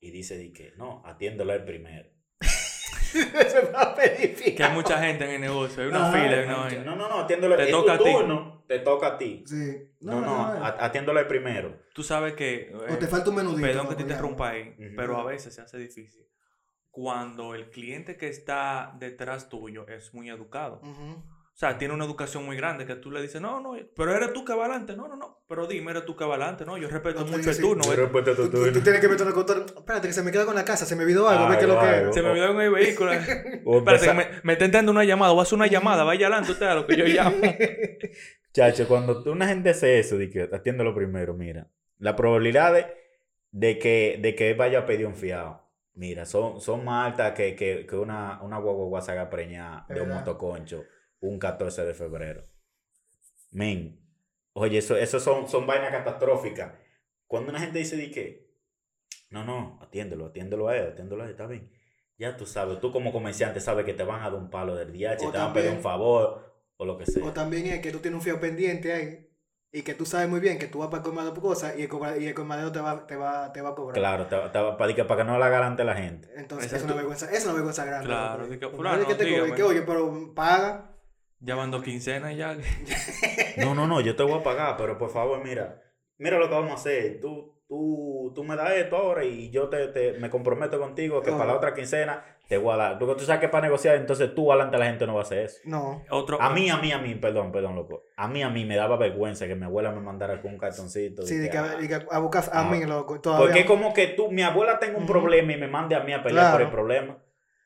y 0.00 0.10
dice 0.10 0.36
di 0.38 0.52
que 0.52 0.72
no, 0.76 1.02
atiéndelo 1.04 1.52
el 1.52 1.64
primero. 1.64 2.08
Eso 2.40 3.70
verificado. 3.96 4.56
Que 4.56 4.64
hay 4.64 4.72
mucha 4.74 4.98
gente 5.02 5.24
en 5.24 5.30
el 5.32 5.40
negocio. 5.40 5.82
Hay 5.82 5.88
una 5.90 6.08
Ajá, 6.08 6.12
fila. 6.12 6.36
hay 6.38 6.44
una 6.76 6.84
No, 6.84 6.96
no, 6.96 7.08
no, 7.08 7.18
atiéndelo. 7.20 7.56
Te 7.56 7.64
es 7.64 7.70
toca 7.70 7.98
tu 7.98 8.04
a 8.04 8.06
ti. 8.06 8.12
turno, 8.12 8.64
te 8.66 8.78
toca 8.78 9.06
a 9.08 9.18
ti. 9.18 9.44
Sí. 9.46 9.90
No, 10.00 10.20
no, 10.20 10.34
a- 10.46 10.84
atiéndelo 10.84 11.20
el 11.20 11.26
primero. 11.26 11.82
Tú 11.94 12.02
sabes 12.02 12.34
que. 12.34 12.72
O 12.74 12.96
te 12.96 13.04
eh, 13.04 13.08
falta 13.08 13.30
un 13.30 13.36
menudito. 13.36 13.60
Perdón 13.66 13.86
que 13.86 13.92
¿no? 13.92 13.96
te 13.96 14.02
interrumpa 14.02 14.48
ahí, 14.50 14.74
pero 14.96 15.18
a 15.18 15.24
veces 15.24 15.54
se 15.54 15.60
hace 15.60 15.78
difícil. 15.78 16.26
Cuando 16.90 17.54
el 17.54 17.70
cliente 17.70 18.16
que 18.16 18.28
está 18.28 18.94
detrás 18.98 19.48
tuyo 19.48 19.86
es 19.88 20.12
muy 20.14 20.28
educado. 20.30 20.80
O 21.54 21.58
sea, 21.62 21.76
tiene 21.76 21.92
una 21.92 22.06
educación 22.06 22.46
muy 22.46 22.56
grande 22.56 22.86
que 22.86 22.94
tú 22.96 23.10
le 23.10 23.20
dices, 23.20 23.40
no, 23.40 23.60
no, 23.60 23.76
pero 23.94 24.16
eres 24.16 24.32
tú 24.32 24.42
que 24.44 24.54
va 24.54 24.64
adelante. 24.64 24.96
No, 24.96 25.06
no, 25.06 25.16
no. 25.16 25.44
Pero 25.46 25.66
dime, 25.66 25.90
eres 25.90 26.06
tú 26.06 26.16
que 26.16 26.24
va 26.24 26.34
adelante. 26.36 26.64
No, 26.64 26.78
yo 26.78 26.88
respeto 26.88 27.20
No 27.20 27.26
mucho 27.26 27.50
el 27.50 27.60
turno. 27.60 27.84
Yo 27.84 27.90
¿ves? 27.90 27.98
respeto 27.98 28.30
a 28.32 28.34
tu 28.36 28.50
Tú, 28.50 28.80
tienes 28.80 29.00
que 29.00 29.08
meter 29.08 29.26
una 29.26 29.34
contra. 29.34 29.56
Espérate, 29.58 30.08
que 30.08 30.14
se 30.14 30.22
me 30.22 30.32
queda 30.32 30.46
con 30.46 30.54
la 30.54 30.64
casa, 30.64 30.86
se 30.86 30.96
me 30.96 31.02
olvidó 31.02 31.28
algo, 31.28 31.48
ve 31.48 31.54
Ay, 31.56 31.60
que 31.60 31.66
lo 31.66 31.78
que. 31.78 32.12
Se 32.14 32.22
me 32.22 32.30
olvidó 32.30 32.50
en 32.52 32.60
el 32.62 32.70
vehículo. 32.70 33.12
O 33.66 33.78
Espérate, 33.78 34.06
que 34.06 34.14
me, 34.14 34.26
me 34.42 34.52
está 34.54 34.64
entrando 34.64 34.90
una 34.90 35.04
llamada. 35.04 35.32
Voy 35.32 35.40
a 35.40 35.42
hacer 35.42 35.56
una 35.56 35.66
llamada. 35.66 36.04
Vaya 36.04 36.26
adelante 36.26 36.52
usted 36.52 36.66
a 36.66 36.74
lo 36.74 36.86
que 36.86 36.96
yo 36.96 37.04
llamo. 37.04 37.36
Chacho, 38.54 38.88
cuando 38.88 39.22
tú- 39.22 39.32
una 39.32 39.46
gente 39.46 39.70
hace 39.70 39.98
eso, 39.98 40.16
de 40.16 40.30
que 40.30 40.48
atiéndelo 40.52 40.94
primero, 40.94 41.34
mira. 41.34 41.68
La 41.98 42.16
probabilidad 42.16 42.72
de, 42.72 42.86
de 43.50 43.78
que, 43.78 44.18
de 44.20 44.34
que 44.34 44.50
él 44.50 44.56
vaya 44.56 44.80
a 44.80 44.86
pedir 44.86 45.06
un 45.06 45.14
fiado, 45.14 45.68
mira, 45.94 46.24
son, 46.26 46.60
son 46.60 46.84
más 46.84 47.06
altas 47.10 47.32
que, 47.32 47.54
que, 47.54 47.86
que 47.86 47.96
una, 47.96 48.42
una 48.42 48.58
guagua 48.58 49.00
se 49.02 49.12
haga 49.12 49.30
preñada 49.30 49.86
de 49.88 50.00
un 50.00 50.08
motoconcho 50.08 50.84
un 51.22 51.38
14 51.38 51.84
de 51.84 51.94
febrero. 51.94 52.42
Men, 53.50 53.98
oye, 54.52 54.78
eso, 54.78 54.96
eso 54.96 55.20
son, 55.20 55.48
son 55.48 55.66
vainas 55.66 55.90
catastróficas. 55.90 56.74
Cuando 57.26 57.50
una 57.50 57.60
gente 57.60 57.78
dice 57.78 57.96
de 57.96 58.10
que, 58.10 58.52
no, 59.30 59.44
no, 59.44 59.78
atiéndelo, 59.82 60.26
atiéndelo 60.26 60.68
a 60.68 60.76
él, 60.76 60.86
atiéndelo 60.92 61.22
a 61.22 61.26
él, 61.26 61.30
está 61.32 61.46
bien. 61.46 61.70
Ya 62.18 62.36
tú 62.36 62.46
sabes, 62.46 62.78
tú 62.80 62.92
como 62.92 63.12
comerciante 63.12 63.60
sabes 63.60 63.84
que 63.84 63.94
te 63.94 64.04
van 64.04 64.20
a 64.20 64.24
dar 64.30 64.34
un 64.34 64.50
palo 64.50 64.74
del 64.76 64.92
DH, 64.92 65.26
O 65.26 65.32
te 65.32 65.38
van 65.38 65.50
a 65.50 65.52
pedir 65.54 65.70
un 65.70 65.80
favor 65.82 66.52
o 66.76 66.84
lo 66.84 66.98
que 66.98 67.06
sea. 67.06 67.24
O 67.24 67.32
también 67.32 67.66
es 67.66 67.80
que 67.80 67.90
tú 67.90 67.98
tienes 68.00 68.18
un 68.18 68.22
fío 68.22 68.38
pendiente 68.40 68.92
ahí 68.92 69.28
y 69.72 69.82
que 69.82 69.94
tú 69.94 70.04
sabes 70.04 70.28
muy 70.28 70.38
bien 70.40 70.58
que 70.58 70.66
tú 70.66 70.80
vas 70.80 70.88
para 70.88 71.02
colmado 71.02 71.32
por 71.32 71.42
cosas 71.42 71.74
y 71.78 71.82
el, 71.84 72.22
y 72.22 72.26
el 72.26 72.34
colmadero 72.34 72.70
te 72.70 72.80
va, 72.80 73.06
te, 73.06 73.16
va, 73.16 73.52
te 73.52 73.62
va 73.62 73.70
a 73.70 73.74
cobrar. 73.74 73.98
Claro, 73.98 74.26
te- 74.26 74.36
te- 74.50 74.76
para, 74.76 74.94
que, 74.94 75.04
para 75.04 75.22
que 75.24 75.30
no 75.30 75.38
la 75.38 75.48
garante 75.48 75.82
la 75.84 75.96
gente. 75.96 76.28
Entonces 76.36 76.70
es 76.72 76.78
es 76.80 76.84
una 76.84 76.94
vergüenza, 76.94 77.30
es 77.32 77.44
una 77.44 77.54
vergüenza 77.54 77.84
grande. 77.86 78.06
Claro, 78.06 78.48
que, 78.50 78.68
fulano, 78.68 78.98
nadie 79.02 79.16
que 79.16 79.24
te 79.24 79.30
cobre, 79.30 79.34
dígame. 79.44 79.56
que, 79.56 79.62
oye, 79.62 79.82
pero 79.82 80.34
paga. 80.34 80.91
Llamando 81.44 81.82
quincena 81.82 82.32
y 82.32 82.36
ya. 82.36 82.56
No, 83.58 83.74
no, 83.74 83.86
no, 83.86 84.00
yo 84.00 84.14
te 84.16 84.22
voy 84.22 84.38
a 84.38 84.42
pagar, 84.42 84.76
pero 84.76 84.96
por 84.98 85.10
favor, 85.10 85.42
mira, 85.44 85.80
mira 86.18 86.38
lo 86.38 86.48
que 86.48 86.54
vamos 86.54 86.70
a 86.70 86.74
hacer. 86.74 87.20
Tú, 87.20 87.60
tú, 87.68 88.32
tú 88.34 88.44
me 88.44 88.54
das 88.56 88.72
esto 88.72 88.96
ahora 88.96 89.24
y 89.24 89.50
yo 89.50 89.68
te, 89.68 89.88
te- 89.88 90.12
me 90.20 90.30
comprometo 90.30 90.78
contigo 90.78 91.20
que 91.20 91.32
para 91.32 91.46
la 91.46 91.54
otra 91.56 91.74
quincena 91.74 92.24
te 92.48 92.58
voy 92.58 92.74
a 92.74 92.76
dar. 92.76 92.98
Porque 92.98 93.14
tú 93.16 93.24
sabes 93.24 93.40
que 93.40 93.48
para 93.48 93.66
negociar, 93.66 93.96
entonces 93.96 94.34
tú 94.34 94.52
adelante 94.52 94.78
la 94.78 94.86
gente 94.86 95.06
no 95.06 95.14
va 95.14 95.20
a 95.20 95.22
hacer 95.24 95.38
eso. 95.38 95.58
No. 95.64 96.02
Otro, 96.10 96.40
A 96.40 96.50
mí, 96.50 96.70
a 96.70 96.76
mí, 96.76 96.92
a 96.92 96.98
mí, 96.98 97.14
perdón, 97.16 97.50
perdón, 97.50 97.74
loco. 97.74 98.04
A 98.16 98.28
mí, 98.28 98.42
a 98.42 98.48
mí 98.50 98.64
me 98.64 98.76
daba 98.76 98.96
vergüenza 98.96 99.46
que 99.48 99.54
mi 99.56 99.64
abuela 99.64 99.90
me 99.90 100.00
mandara 100.00 100.40
con 100.40 100.52
un 100.52 100.58
cartoncito. 100.58 101.22
Sí, 101.22 101.36
de 101.36 101.42
de 101.44 101.50
que, 101.50 101.56
que, 101.88 101.94
ah, 101.94 101.98
que 102.00 102.06
a 102.10 102.18
buscar 102.18 102.44
a 102.52 102.60
Ah. 102.60 102.70
mí, 102.70 102.84
loco. 102.84 103.20
Todavía. 103.20 103.46
Porque 103.46 103.60
es 103.60 103.66
como 103.66 103.92
que 103.94 104.08
tú, 104.08 104.30
mi 104.30 104.42
abuela 104.42 104.78
tenga 104.78 104.98
un 104.98 105.06
problema 105.06 105.52
y 105.52 105.56
me 105.56 105.66
mande 105.68 105.96
a 105.96 106.00
mí 106.00 106.12
a 106.12 106.22
pelear 106.22 106.52
por 106.52 106.62
el 106.62 106.70
problema. 106.70 107.18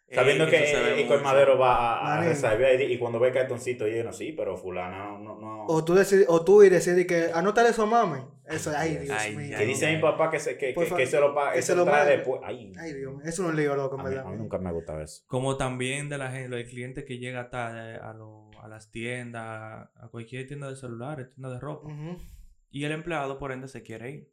Eh, 0.08 0.14
Sabiendo 0.14 0.44
eso 0.44 0.50
que 0.52 1.00
el 1.02 1.08
mucho. 1.08 1.20
Madero 1.22 1.58
va 1.58 1.98
a, 1.98 2.20
a 2.22 2.82
y, 2.84 2.98
cuando 2.98 3.18
ve 3.18 3.28
el 3.28 3.34
cartoncito 3.34 3.86
lleno, 3.86 4.12
sí, 4.12 4.32
pero 4.32 4.56
fulana 4.56 5.18
no, 5.18 5.34
no. 5.40 5.64
O 5.66 5.84
tú, 5.84 5.94
decides, 5.94 6.26
o 6.28 6.44
tú 6.44 6.62
y 6.62 6.68
decidir 6.68 7.06
que 7.06 7.30
anótale 7.34 7.70
eso 7.70 7.82
a 7.82 7.86
mami. 7.86 8.20
Eso, 8.48 8.70
ay, 8.76 8.98
Dios 8.98 9.16
Ay, 9.18 9.34
mío. 9.34 9.58
que 9.58 9.64
dice 9.66 9.92
mi 9.92 10.00
papá 10.00 10.30
que 10.30 10.38
se, 10.38 10.56
que, 10.56 10.72
que, 10.72 10.84
que 10.94 11.06
se 11.08 11.18
lo 11.18 11.34
paga, 11.34 11.50
que 11.50 11.56
que 11.56 11.62
se 11.62 11.74
lo 11.74 11.84
trae 11.84 12.16
después. 12.18 12.40
Ay, 12.44 12.72
Ay, 12.78 12.92
Dios 12.92 13.14
mío. 13.14 13.22
Eso 13.24 13.42
no 13.42 13.48
es 13.48 13.54
un 13.56 13.60
lío, 13.60 13.74
loco, 13.74 13.96
a 13.96 13.98
en 13.98 14.04
mí, 14.04 14.14
verdad. 14.14 14.28
a 14.28 14.32
mí 14.32 14.38
nunca 14.38 14.58
me 14.58 14.68
ha 14.68 14.72
gustado 14.72 15.00
eso. 15.02 15.24
Como 15.26 15.56
también 15.56 16.08
de 16.08 16.18
la 16.18 16.30
gente, 16.30 16.54
del 16.54 16.68
cliente 16.68 17.04
que 17.04 17.18
llega 17.18 17.50
tarde 17.50 17.96
a, 17.96 18.12
lo- 18.12 18.50
a 18.62 18.68
las 18.68 18.92
tiendas, 18.92 19.88
a 19.96 20.08
cualquier 20.12 20.46
tienda 20.46 20.68
de 20.70 20.76
celulares, 20.76 21.30
tienda 21.30 21.50
de 21.50 21.58
ropa. 21.58 21.88
Y 22.70 22.84
el 22.84 22.92
empleado, 22.92 23.38
por 23.40 23.50
ende, 23.50 23.66
se 23.66 23.82
quiere 23.82 24.10
ir. 24.12 24.32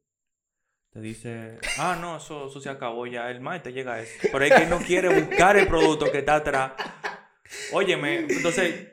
Te 0.93 1.01
dice, 1.01 1.57
ah, 1.79 1.97
no, 1.99 2.17
eso, 2.17 2.47
eso 2.47 2.61
se 2.61 2.69
acabó 2.69 3.07
ya, 3.07 3.31
el 3.31 3.41
martes 3.41 3.73
llega 3.73 3.99
eso. 3.99 4.11
Pero 4.31 4.45
es 4.45 4.53
que 4.53 4.67
no 4.67 4.77
quiere 4.77 5.09
buscar 5.09 5.57
el 5.57 5.67
producto 5.67 6.11
que 6.11 6.19
está 6.19 6.35
atrás. 6.35 6.73
Óyeme, 7.71 8.27
entonces, 8.29 8.89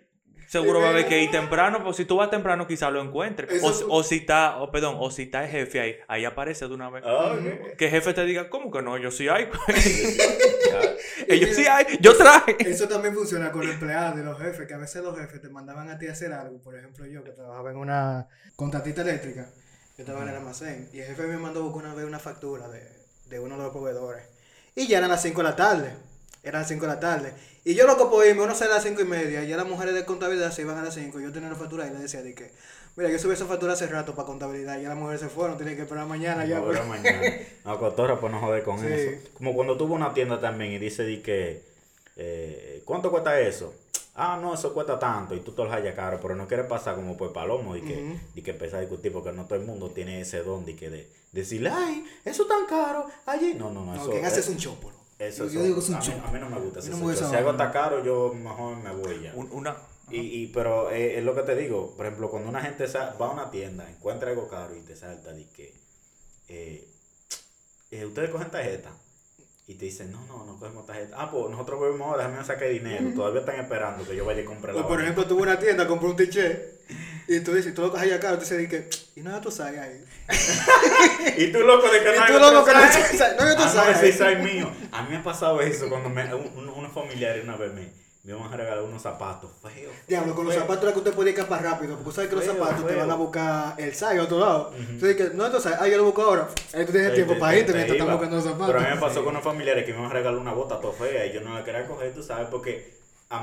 seguro 0.47 0.81
va 0.81 0.87
a 0.87 0.91
haber 0.91 1.07
que 1.07 1.23
ir 1.23 1.31
temprano, 1.31 1.85
pues 1.85 1.97
si 1.97 2.07
tú 2.07 2.17
vas 2.17 2.31
temprano 2.31 2.67
quizás 2.67 2.91
lo 2.91 3.03
encuentres. 3.03 3.63
O, 3.63 3.97
o 3.99 4.03
si 4.03 4.17
está, 4.17 4.57
o 4.63 4.71
perdón, 4.71 4.97
o 4.99 5.11
si 5.11 5.25
está 5.25 5.45
el 5.45 5.51
jefe 5.51 5.79
ahí, 5.79 5.97
ahí 6.09 6.25
aparece 6.25 6.67
de 6.67 6.75
una 6.75 6.89
vez. 6.89 7.05
Ah. 7.07 7.37
Que 7.77 7.85
el 7.85 7.91
jefe 7.91 8.15
te 8.15 8.25
diga, 8.25 8.49
¿cómo 8.49 8.71
que 8.71 8.81
no? 8.81 8.97
Yo 8.97 9.11
sí 9.11 9.29
hay. 9.29 9.49
Ya. 10.71 10.81
Ellos 11.29 11.57
sí 11.57 11.65
hay, 11.67 11.99
yo 12.01 12.17
traje. 12.17 12.57
Eso 12.61 12.87
también 12.89 13.15
funciona 13.15 13.51
con 13.51 13.63
los 13.63 13.75
empleados 13.75 14.21
y 14.21 14.23
los 14.23 14.39
jefes, 14.39 14.67
que 14.67 14.75
a 14.75 14.79
veces 14.79 15.03
los 15.03 15.19
jefes 15.19 15.41
te 15.41 15.49
mandaban 15.49 15.89
a 15.89 15.99
ti 15.99 16.07
a 16.07 16.13
hacer 16.13 16.33
algo. 16.33 16.61
Por 16.63 16.77
ejemplo, 16.77 17.07
yo 17.07 17.25
que 17.25 17.31
trabajaba 17.31 17.71
en 17.71 17.77
una 17.77 18.29
contratista 18.57 19.03
eléctrica, 19.03 19.51
yo 20.01 20.05
estaba 20.07 20.23
en 20.23 20.31
el 20.31 20.37
almacén, 20.37 20.89
y 20.95 21.01
el 21.01 21.07
jefe 21.09 21.23
me 21.25 21.37
mandó 21.37 21.61
a 21.61 21.63
buscar 21.65 21.85
una 21.85 21.95
vez 21.95 22.07
una 22.07 22.19
factura 22.19 22.69
de, 22.69 22.83
de 23.29 23.39
uno 23.39 23.57
de 23.59 23.65
los 23.65 23.71
proveedores. 23.73 24.25
Y 24.75 24.87
ya 24.87 24.97
eran 24.97 25.11
las 25.11 25.21
5 25.21 25.37
de 25.43 25.45
la 25.51 25.57
tarde. 25.57 25.93
Eran 26.43 26.63
las 26.63 26.69
5 26.69 26.81
de 26.87 26.89
la 26.95 27.01
tarde. 27.01 27.35
Y 27.67 27.75
yo 27.75 27.87
loco 27.87 28.11
por 28.11 28.25
irme, 28.27 28.43
uno 28.43 28.55
sale 28.55 28.71
a 28.73 28.77
las 28.77 28.83
5 28.85 29.03
y 29.03 29.05
media, 29.05 29.45
y 29.45 29.49
ya 29.49 29.59
las 29.59 29.67
mujeres 29.67 29.93
de 29.93 30.07
contabilidad 30.07 30.53
se 30.53 30.63
iban 30.63 30.79
a 30.79 30.83
las 30.83 30.95
5. 30.95 31.21
Yo 31.21 31.31
tenía 31.33 31.51
la 31.51 31.55
factura 31.55 31.87
y 31.87 31.91
le 31.91 31.99
decía 31.99 32.23
de 32.23 32.35
que, 32.35 32.51
mira, 32.97 33.11
yo 33.11 33.19
subí 33.19 33.35
esa 33.35 33.45
factura 33.45 33.75
hace 33.75 33.89
rato 33.89 34.15
para 34.15 34.25
contabilidad, 34.27 34.79
y 34.79 34.85
ya 34.85 34.89
las 34.89 34.97
mujeres 34.97 35.21
se 35.21 35.29
fueron, 35.29 35.59
tienen 35.59 35.77
que 35.77 35.83
esperar 35.83 36.07
mañana 36.07 36.47
ya. 36.47 36.61
No, 36.61 36.65
pues. 36.65 36.87
mañana. 36.87 37.21
No, 37.67 37.79
cotorra, 37.79 38.19
pues 38.19 38.33
no 38.33 38.41
joder 38.41 38.63
con 38.63 38.81
Sí. 38.81 38.87
eso. 38.87 39.29
Como 39.35 39.55
cuando 39.55 39.77
tuvo 39.77 39.95
una 39.95 40.15
tienda 40.15 40.41
también 40.41 40.73
y 40.73 40.79
dice 40.79 41.05
di 41.05 41.19
que, 41.19 41.63
eh, 42.17 42.81
¿cuánto 42.87 43.11
cuesta 43.11 43.39
eso? 43.39 43.75
Ah, 44.23 44.39
no, 44.41 44.53
eso 44.53 44.75
cuesta 44.75 44.99
tanto 44.99 45.35
y 45.35 45.41
tú 45.41 45.53
te 45.53 45.65
lo 45.65 45.71
hallas 45.73 45.95
caro, 45.95 46.19
pero 46.21 46.37
no 46.37 46.47
quieres 46.47 46.67
pasar 46.67 46.95
como 46.95 47.17
por 47.17 47.33
palomo 47.33 47.75
y 47.75 47.81
que, 47.81 48.19
y 48.35 48.43
que 48.43 48.51
empezar 48.51 48.79
a 48.79 48.81
discutir 48.83 49.13
porque 49.13 49.33
no 49.33 49.47
todo 49.47 49.59
el 49.59 49.65
mundo 49.65 49.91
tiene 49.91 50.21
ese 50.21 50.43
don 50.43 50.65
de 50.67 50.77
que 50.77 50.91
de, 50.91 51.11
decirle, 51.33 51.71
ay, 51.73 52.05
eso 52.25 52.45
tan 52.47 52.67
caro, 52.67 53.07
allí. 53.25 53.55
No, 53.55 53.71
no, 53.73 53.85
no, 53.85 53.95
eso. 53.95 54.11
quien 54.11 54.25
hace 54.25 54.41
es- 54.41 54.49
un 54.49 54.59
chopo. 54.59 54.91
¿no? 54.91 54.97
eso, 55.19 55.45
yo 55.45 55.51
eso- 55.51 55.63
digo 55.63 55.75
que 55.77 55.81
es 55.81 55.89
un 55.89 55.95
a, 55.97 56.01
mí, 56.01 56.23
a 56.27 56.31
mí 56.33 56.39
no 56.41 56.51
me 56.51 56.61
gusta 56.61 56.81
ese 56.81 56.91
no 56.91 56.97
me 56.99 57.15
Si 57.17 57.25
algo 57.35 57.51
está 57.53 57.71
caro, 57.73 58.05
yo 58.05 58.33
mejor 58.35 58.77
me 58.77 58.91
voy 58.93 59.23
ya. 59.23 59.33
Un- 59.35 59.51
una, 59.53 59.77
Y, 60.11 60.19
y, 60.19 60.47
pero 60.49 60.91
eh, 60.91 61.19
es 61.19 61.25
lo 61.25 61.35
que 61.35 61.43
te 61.43 61.55
digo, 61.55 61.95
por 61.97 62.05
ejemplo, 62.05 62.31
cuando 62.31 62.49
una 62.49 62.61
gente 62.61 62.89
sa- 62.89 63.15
va 63.21 63.29
a 63.29 63.31
una 63.31 63.51
tienda, 63.51 63.89
encuentra 63.89 64.31
algo 64.31 64.49
caro 64.49 64.75
y 64.77 64.81
te 64.81 64.97
salta 64.97 65.33
de 65.33 65.47
que 65.51 65.73
eh, 66.49 66.89
eh, 67.93 68.05
ustedes 68.07 68.29
cogen 68.31 68.51
tarjeta 68.51 68.91
y 69.71 69.75
te 69.75 69.85
dicen, 69.85 70.11
no, 70.11 70.19
no, 70.27 70.45
no 70.45 70.59
cogemos 70.59 70.85
tarjeta. 70.85 71.15
Ah, 71.17 71.31
pues 71.31 71.49
nosotros 71.49 71.81
vemos 71.81 72.01
ahora, 72.01 72.27
déjame 72.27 72.45
sacar 72.45 72.69
dinero. 72.69 73.13
Todavía 73.15 73.41
están 73.41 73.61
esperando 73.61 74.05
que 74.05 74.17
yo 74.17 74.25
vaya 74.25 74.41
y 74.41 74.45
compre 74.45 74.73
la 74.73 74.81
O 74.81 74.89
por 74.89 75.01
ejemplo, 75.01 75.25
tuve 75.27 75.43
una 75.43 75.59
tienda, 75.61 75.87
compré 75.87 76.09
un 76.09 76.17
t-shirt 76.17 76.59
y 77.29 77.39
tú 77.41 77.55
dices, 77.55 77.73
tú 77.73 77.83
lo 77.83 77.91
coges 77.93 78.07
allá 78.07 78.17
acá, 78.17 78.33
tú 78.35 78.41
dices, 78.41 78.69
que, 78.69 78.91
y 79.15 79.23
no 79.23 79.31
ya 79.31 79.41
tú 79.41 79.51
sabes 79.53 79.79
ahí. 79.79 80.05
Y 81.39 81.53
tú 81.53 81.61
loco 81.61 81.89
de 81.89 82.03
que 82.03 82.15
Y 82.15 82.19
no 82.19 82.25
hay 82.25 82.33
tú 82.33 82.39
loco 82.41 82.65
que 82.65 82.73
no 82.73 82.79
no 82.81 82.85
hay 82.85 83.53
otro 83.53 83.65
Ah, 83.65 83.73
no, 83.87 83.91
ese 83.93 84.13
size 84.13 84.37
mío. 84.37 84.71
A 84.91 85.03
mí 85.03 85.11
me 85.11 85.17
ha 85.19 85.23
pasado 85.23 85.61
eso 85.61 85.89
cuando 85.89 86.09
me, 86.09 86.35
un- 86.35 86.51
un- 86.59 86.69
unos 86.69 86.93
familiares 86.93 87.45
una 87.45 87.57
vez 87.57 87.73
me, 87.73 87.89
me 88.35 88.39
iban 88.41 88.53
a 88.53 88.57
regalar 88.57 88.83
unos 88.85 89.03
zapatos 89.03 89.51
feos. 89.63 89.93
Diablo, 90.09 90.35
con 90.35 90.45
los 90.47 90.55
zapatos 90.55 90.83
era 90.85 90.93
que 90.93 90.99
usted 90.99 91.13
podía 91.15 91.33
escapar 91.33 91.63
rápido, 91.63 91.97
porque 91.97 92.13
sabes 92.13 92.31
que 92.31 92.37
los 92.37 92.45
Feo, 92.45 92.55
zapatos 92.55 92.87
te 92.87 92.95
van 92.95 93.11
a 93.11 93.15
buscar 93.15 93.75
el 93.79 93.93
size 93.93 94.19
a 94.19 94.23
otro 94.23 94.39
lado. 94.41 94.73
Entonces, 94.79 95.17
que, 95.17 95.31
no, 95.35 95.47
entonces, 95.47 95.73
ah, 95.79 95.89
yo 95.89 95.97
lo 95.97 96.05
busco 96.05 96.23
ahora. 96.23 96.49
Ahí 96.75 96.85
tú 96.87 96.93
tienes 96.93 97.15
tiempo 97.15 97.35
te- 97.35 97.41
para 97.41 97.53
te- 97.53 97.59
irte 97.61 97.73
te 97.73 97.77
mientras 97.79 97.99
estás 97.99 98.13
buscando 98.13 98.37
los 98.37 98.45
zapatos. 98.45 98.67
Pero 98.69 98.79
a 98.79 98.83
mí 98.83 98.95
me 98.95 99.01
pasó 99.01 99.21
con 99.25 99.29
unos 99.31 99.45
familiares 99.45 99.85
que 99.85 99.93
me 99.93 99.99
iban 99.99 100.11
a 100.11 100.15
regalar 100.15 100.39
una 100.41 100.53
bota 100.53 100.81
todo 100.81 100.93
fea 100.93 101.27
y 101.27 101.33
yo 101.33 101.41
no 101.41 101.55
la 101.55 101.65
quería 101.65 101.87
coger, 101.87 102.13
tú 102.15 102.23
sabes, 102.23 102.49
porque 102.51 102.99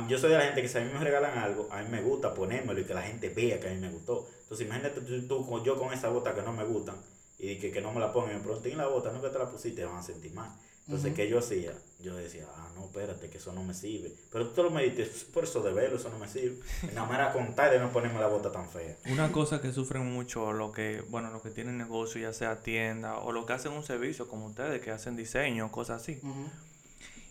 yo 0.10 0.17
soy 0.17 0.32
de 0.32 0.38
la 0.38 0.43
gente 0.45 0.62
que 0.62 0.67
si 0.67 0.78
a 0.78 0.82
mí 0.82 0.91
me 0.93 1.00
regalan 1.04 1.38
algo, 1.38 1.67
a 1.71 1.82
mí 1.82 1.88
me 1.89 2.02
gusta 2.02 2.34
ponérmelo 2.34 2.80
y 2.80 2.84
que 2.84 2.93
la 2.93 3.02
gente 3.04 3.30
vea 3.30 3.60
que 3.60 3.67
a 3.67 3.71
mí 3.71 3.78
me 3.80 3.89
gustó. 3.89 4.28
Entonces 4.43 4.65
imagínate 4.67 5.02
tú, 5.02 5.28
tú 5.28 5.47
con- 5.47 5.63
yo 5.63 5.78
con 5.78 5.93
esa 5.93 6.10
bota 6.10 6.34
que 6.34 6.41
no 6.41 6.52
me 6.54 6.63
gustan 6.65 6.95
y 7.39 7.58
que, 7.60 7.71
que 7.71 7.82
no 7.82 7.91
me 7.91 8.00
la 8.00 8.12
pongan 8.12 8.32
y 8.32 8.34
me 8.36 8.39
preguntan, 8.41 8.71
"¿Y 8.71 8.76
la 8.76 8.88
bota? 8.88 9.12
Nunca 9.12 9.32
te 9.32 9.38
la 9.39 9.45
pusiste, 9.50 9.86
van 9.86 9.97
a 9.97 10.04
sentir 10.04 10.34
mal. 10.34 10.50
Entonces. 10.88 11.13
¿qué 11.13 11.28
yo 11.30 11.39
hacía? 11.39 11.73
Yo 12.00 12.15
decía, 12.15 12.45
ah, 12.56 12.69
no, 12.76 12.86
espérate, 12.86 13.30
que 13.30 13.38
eso 13.39 13.52
no 13.54 13.63
me 13.63 13.73
sirve. 13.73 14.13
Pero 14.32 14.47
tú 14.47 14.54
te 14.56 14.63
lo 14.63 14.69
me 14.69 14.84
dices, 14.84 15.26
por 15.26 15.43
eso 15.43 15.62
de 15.62 15.73
verlo, 15.73 15.97
eso 15.97 16.10
no 16.10 16.19
me 16.19 16.28
sirve. 16.28 16.60
Nada 16.93 17.08
más 17.08 17.17
era 17.19 17.34
contar 17.34 17.71
de 17.71 17.80
no 17.80 17.91
ponerme 17.91 18.19
la 18.19 18.28
bota 18.28 18.52
tan 18.52 18.69
fea. 18.69 18.95
Una 19.12 19.32
cosa 19.32 19.60
que 19.62 19.71
sufren 19.73 20.06
mucho 20.06 20.54
los 20.54 20.71
que, 20.73 21.02
bueno, 21.10 21.30
los 21.32 21.41
que 21.41 21.50
tienen 21.50 21.78
negocio, 21.78 22.21
ya 22.21 22.34
sea 22.34 22.62
tienda, 22.62 23.17
o 23.17 23.32
los 23.32 23.45
que 23.45 23.54
hacen 23.54 23.71
un 23.73 23.84
servicio 23.84 24.28
como 24.28 24.45
ustedes, 24.47 24.82
que 24.82 24.91
hacen 24.91 25.15
diseño, 25.15 25.71
cosas 25.71 26.02
así. 26.04 26.21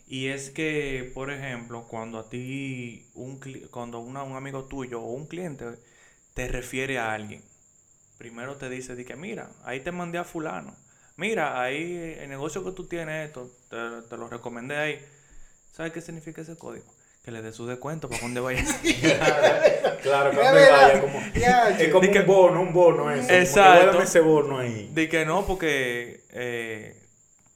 Y 0.09 0.29
es 0.29 0.51
que, 0.51 1.11
por 1.14 1.31
ejemplo, 1.33 1.87
cuando 1.88 2.19
a 2.19 2.29
ti, 2.29 3.07
un, 3.14 3.40
cli- 3.40 3.69
cuando 3.71 3.99
una- 3.99 4.23
un 4.23 4.37
amigo 4.37 4.64
tuyo 4.64 5.01
o 5.01 5.12
un 5.12 5.27
cliente 5.27 5.64
te 6.35 6.47
refiere 6.49 6.99
a 6.99 7.12
alguien, 7.12 7.42
primero 8.19 8.57
te 8.57 8.69
dice, 8.69 8.95
di 8.95 9.05
que 9.05 9.16
mira, 9.16 9.51
ahí 9.64 9.81
te 9.81 9.90
mandé 9.92 10.19
a 10.19 10.25
fulano. 10.25 10.77
Mira, 11.17 11.61
ahí 11.63 12.17
el 12.21 12.29
negocio 12.29 12.63
que 12.65 12.73
tú 12.73 12.85
tienes, 12.85 13.27
esto, 13.29 13.51
te, 13.71 13.77
te 14.09 14.17
lo 14.17 14.29
recomendé 14.29 14.77
ahí. 14.77 15.05
¿Sabes 15.73 15.93
qué 15.93 16.01
significa 16.01 16.43
ese 16.43 16.57
código? 16.57 16.85
Que 17.25 17.31
le 17.31 17.43
dé 17.43 17.53
su 17.53 17.67
descuento 17.67 18.09
para 18.09 18.21
cuando 18.21 18.43
vaya. 18.45 18.65
claro, 20.03 20.31
cuando 20.33 20.55
verdad. 20.55 20.83
vaya, 20.89 21.01
como, 21.01 21.19
es 21.19 21.89
como 21.93 22.01
que- 22.13 22.21
un 22.21 22.27
bono, 22.27 22.61
un 22.61 22.73
bono 22.73 23.11
eso. 23.11 23.31
Exacto. 23.33 23.99
Que 23.99 24.05
ese 24.05 24.21
bono 24.21 24.59
ahí. 24.59 24.91
De 24.93 25.09
que 25.09 25.25
no, 25.25 25.45
porque 25.47 26.25
eh, 26.31 27.03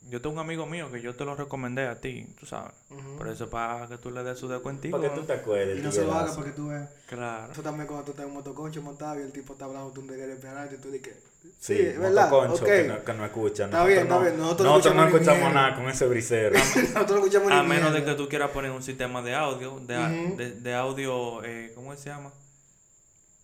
yo 0.08 0.20
tengo 0.20 0.34
un 0.34 0.40
amigo 0.40 0.66
mío 0.66 0.90
que 0.90 1.00
yo 1.00 1.14
te 1.14 1.24
lo 1.24 1.36
recomendé 1.36 1.86
a 1.86 2.00
ti, 2.00 2.26
tú 2.38 2.46
sabes. 2.46 2.72
Ujú. 2.90 3.16
Por 3.16 3.28
eso 3.28 3.48
para 3.48 3.86
que 3.88 3.98
tú 3.98 4.10
le 4.10 4.24
des 4.24 4.38
su 4.38 4.48
descuentico. 4.48 4.98
Para 5.00 5.10
que 5.12 5.20
tú 5.20 5.26
te 5.26 5.34
acuerdes. 5.34 5.78
Y 5.78 5.82
no 5.82 5.92
se 5.92 6.02
lo 6.02 6.12
hagas 6.12 6.22
viejazo. 6.24 6.36
porque 6.40 6.52
tú 6.56 6.68
ves. 6.68 6.88
Claro. 7.06 7.52
Eso 7.52 7.62
también 7.62 7.86
cuando 7.86 8.04
tú 8.06 8.10
estás 8.12 8.24
en 8.24 8.30
un 8.30 8.36
motoconcho 8.38 8.82
montado 8.82 9.20
y 9.20 9.22
el 9.22 9.32
tipo 9.32 9.52
está 9.52 9.66
hablando 9.66 9.90
de 9.92 10.32
esperarte 10.32 10.74
y 10.76 10.78
tú 10.78 10.90
dices, 10.90 11.14
Sí, 11.60 11.76
sí, 11.76 11.82
verdad, 11.98 12.30
motoconcho 12.30 12.64
ok. 12.64 12.70
que, 12.70 12.84
no, 12.84 13.04
que 13.04 13.12
no 13.12 13.24
escuchan. 13.26 13.66
Está 13.70 13.84
bien, 13.84 13.98
está 14.00 14.18
bien. 14.18 14.38
Nosotros 14.38 14.66
no 14.66 14.72
Nosotros 14.76 14.94
no 14.96 15.04
escuchamos 15.08 15.54
nada 15.54 15.74
con 15.76 15.88
ese 15.90 16.06
brisero. 16.06 16.58
Nosotros 16.58 17.10
no 17.10 17.16
escuchamos 17.18 17.52
A 17.52 17.62
ni 17.62 17.68
menos 17.68 17.92
de 17.92 18.04
que 18.04 18.14
tú 18.14 18.28
quieras 18.28 18.50
poner 18.50 18.70
un 18.70 18.82
sistema 18.82 19.20
de 19.22 19.34
audio, 19.34 19.78
de, 19.80 19.94
a- 19.96 20.08
Ujú. 20.08 20.36
de, 20.36 20.50
de 20.52 20.74
audio, 20.74 21.44
eh, 21.44 21.72
¿cómo 21.74 21.94
se 21.96 22.08
llama? 22.10 22.32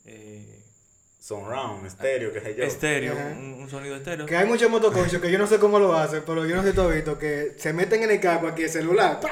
Eh, 0.06 0.62
Surround, 1.20 1.84
estéreo, 1.86 2.32
qué 2.32 2.40
sé 2.40 2.54
yo. 2.56 2.64
estéreo, 2.64 3.12
Ajá. 3.14 3.34
un, 3.36 3.54
un 3.62 3.68
sonido 3.68 3.96
estéreo. 3.96 4.26
Que 4.26 4.36
hay 4.36 4.46
muchos 4.46 4.70
motoconchos 4.70 5.20
que 5.20 5.30
yo 5.30 5.38
no 5.38 5.46
sé 5.48 5.58
cómo 5.58 5.78
lo 5.78 5.92
hacen, 5.94 6.22
pero 6.24 6.46
yo 6.46 6.54
no 6.54 6.62
sé 6.62 6.68
has 6.80 6.94
visto 6.94 7.18
que 7.18 7.54
se 7.58 7.72
meten 7.72 8.02
en 8.04 8.12
el 8.12 8.20
carro 8.20 8.48
aquí 8.48 8.62
el 8.62 8.70
celular 8.70 9.20
¡pa! 9.20 9.30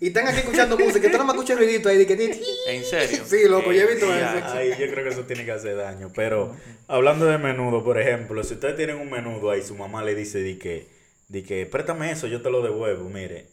Y 0.00 0.08
están 0.08 0.28
aquí 0.28 0.38
escuchando 0.38 0.78
música 0.78 1.10
tú 1.10 1.18
no 1.18 1.24
me 1.24 1.32
escuchas 1.32 1.58
el 1.58 1.64
ruidito 1.64 1.88
ahí 1.88 1.98
de 1.98 2.06
que 2.06 2.40
¿En 2.68 2.84
serio? 2.84 3.24
Sí, 3.26 3.48
loco, 3.48 3.72
yo 3.72 3.82
he 3.82 3.86
visto 3.86 4.06
ya. 4.06 4.38
eso. 4.38 4.46
Ay, 4.56 4.70
yo 4.78 4.90
creo 4.90 5.02
que 5.04 5.10
eso 5.10 5.24
tiene 5.24 5.44
que 5.44 5.52
hacer 5.52 5.76
daño. 5.76 6.10
Pero 6.14 6.54
hablando 6.86 7.26
de 7.26 7.38
menudo, 7.38 7.82
por 7.82 8.00
ejemplo, 8.00 8.42
si 8.44 8.54
ustedes 8.54 8.76
tienen 8.76 8.96
un 8.96 9.10
menudo 9.10 9.50
ahí, 9.50 9.62
su 9.62 9.74
mamá 9.74 10.04
le 10.04 10.14
dice 10.14 10.38
di 10.40 10.56
que, 10.58 10.86
di 11.28 11.42
que 11.42 11.66
préstame 11.66 12.10
eso, 12.12 12.26
yo 12.26 12.42
te 12.42 12.50
lo 12.50 12.62
devuelvo. 12.62 13.08
Mire, 13.08 13.46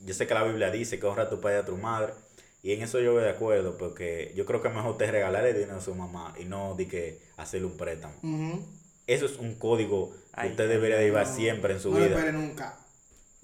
yo 0.00 0.14
sé 0.14 0.26
que 0.26 0.34
la 0.34 0.44
Biblia 0.44 0.70
dice 0.70 0.98
que 0.98 1.06
honra 1.06 1.24
a 1.24 1.30
tu 1.30 1.40
padre 1.40 1.56
y 1.58 1.60
a 1.60 1.64
tu 1.64 1.76
madre. 1.76 2.12
Y 2.62 2.72
en 2.72 2.82
eso 2.82 2.98
yo 3.00 3.12
voy 3.12 3.22
de 3.22 3.30
acuerdo, 3.30 3.78
porque 3.78 4.32
yo 4.34 4.44
creo 4.44 4.60
que 4.60 4.68
es 4.68 4.74
mejor 4.74 4.90
usted 4.92 5.10
regalarle 5.10 5.52
dinero 5.54 5.76
a 5.78 5.80
su 5.80 5.94
mamá 5.94 6.34
y 6.38 6.44
no 6.44 6.74
di 6.76 6.86
que 6.86 7.18
hacerle 7.36 7.66
un 7.68 7.76
préstamo. 7.76 8.14
Eso 9.06 9.26
es 9.26 9.36
un 9.38 9.54
código 9.54 10.10
que 10.10 10.16
Ay, 10.42 10.50
usted 10.50 10.68
debería 10.68 10.96
de 10.98 11.04
llevar 11.06 11.26
No, 11.26 11.34
siempre 11.34 11.72
en 11.74 11.80
su 11.80 11.90
no 11.90 11.98
le 12.00 12.08
vida. 12.08 12.16
esperes 12.18 12.34
nunca. 12.34 12.76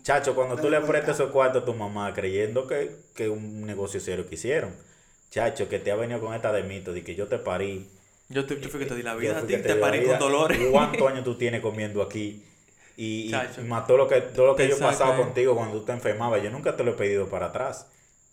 Chacho, 0.04 0.34
cuando 0.36 0.56
tú 0.56 0.70
le 0.70 0.80
prestas 0.82 1.16
esos 1.16 1.30
cuartos 1.32 1.62
a 1.62 1.64
tu 1.66 1.74
mamá 1.74 2.12
creyendo 2.14 2.66
que 2.68 2.94
que 3.16 3.28
un 3.28 3.66
negocio 3.66 3.98
serio 4.00 4.28
que 4.28 4.36
hicieron. 4.36 4.70
Chacho, 5.30 5.68
que 5.68 5.78
te 5.80 5.90
ha 5.90 5.96
venido 5.96 6.20
con 6.20 6.32
esta 6.34 6.52
de 6.52 6.62
mito 6.62 6.92
de 6.92 7.02
que 7.02 7.14
yo 7.16 7.26
te 7.26 7.38
parí. 7.38 7.88
Yo, 8.28 8.46
te, 8.46 8.60
yo 8.60 8.68
fui 8.68 8.78
que 8.80 8.86
te 8.86 8.94
di 8.94 9.02
la 9.02 9.14
vida 9.14 9.38
a 9.38 9.40
ti, 9.42 9.48
que 9.48 9.58
te 9.58 9.74
parí 9.76 9.98
vida. 10.00 10.18
con 10.18 10.30
dolores. 10.30 10.58
¿Cuántos 10.70 11.10
años 11.10 11.24
tú 11.24 11.36
tienes 11.36 11.60
comiendo 11.60 12.02
aquí? 12.02 12.44
Y, 12.96 13.26
y, 13.26 13.30
Chacho. 13.30 13.60
y 13.62 13.64
más 13.64 13.86
todo 13.86 13.96
lo 13.96 14.06
que, 14.08 14.20
todo 14.20 14.46
lo 14.46 14.54
que 14.56 14.68
yo 14.68 14.76
he 14.76 14.78
pasado 14.78 15.12
saca- 15.12 15.22
contigo 15.24 15.56
cuando 15.56 15.78
tú 15.80 15.84
te 15.84 15.92
enfermabas. 15.92 16.42
Yo 16.42 16.50
nunca 16.50 16.76
te 16.76 16.84
lo 16.84 16.92
he 16.92 16.94
pedido 16.94 17.28
para 17.28 17.46
atrás. 17.46 17.86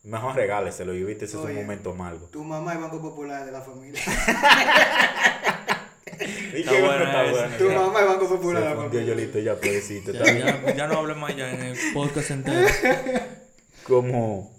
Mejor 0.04 0.36
regáleselo 0.36 0.94
y 0.94 1.04
viste 1.04 1.26
ese 1.26 1.38
es 1.38 1.44
un 1.44 1.56
momento 1.56 1.94
malo. 1.94 2.18
Tu 2.32 2.44
mamá 2.44 2.74
es 2.74 2.82
Banco 2.82 3.02
Popular 3.02 3.46
de 3.46 3.52
la 3.52 3.62
familia. 3.62 4.02
Y 6.56 6.60
Está 6.62 6.72
buena 6.72 7.04
está 7.04 7.24
esa. 7.26 7.32
buena. 7.42 7.58
Tu 7.58 7.68
ya. 7.70 7.80
mamá 7.80 8.00
es 8.02 8.08
Banco 8.08 8.30
Popular. 8.30 8.64
Se 8.70 8.76
fundió 8.76 9.02
Yolito 9.02 9.40
ya, 9.40 9.56
pobrecito. 9.56 10.12
Ya, 10.12 10.24
ya, 10.26 10.76
ya 10.76 10.88
no 10.88 11.00
hables 11.00 11.18
más 11.18 11.36
ya 11.36 11.52
en 11.52 11.62
el 11.62 11.78
podcast 11.94 12.32
entero. 12.32 12.68
como, 13.88 14.52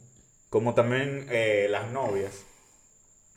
como 0.51 0.75
también 0.75 1.27
eh, 1.31 1.67
las 1.71 1.91
novias, 1.91 2.33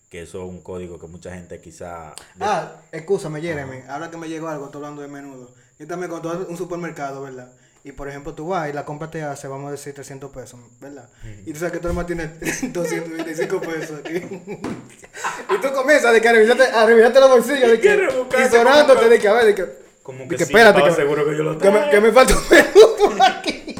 que 0.10 0.22
eso 0.22 0.44
es 0.44 0.50
un 0.50 0.62
código 0.62 1.00
que 1.00 1.08
mucha 1.08 1.34
gente 1.34 1.60
quizá... 1.62 2.14
Ah, 2.40 2.76
escúchame, 2.92 3.42
Jeremy. 3.42 3.82
Ahora 3.90 4.10
que 4.12 4.18
me 4.18 4.30
llegó 4.30 4.48
algo, 4.48 4.66
estoy 4.66 4.80
hablando 4.80 5.02
de 5.02 5.08
menudo. 5.08 5.54
Yo 5.80 5.88
también 5.88 6.10
cuando 6.10 6.30
tú 6.32 6.38
vas 6.38 6.48
a 6.48 6.50
un 6.50 6.58
supermercado, 6.58 7.22
¿verdad? 7.24 7.52
Y 7.86 7.92
por 7.92 8.10
ejemplo, 8.10 8.34
tú 8.34 8.48
vas 8.48 8.68
y 8.68 8.74
la 8.74 8.84
compra 8.84 9.12
te 9.12 9.22
hace, 9.22 9.48
vamos 9.48 9.68
a 9.68 9.72
decir, 9.74 9.94
300 9.94 10.32
pesos, 10.32 10.60
¿verdad? 10.82 11.08
Y 11.46 11.54
tú 11.54 11.60
sabes 11.60 11.72
que 11.72 11.78
tu 11.78 11.88
hermano 11.88 12.08
tiene 12.08 12.32
225 12.64 13.62
pesos 13.62 14.00
aquí. 14.00 14.16
y 15.56 15.62
tú 15.62 15.72
comienzas 15.72 16.12
de 16.12 16.20
que 16.20 16.28
a 16.28 16.34
revisarte, 16.34 17.20
los 17.20 17.30
bolsillos 17.30 17.70
de 17.70 17.80
que, 17.80 18.10
y 18.44 18.50
sonándote 18.50 19.08
de 19.08 19.20
que, 19.20 19.28
a 19.28 19.34
ver, 19.34 19.46
de 19.46 19.54
que, 19.54 19.66
Como 20.02 20.28
que, 20.28 20.36
que 20.36 20.46
sí, 20.46 20.52
espérate, 20.52 20.82
que, 20.84 20.92
seguro 20.94 21.30
que 21.30 21.38
yo 21.38 21.44
lo 21.44 21.60
que, 21.60 21.70
me, 21.70 21.78
traje. 21.78 21.92
que 21.92 22.02
me 22.02 22.12
falta 22.12 22.34
un 22.36 22.98
por 22.98 23.22
aquí. 23.22 23.76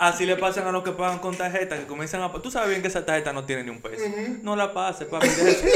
Así 0.00 0.26
le 0.26 0.34
pasan 0.34 0.66
a 0.66 0.72
los 0.72 0.82
que 0.82 0.90
pagan 0.90 1.20
con 1.20 1.36
tarjeta, 1.36 1.78
que 1.78 1.86
comienzan 1.86 2.20
a... 2.20 2.32
Tú 2.32 2.50
sabes 2.50 2.70
bien 2.70 2.82
que 2.82 2.88
esa 2.88 3.06
tarjeta 3.06 3.32
no 3.32 3.44
tiene 3.44 3.62
ni 3.62 3.70
un 3.70 3.80
peso. 3.80 4.02
No 4.42 4.56
la 4.56 4.74
pases, 4.74 5.06
papi. 5.06 5.28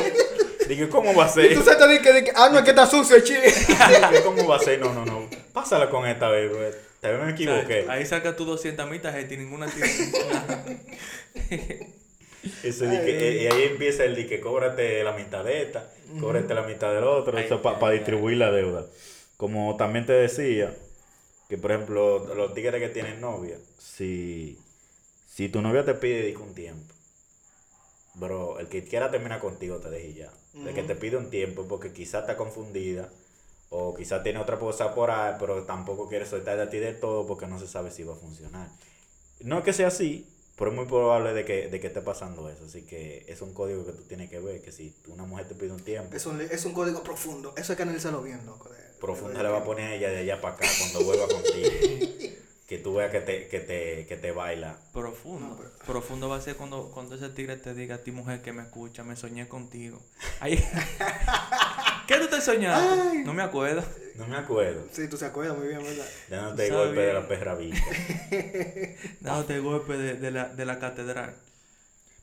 Dije, 0.69 0.89
¿cómo 0.89 1.15
va 1.15 1.27
a 1.27 1.29
Y 1.29 1.31
ser? 1.31 1.55
tú 1.55 1.63
sabes 1.63 1.89
de 1.89 2.03
que, 2.03 2.13
de 2.13 2.25
que, 2.25 2.33
ah, 2.35 2.49
no, 2.51 2.59
es 2.59 2.65
que 2.65 2.71
está 2.71 2.85
sucio, 2.85 3.21
chile. 3.21 3.43
Dije, 3.45 4.23
¿Cómo 4.25 4.45
va 4.45 4.57
a 4.57 4.59
ser? 4.59 4.81
No, 4.81 4.93
no, 4.93 5.05
no. 5.05 5.38
Pásala 5.61 5.91
con 5.91 6.07
esta 6.07 6.29
vez, 6.29 6.55
güey. 6.55 6.71
Tal 7.01 7.17
vez 7.17 7.27
me 7.27 7.33
equivoqué. 7.33 7.87
Ahí 7.89 8.07
saca 8.07 8.37
tú 8.37 8.45
200 8.45 8.89
mil 8.89 9.01
tarjetas 9.01 9.33
y 9.33 9.37
ninguna 9.37 9.67
tiene. 9.67 9.89
Eso 12.63 12.85
que- 12.89 13.29
eh, 13.29 13.43
y 13.43 13.47
ahí 13.47 13.63
empieza 13.65 14.05
el 14.05 14.15
de 14.15 14.27
que 14.27 14.41
cóbrate 14.41 15.03
la 15.03 15.13
mitad 15.13 15.45
de 15.45 15.63
esta, 15.63 15.91
cóbrate 16.21 16.55
la 16.55 16.63
mitad 16.63 16.95
del 16.95 17.05
otro, 17.05 17.37
Ay, 17.37 17.45
eso 17.45 17.61
para 17.61 17.77
ay, 17.79 17.83
ay. 17.91 17.97
distribuir 17.99 18.39
la 18.39 18.51
deuda. 18.53 18.87
Como 19.37 19.77
también 19.77 20.07
te 20.07 20.13
decía, 20.13 20.75
que 21.49 21.59
por 21.59 21.73
ejemplo, 21.73 22.35
los 22.35 22.55
tigres 22.55 22.81
que 22.81 22.89
tienen 22.89 23.21
novia, 23.21 23.57
si, 23.79 24.59
si 25.29 25.49
tu 25.49 25.61
novia 25.61 25.85
te 25.85 25.95
pide 25.95 26.23
di 26.23 26.33
que 26.33 26.39
un 26.39 26.55
tiempo, 26.55 26.95
bro, 28.15 28.61
el 28.61 28.69
que 28.69 28.85
quiera 28.85 29.11
terminar 29.11 29.41
contigo 29.41 29.77
te 29.79 29.91
deje 29.91 30.15
ya. 30.15 30.31
El 30.55 30.73
que 30.75 30.83
te 30.85 30.95
pide 30.95 31.17
un 31.17 31.31
tiempo 31.31 31.63
es 31.63 31.69
porque 31.69 31.93
quizás 31.93 32.23
está 32.23 32.37
confundida 32.37 33.09
o 33.71 33.95
quizás 33.95 34.23
tiene 34.23 34.39
otra 34.39 34.59
cosa 34.59 34.95
por 34.95 35.11
ahí, 35.11 35.35
pero 35.39 35.63
tampoco 35.65 36.09
quiere 36.09 36.25
soltar 36.27 36.59
a 36.59 36.71
ti 36.71 36.79
de 36.79 36.93
todo 36.95 37.27
porque 37.27 37.47
no 37.47 37.59
se 37.59 37.67
sabe 37.67 37.91
si 37.91 38.03
va 38.03 38.15
a 38.15 38.17
funcionar. 38.17 38.69
No 39.41 39.59
es 39.59 39.65
que 39.65 39.73
sea 39.73 39.89
así, 39.89 40.27
pero 40.57 40.71
es 40.71 40.77
muy 40.77 40.87
probable 40.87 41.33
de 41.35 41.45
que, 41.45 41.69
de 41.69 41.79
que 41.81 41.87
esté 41.89 42.01
pasando 42.01 42.49
eso. 42.51 42.65
Así 42.65 42.83
que 42.83 43.25
es 43.29 43.41
un 43.43 43.53
código 43.55 43.85
que 43.87 43.93
tú 43.93 44.03
tienes 44.05 44.29
que 44.31 44.41
ver, 44.41 44.61
que 44.63 44.73
si 44.73 44.95
una 45.07 45.25
mujer 45.25 45.47
te 45.47 45.55
pide 45.55 45.71
un 45.73 45.81
tiempo, 45.85 46.17
Es 46.17 46.27
un, 46.27 46.41
es 46.41 46.65
un 46.65 46.73
código 46.73 47.03
profundo. 47.03 47.55
Eso 47.57 47.73
hay 47.73 47.77
que 47.77 47.83
analizarlo 47.83 48.23
bien, 48.23 48.45
loco. 48.47 48.69
de- 48.71 48.79
profunda 49.01 49.39
de- 49.39 49.45
le 49.45 49.51
va 49.51 49.59
a 49.59 49.65
poner 49.65 49.85
a 49.93 49.95
ella 49.95 50.09
de 50.11 50.19
allá 50.19 50.41
para 50.41 50.55
acá 50.55 50.67
cuando 50.81 51.05
vuelva 51.05 51.29
contigo. 51.29 51.69
que 52.69 52.77
tú 52.79 52.95
veas 52.95 53.11
que 53.13 53.21
te, 53.21 53.49
que 53.49 53.61
te, 53.61 54.07
que 54.07 54.17
te 54.17 54.31
baila. 54.33 54.77
Profundo. 54.93 55.59
Profundo 55.87 56.29
va 56.29 56.37
a 56.37 56.41
ser 56.41 56.57
cuando, 56.57 56.91
cuando 56.91 57.15
ese 57.15 57.29
tigre 57.31 57.57
te 57.57 57.73
diga 57.75 57.95
a 57.95 57.99
ti, 57.99 58.11
mujer 58.13 58.43
que 58.43 58.53
me 58.53 58.63
escucha, 58.63 59.05
me 59.05 59.15
soñé 59.17 59.47
contigo. 59.49 60.01
Ay, 60.41 60.59
¿Qué 62.09 62.17
tú 62.19 62.27
te 62.27 62.41
soñaste? 62.41 63.01
Ay. 63.13 63.19
No 63.25 63.35
me 63.35 63.43
acuerdo. 63.43 63.85
No 64.15 64.27
me 64.27 64.37
acuerdo. 64.37 64.83
Sí, 64.91 65.09
tú 65.09 65.17
se 65.19 65.27
acuerdas 65.27 65.59
muy 65.59 65.69
bien, 65.69 65.83
¿verdad? 65.83 66.07
Dándote 66.29 66.67
el 66.67 66.73
golpe 66.73 67.01
de 67.01 67.13
la 67.13 67.29
perra 67.29 67.55
viva. 67.55 67.77
Dándote 69.21 69.55
el 69.57 69.63
golpe 69.63 69.97
de, 69.97 70.15
de 70.15 70.31
la, 70.31 70.49
de 70.49 70.65
la 70.65 70.79
catedral. 70.79 71.37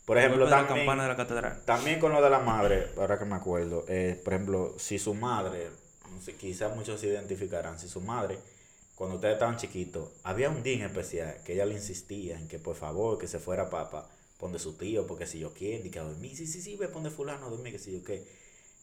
Por 0.06 0.18
ejemplo, 0.18 0.46
golpe 0.46 0.56
de 0.56 0.62
la 0.62 0.68
también, 0.68 0.86
campana 0.86 1.04
de 1.04 1.10
la 1.10 1.16
catedral. 1.16 1.62
también 1.66 2.00
con 2.00 2.12
lo 2.12 2.22
de 2.22 2.30
la 2.32 2.40
madre, 2.40 2.88
ahora 2.98 3.20
que 3.20 3.26
me 3.26 3.36
acuerdo, 3.36 3.86
eh, 3.88 4.20
por 4.24 4.34
ejemplo, 4.34 4.76
si 4.78 5.00
su 5.00 5.14
madre, 5.14 5.70
no 6.12 6.22
sé, 6.22 6.34
quizás 6.36 6.76
muchos 6.76 7.00
se 7.00 7.08
identificarán, 7.08 7.80
si 7.80 7.88
su 7.88 8.02
madre, 8.02 8.40
cuando 8.96 9.16
ustedes 9.18 9.34
estaban 9.36 9.58
chiquitos, 9.58 10.10
había 10.24 10.50
un 10.50 10.64
día 10.64 10.76
en 10.76 10.82
especial 10.84 11.38
que 11.44 11.54
ella 11.54 11.66
le 11.66 11.76
insistía 11.76 12.38
en 12.40 12.48
que 12.48 12.60
por 12.60 12.76
favor 12.76 13.18
que 13.18 13.28
se 13.28 13.40
fuera 13.40 13.70
papá, 13.70 14.10
ponde 14.40 14.60
su 14.60 14.74
tío, 14.78 15.08
porque 15.08 15.28
si 15.28 15.40
yo 15.40 15.54
quiero, 15.54 15.86
y 15.86 15.92
que 15.92 16.00
a 16.00 16.04
dormir, 16.04 16.36
sí, 16.36 16.48
sí, 16.48 16.62
sí, 16.62 16.76
ve, 16.76 16.88
ponde 16.88 17.10
fulano 17.12 17.46
a 17.48 17.50
dormir, 17.50 17.74
que 17.74 17.80
si 17.80 17.94
yo 17.94 18.04
qué. 18.04 18.28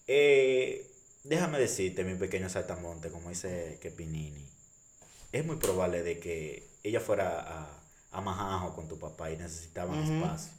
Eh, 0.07 0.91
déjame 1.24 1.58
decirte, 1.58 2.04
mi 2.04 2.14
pequeño 2.14 2.48
saltamonte, 2.48 3.11
como 3.11 3.28
dice 3.28 3.78
Kepinini, 3.80 4.46
es 5.32 5.44
muy 5.46 5.56
probable 5.56 6.02
de 6.02 6.18
que 6.18 6.68
ella 6.82 7.00
fuera 7.00 7.40
a, 7.40 7.80
a 8.11 8.20
Majajo 8.20 8.74
con 8.74 8.88
tu 8.88 8.98
papá 8.98 9.30
y 9.30 9.37
necesitaban 9.37 9.98
Ujú. 10.02 10.12
espacio. 10.24 10.52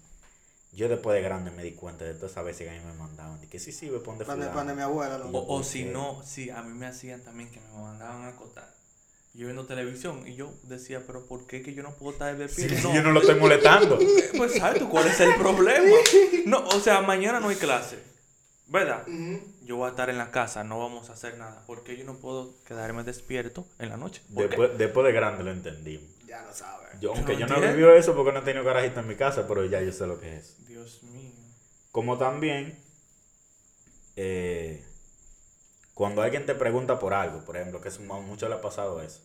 Yo 0.71 0.89
después 0.89 1.13
de 1.15 1.21
grande 1.21 1.51
me 1.51 1.61
di 1.63 1.73
cuenta 1.73 2.03
de 2.03 2.15
todas 2.15 2.31
esas 2.31 2.45
veces 2.45 2.67
que 2.67 2.75
a 2.75 2.79
mí 2.79 2.83
me 2.83 2.93
mandaban. 2.93 3.39
De 3.39 3.47
que 3.47 3.59
sí, 3.59 3.71
sí, 3.71 3.89
ve, 3.89 3.99
Pan 3.99 4.17
de, 4.17 4.25
fulano. 4.25 4.51
pan 4.51 4.65
de 4.67 4.73
mi 4.73 4.81
abuela, 4.81 5.19
loco. 5.19 5.37
O, 5.37 5.41
o 5.41 5.47
¿por 5.57 5.65
si 5.65 5.83
no, 5.85 6.23
sí, 6.25 6.49
a 6.49 6.63
mí 6.63 6.73
me 6.73 6.87
hacían 6.87 7.21
también 7.21 7.51
que 7.51 7.59
me 7.59 7.67
mandaban 7.79 8.23
a 8.23 8.29
acotar. 8.29 8.73
Yo 9.35 9.45
viendo 9.47 9.65
televisión 9.67 10.27
y 10.27 10.35
yo 10.35 10.51
decía, 10.63 11.03
pero 11.05 11.25
¿por 11.27 11.45
qué 11.45 11.61
que 11.61 11.73
yo 11.75 11.83
no 11.83 11.95
puedo 11.95 12.13
estar 12.13 12.35
de 12.35 12.47
pie? 12.47 12.69
sí, 12.69 12.81
yo 12.81 13.03
no 13.03 13.11
lo 13.11 13.19
estoy 13.19 13.35
molestando. 13.39 13.99
Pues 14.37 14.55
sabes 14.57 14.79
tú 14.79 14.89
cuál 14.89 15.07
es 15.07 15.19
el 15.19 15.35
problema. 15.35 15.95
No, 16.45 16.65
o 16.67 16.79
sea, 16.79 17.01
mañana 17.01 17.39
no 17.39 17.49
hay 17.49 17.55
clase. 17.55 17.99
¿Verdad? 18.67 19.05
Yo 19.65 19.75
voy 19.77 19.87
a 19.87 19.89
estar 19.89 20.09
en 20.09 20.17
la 20.17 20.31
casa, 20.31 20.63
no 20.63 20.79
vamos 20.79 21.09
a 21.09 21.13
hacer 21.13 21.37
nada. 21.37 21.63
Porque 21.67 21.97
yo 21.97 22.05
no 22.05 22.15
puedo 22.15 22.53
quedarme 22.63 23.03
despierto 23.03 23.65
en 23.79 23.89
la 23.89 23.97
noche. 23.97 24.21
Después, 24.29 24.77
después 24.77 25.05
de 25.05 25.11
grande 25.13 25.43
lo 25.43 25.51
entendí. 25.51 25.99
Ya 26.25 26.41
lo 26.43 26.53
sabes. 26.53 26.99
Yo, 26.99 27.13
aunque 27.13 27.37
yo 27.37 27.45
no 27.45 27.57
he 27.63 27.67
vivido 27.71 27.93
eso 27.93 28.15
porque 28.15 28.31
no 28.31 28.39
he 28.39 28.43
tenido 28.43 28.63
garajito 28.63 29.01
en 29.01 29.07
mi 29.07 29.15
casa, 29.15 29.47
pero 29.47 29.65
ya 29.65 29.81
yo 29.81 29.91
sé 29.91 30.07
lo 30.07 30.19
que 30.19 30.37
es. 30.37 30.65
Dios 30.67 31.03
mío. 31.03 31.31
Como 31.91 32.17
también, 32.17 32.79
eh, 34.15 34.83
cuando 35.93 36.21
alguien 36.21 36.45
te 36.45 36.55
pregunta 36.55 36.97
por 36.99 37.13
algo, 37.13 37.43
por 37.45 37.57
ejemplo, 37.57 37.81
que 37.81 37.89
es, 37.89 37.99
mu- 37.99 38.21
mucho 38.21 38.47
le 38.49 38.55
ha 38.55 38.61
pasado 38.61 39.01
eso. 39.01 39.21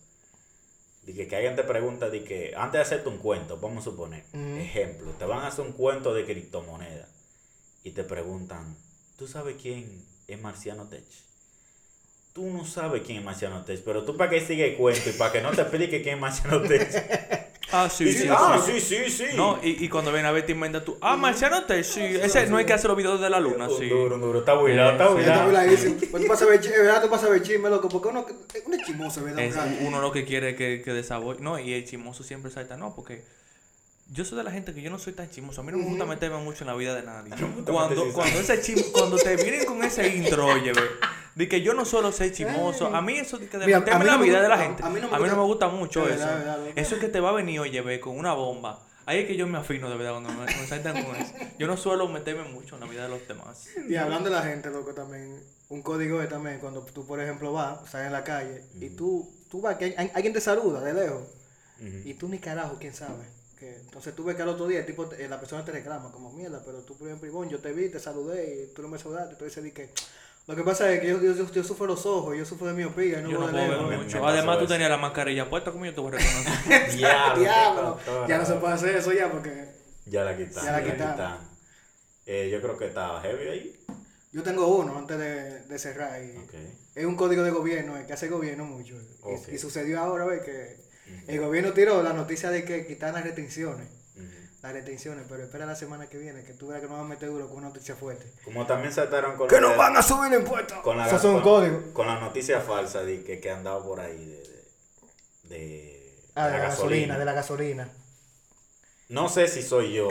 De 1.04 1.14
que, 1.14 1.26
que 1.26 1.36
alguien 1.36 1.56
te 1.56 1.64
pregunta, 1.64 2.10
de 2.10 2.24
que 2.24 2.54
antes 2.56 2.72
de 2.74 2.82
hacerte 2.82 3.08
un 3.08 3.18
cuento, 3.18 3.58
vamos 3.58 3.86
a 3.86 3.90
suponer, 3.90 4.24
ejemplo, 4.34 5.10
te 5.12 5.24
van 5.24 5.38
a 5.40 5.46
hacer 5.46 5.64
un 5.64 5.72
cuento 5.72 6.12
de 6.12 6.26
criptomoneda 6.26 7.08
y 7.82 7.92
te 7.92 8.04
preguntan, 8.04 8.76
¿tú 9.18 9.26
sabes 9.26 9.56
quién 9.60 10.00
es 10.28 10.40
Marciano 10.40 10.84
Tech? 10.88 11.04
Tú 12.32 12.48
no 12.50 12.64
sabes 12.64 13.02
quién 13.04 13.18
es 13.18 13.24
Marciano 13.24 13.64
Tech, 13.64 13.82
pero 13.84 14.04
tú 14.04 14.16
para 14.16 14.30
que 14.30 14.40
siga 14.40 14.64
el 14.64 14.76
cuento 14.76 15.10
y 15.10 15.12
para 15.14 15.32
que 15.32 15.42
no 15.42 15.50
te 15.50 15.62
explique 15.62 16.02
quién 16.02 16.14
es 16.14 16.20
Marciano 16.20 16.62
Tech. 16.68 17.48
Ah, 17.70 17.90
sí, 17.90 18.10
sí, 18.10 18.20
sí, 18.20 18.28
ah, 18.30 18.58
sí, 18.64 18.80
sí, 18.80 19.10
sí. 19.10 19.24
No, 19.34 19.58
y, 19.62 19.84
y 19.84 19.88
cuando 19.90 20.10
ven 20.10 20.24
a 20.24 20.30
ver 20.30 20.46
te 20.46 20.52
inventa 20.52 20.82
tú, 20.82 20.96
ah, 21.02 21.16
Marciano 21.16 21.64
te, 21.64 21.84
sí, 21.84 22.00
ese 22.00 22.46
no 22.46 22.56
hay 22.56 22.64
que 22.64 22.72
hacer 22.72 22.88
los 22.88 22.96
videos 22.96 23.20
de 23.20 23.28
la 23.28 23.40
luna, 23.40 23.68
Un 23.68 23.76
sí. 23.76 23.88
duro, 23.88 24.16
duro, 24.16 24.38
está 24.38 24.54
builado, 24.54 24.92
está 24.92 25.04
Ya 25.20 25.32
está 25.34 25.44
builado. 25.44 25.68
Pues 26.10 26.22
tú 26.22 26.28
pasas 26.28 26.42
a 26.48 26.50
ver 26.50 26.60
chisme, 26.60 26.78
¿verdad? 26.78 27.02
Tú 27.02 27.10
pasas 27.10 27.28
a 27.28 27.32
ver 27.32 27.42
chisme, 27.42 27.68
loco, 27.68 27.88
porque 27.90 28.08
uno, 28.08 28.24
uno 28.66 28.76
es 28.76 28.86
chismoso, 28.86 29.22
¿verdad? 29.24 29.68
Uno 29.82 30.00
lo 30.00 30.12
que 30.12 30.24
quiere 30.24 30.50
es 30.50 30.56
que, 30.56 30.80
que 30.82 30.92
desaboye. 30.92 31.40
No, 31.40 31.58
y 31.58 31.74
el 31.74 31.84
chismoso 31.84 32.22
siempre 32.22 32.50
salta, 32.50 32.78
no, 32.78 32.94
porque 32.94 33.24
yo 34.08 34.24
soy 34.24 34.38
de 34.38 34.44
la 34.44 34.50
gente 34.50 34.72
que 34.74 34.80
yo 34.82 34.90
no 34.90 34.98
soy 34.98 35.12
tan 35.12 35.28
chismoso. 35.30 35.60
A 35.60 35.64
mí 35.64 35.72
no 35.72 35.78
me 35.78 35.84
gusta 35.84 36.04
meterme 36.06 36.38
mucho 36.38 36.64
en 36.64 36.68
la 36.68 36.74
vida 36.74 36.94
de 36.94 37.02
nadie. 37.02 37.30
Cuando, 37.66 38.12
cuando, 38.12 38.40
ese 38.40 38.60
chim- 38.62 38.84
cuando 38.92 39.16
te 39.16 39.36
vienen 39.42 39.64
con 39.66 39.82
ese 39.84 40.08
intro, 40.16 40.46
oye, 40.46 40.72
ve, 40.72 40.80
de 41.34 41.48
que 41.48 41.60
yo 41.62 41.74
no 41.74 41.84
suelo 41.84 42.10
ser 42.10 42.32
chismoso, 42.32 42.86
a 42.94 43.00
mí 43.02 43.14
eso 43.18 43.38
de 43.38 43.48
que 43.48 43.58
de 43.58 43.66
Mira, 43.66 43.80
meterme 43.80 44.00
en 44.02 44.06
la 44.06 44.18
me 44.18 44.24
vida 44.24 44.40
de 44.42 44.48
la 44.48 44.58
gente, 44.58 44.82
a 44.82 44.88
mí 44.88 45.00
no 45.00 45.08
me 45.10 45.18
gusta- 45.18 45.36
gusta 45.42 45.68
mucho 45.68 46.08
Es 46.08 46.16
eso. 46.16 46.24
verdad, 46.26 46.58
verdad. 46.58 46.72
Eso 46.78 46.94
es 46.96 47.00
que 47.00 47.08
te 47.08 47.20
va 47.20 47.30
a 47.30 47.32
venir, 47.32 47.60
oye, 47.60 47.80
ve, 47.82 48.00
con 48.00 48.18
una 48.18 48.32
bomba. 48.34 48.82
Ahí 49.06 49.20
es 49.20 49.26
que 49.26 49.36
yo 49.36 49.46
me 49.46 49.56
afino 49.56 49.88
de 49.88 49.96
verdad 49.96 50.12
cuando 50.12 50.30
me, 50.30 50.44
me 50.44 50.66
saltan 50.66 51.02
con 51.04 51.16
eso. 51.16 51.32
Yo 51.58 51.66
no 51.66 51.76
suelo 51.78 52.08
meterme 52.08 52.44
mucho 52.44 52.74
en 52.74 52.80
la 52.82 52.86
vida 52.86 53.04
de 53.04 53.08
los 53.08 53.26
demás. 53.26 53.66
Y 53.88 53.94
hablando 53.96 54.28
de 54.28 54.36
la 54.36 54.42
gente, 54.42 54.68
loco, 54.70 54.92
también, 54.92 55.42
un 55.70 55.80
código 55.82 56.20
es 56.22 56.28
también 56.28 56.58
cuando 56.58 56.82
tú, 56.82 57.06
por 57.06 57.18
ejemplo, 57.20 57.52
vas, 57.52 57.88
sales 57.90 58.08
en 58.08 58.12
la 58.12 58.24
calle 58.24 58.64
y 58.80 58.90
tú, 58.90 59.30
tú 59.50 59.60
vas, 59.62 59.76
que 59.76 59.86
hay- 59.86 59.94
hay- 59.96 60.10
alguien 60.14 60.34
te 60.34 60.40
saluda 60.42 60.80
de 60.82 60.92
lejos 60.92 61.22
y 62.04 62.14
tú 62.14 62.28
ni 62.28 62.38
carajo, 62.38 62.76
quién 62.80 62.92
sabe. 62.94 63.24
Que, 63.58 63.74
entonces 63.76 64.14
tú 64.14 64.22
ves 64.24 64.36
que 64.36 64.42
al 64.42 64.48
otro 64.50 64.66
día 64.68 64.80
el 64.80 64.86
tipo, 64.86 65.06
te- 65.06 65.24
eh, 65.24 65.28
la 65.28 65.40
persona 65.40 65.64
te 65.64 65.72
reclama 65.72 66.12
como 66.12 66.32
mierda, 66.32 66.62
pero 66.64 66.78
tú, 66.82 66.96
por 66.96 67.08
ejemplo, 67.08 67.26
Ivonne, 67.28 67.50
yo 67.50 67.58
te 67.58 67.72
vi, 67.72 67.88
te 67.88 67.98
saludé 67.98 68.64
y 68.70 68.74
tú 68.74 68.82
no 68.82 68.88
me 68.88 68.98
saludaste. 68.98 69.34
Tú 69.34 69.44
dices 69.44 69.62
di 69.64 69.72
que. 69.72 69.90
Lo 70.46 70.54
que 70.56 70.62
pasa 70.62 70.90
es 70.92 71.00
que 71.00 71.08
yo, 71.08 71.20
yo, 71.20 71.34
yo, 71.34 71.50
yo 71.50 71.64
sufro 71.64 71.86
los 71.86 72.06
ojos, 72.06 72.36
yo 72.36 72.44
sufro 72.46 72.68
de 72.68 72.72
miopía, 72.74 73.18
y 73.18 73.22
no 73.24 73.30
Yo 73.30 73.38
no 73.40 73.50
puedo 73.50 73.88
ver 73.88 73.98
mucho. 73.98 74.24
Además, 74.26 74.58
tú 74.60 74.66
tenías 74.66 74.88
la 74.88 74.96
mascarilla 74.96 75.50
puesta, 75.50 75.72
como 75.72 75.84
yo 75.84 75.94
te 75.94 76.00
voy 76.00 76.12
a 76.14 76.18
reconocer. 76.18 76.90
Diablo, 76.96 77.40
Diablo, 77.42 77.98
ya 78.28 78.38
no 78.38 78.46
se 78.46 78.54
puede 78.54 78.74
hacer 78.74 78.96
eso 78.96 79.12
ya 79.12 79.30
porque 79.30 79.68
Ya 80.06 80.24
la 80.24 80.36
quitaron. 80.36 80.64
Ya 80.64 80.72
la 80.72 80.84
quitaron. 80.84 81.38
Eh, 82.26 82.48
yo 82.50 82.60
creo 82.62 82.76
que 82.78 82.86
está 82.86 83.20
heavy 83.22 83.48
ahí. 83.48 83.80
yo 84.32 84.42
tengo 84.42 84.68
uno 84.68 84.96
antes 84.98 85.18
de, 85.18 85.60
de 85.64 85.78
cerrar 85.78 86.22
y 86.22 86.34
es 86.94 87.04
un 87.04 87.16
código 87.16 87.42
de 87.42 87.50
gobierno 87.50 87.96
eh, 87.98 88.04
que 88.06 88.12
hace 88.12 88.26
el 88.26 88.32
gobierno 88.32 88.64
mucho. 88.64 88.94
Y- 89.50 89.58
sucedió 89.58 89.98
ahora, 90.00 90.24
¿ves? 90.26 90.42
Que. 90.42 90.87
El 91.26 91.40
gobierno 91.40 91.72
tiró 91.72 92.02
la 92.02 92.12
noticia 92.12 92.50
de 92.50 92.64
que 92.64 92.86
quitan 92.86 93.14
las 93.14 93.24
restricciones. 93.24 93.86
Ujú. 94.16 94.24
Las 94.62 94.72
restricciones, 94.72 95.24
pero 95.28 95.42
espera 95.44 95.66
la 95.66 95.76
semana 95.76 96.08
que 96.08 96.18
viene, 96.18 96.42
que 96.44 96.52
tú 96.54 96.68
veas 96.68 96.80
que 96.80 96.88
nos 96.88 96.96
van 96.96 97.06
a 97.06 97.08
meter 97.08 97.28
duro 97.28 97.48
con 97.48 97.58
una 97.58 97.68
noticia 97.68 97.94
fuerte. 97.96 98.30
Como 98.44 98.66
también 98.66 98.92
saltaron 98.92 99.36
con 99.36 99.48
¡Que 99.48 99.60
nos 99.60 99.76
van 99.76 99.96
a 99.96 100.02
subir 100.02 100.32
impuestos! 100.32 100.78
con 100.80 100.96
la, 100.98 101.08
son 101.18 101.34
con, 101.34 101.42
códigos. 101.42 101.82
con 101.92 102.06
la 102.06 102.18
noticia 102.20 102.60
falsa 102.60 103.02
de 103.02 103.22
que, 103.22 103.40
que 103.40 103.50
han 103.50 103.62
dado 103.64 103.84
por 103.84 104.00
ahí 104.00 104.16
de, 104.24 104.42
de, 105.44 105.58
de- 105.58 106.18
Ah, 106.34 106.46
de 106.46 106.52
la 106.52 106.58
gasolina, 106.64 107.18
de 107.18 107.24
la 107.24 107.32
gasolina. 107.32 107.88
No 109.08 109.28
sé 109.28 109.48
si 109.48 109.62
soy 109.62 109.92
yo. 109.92 110.08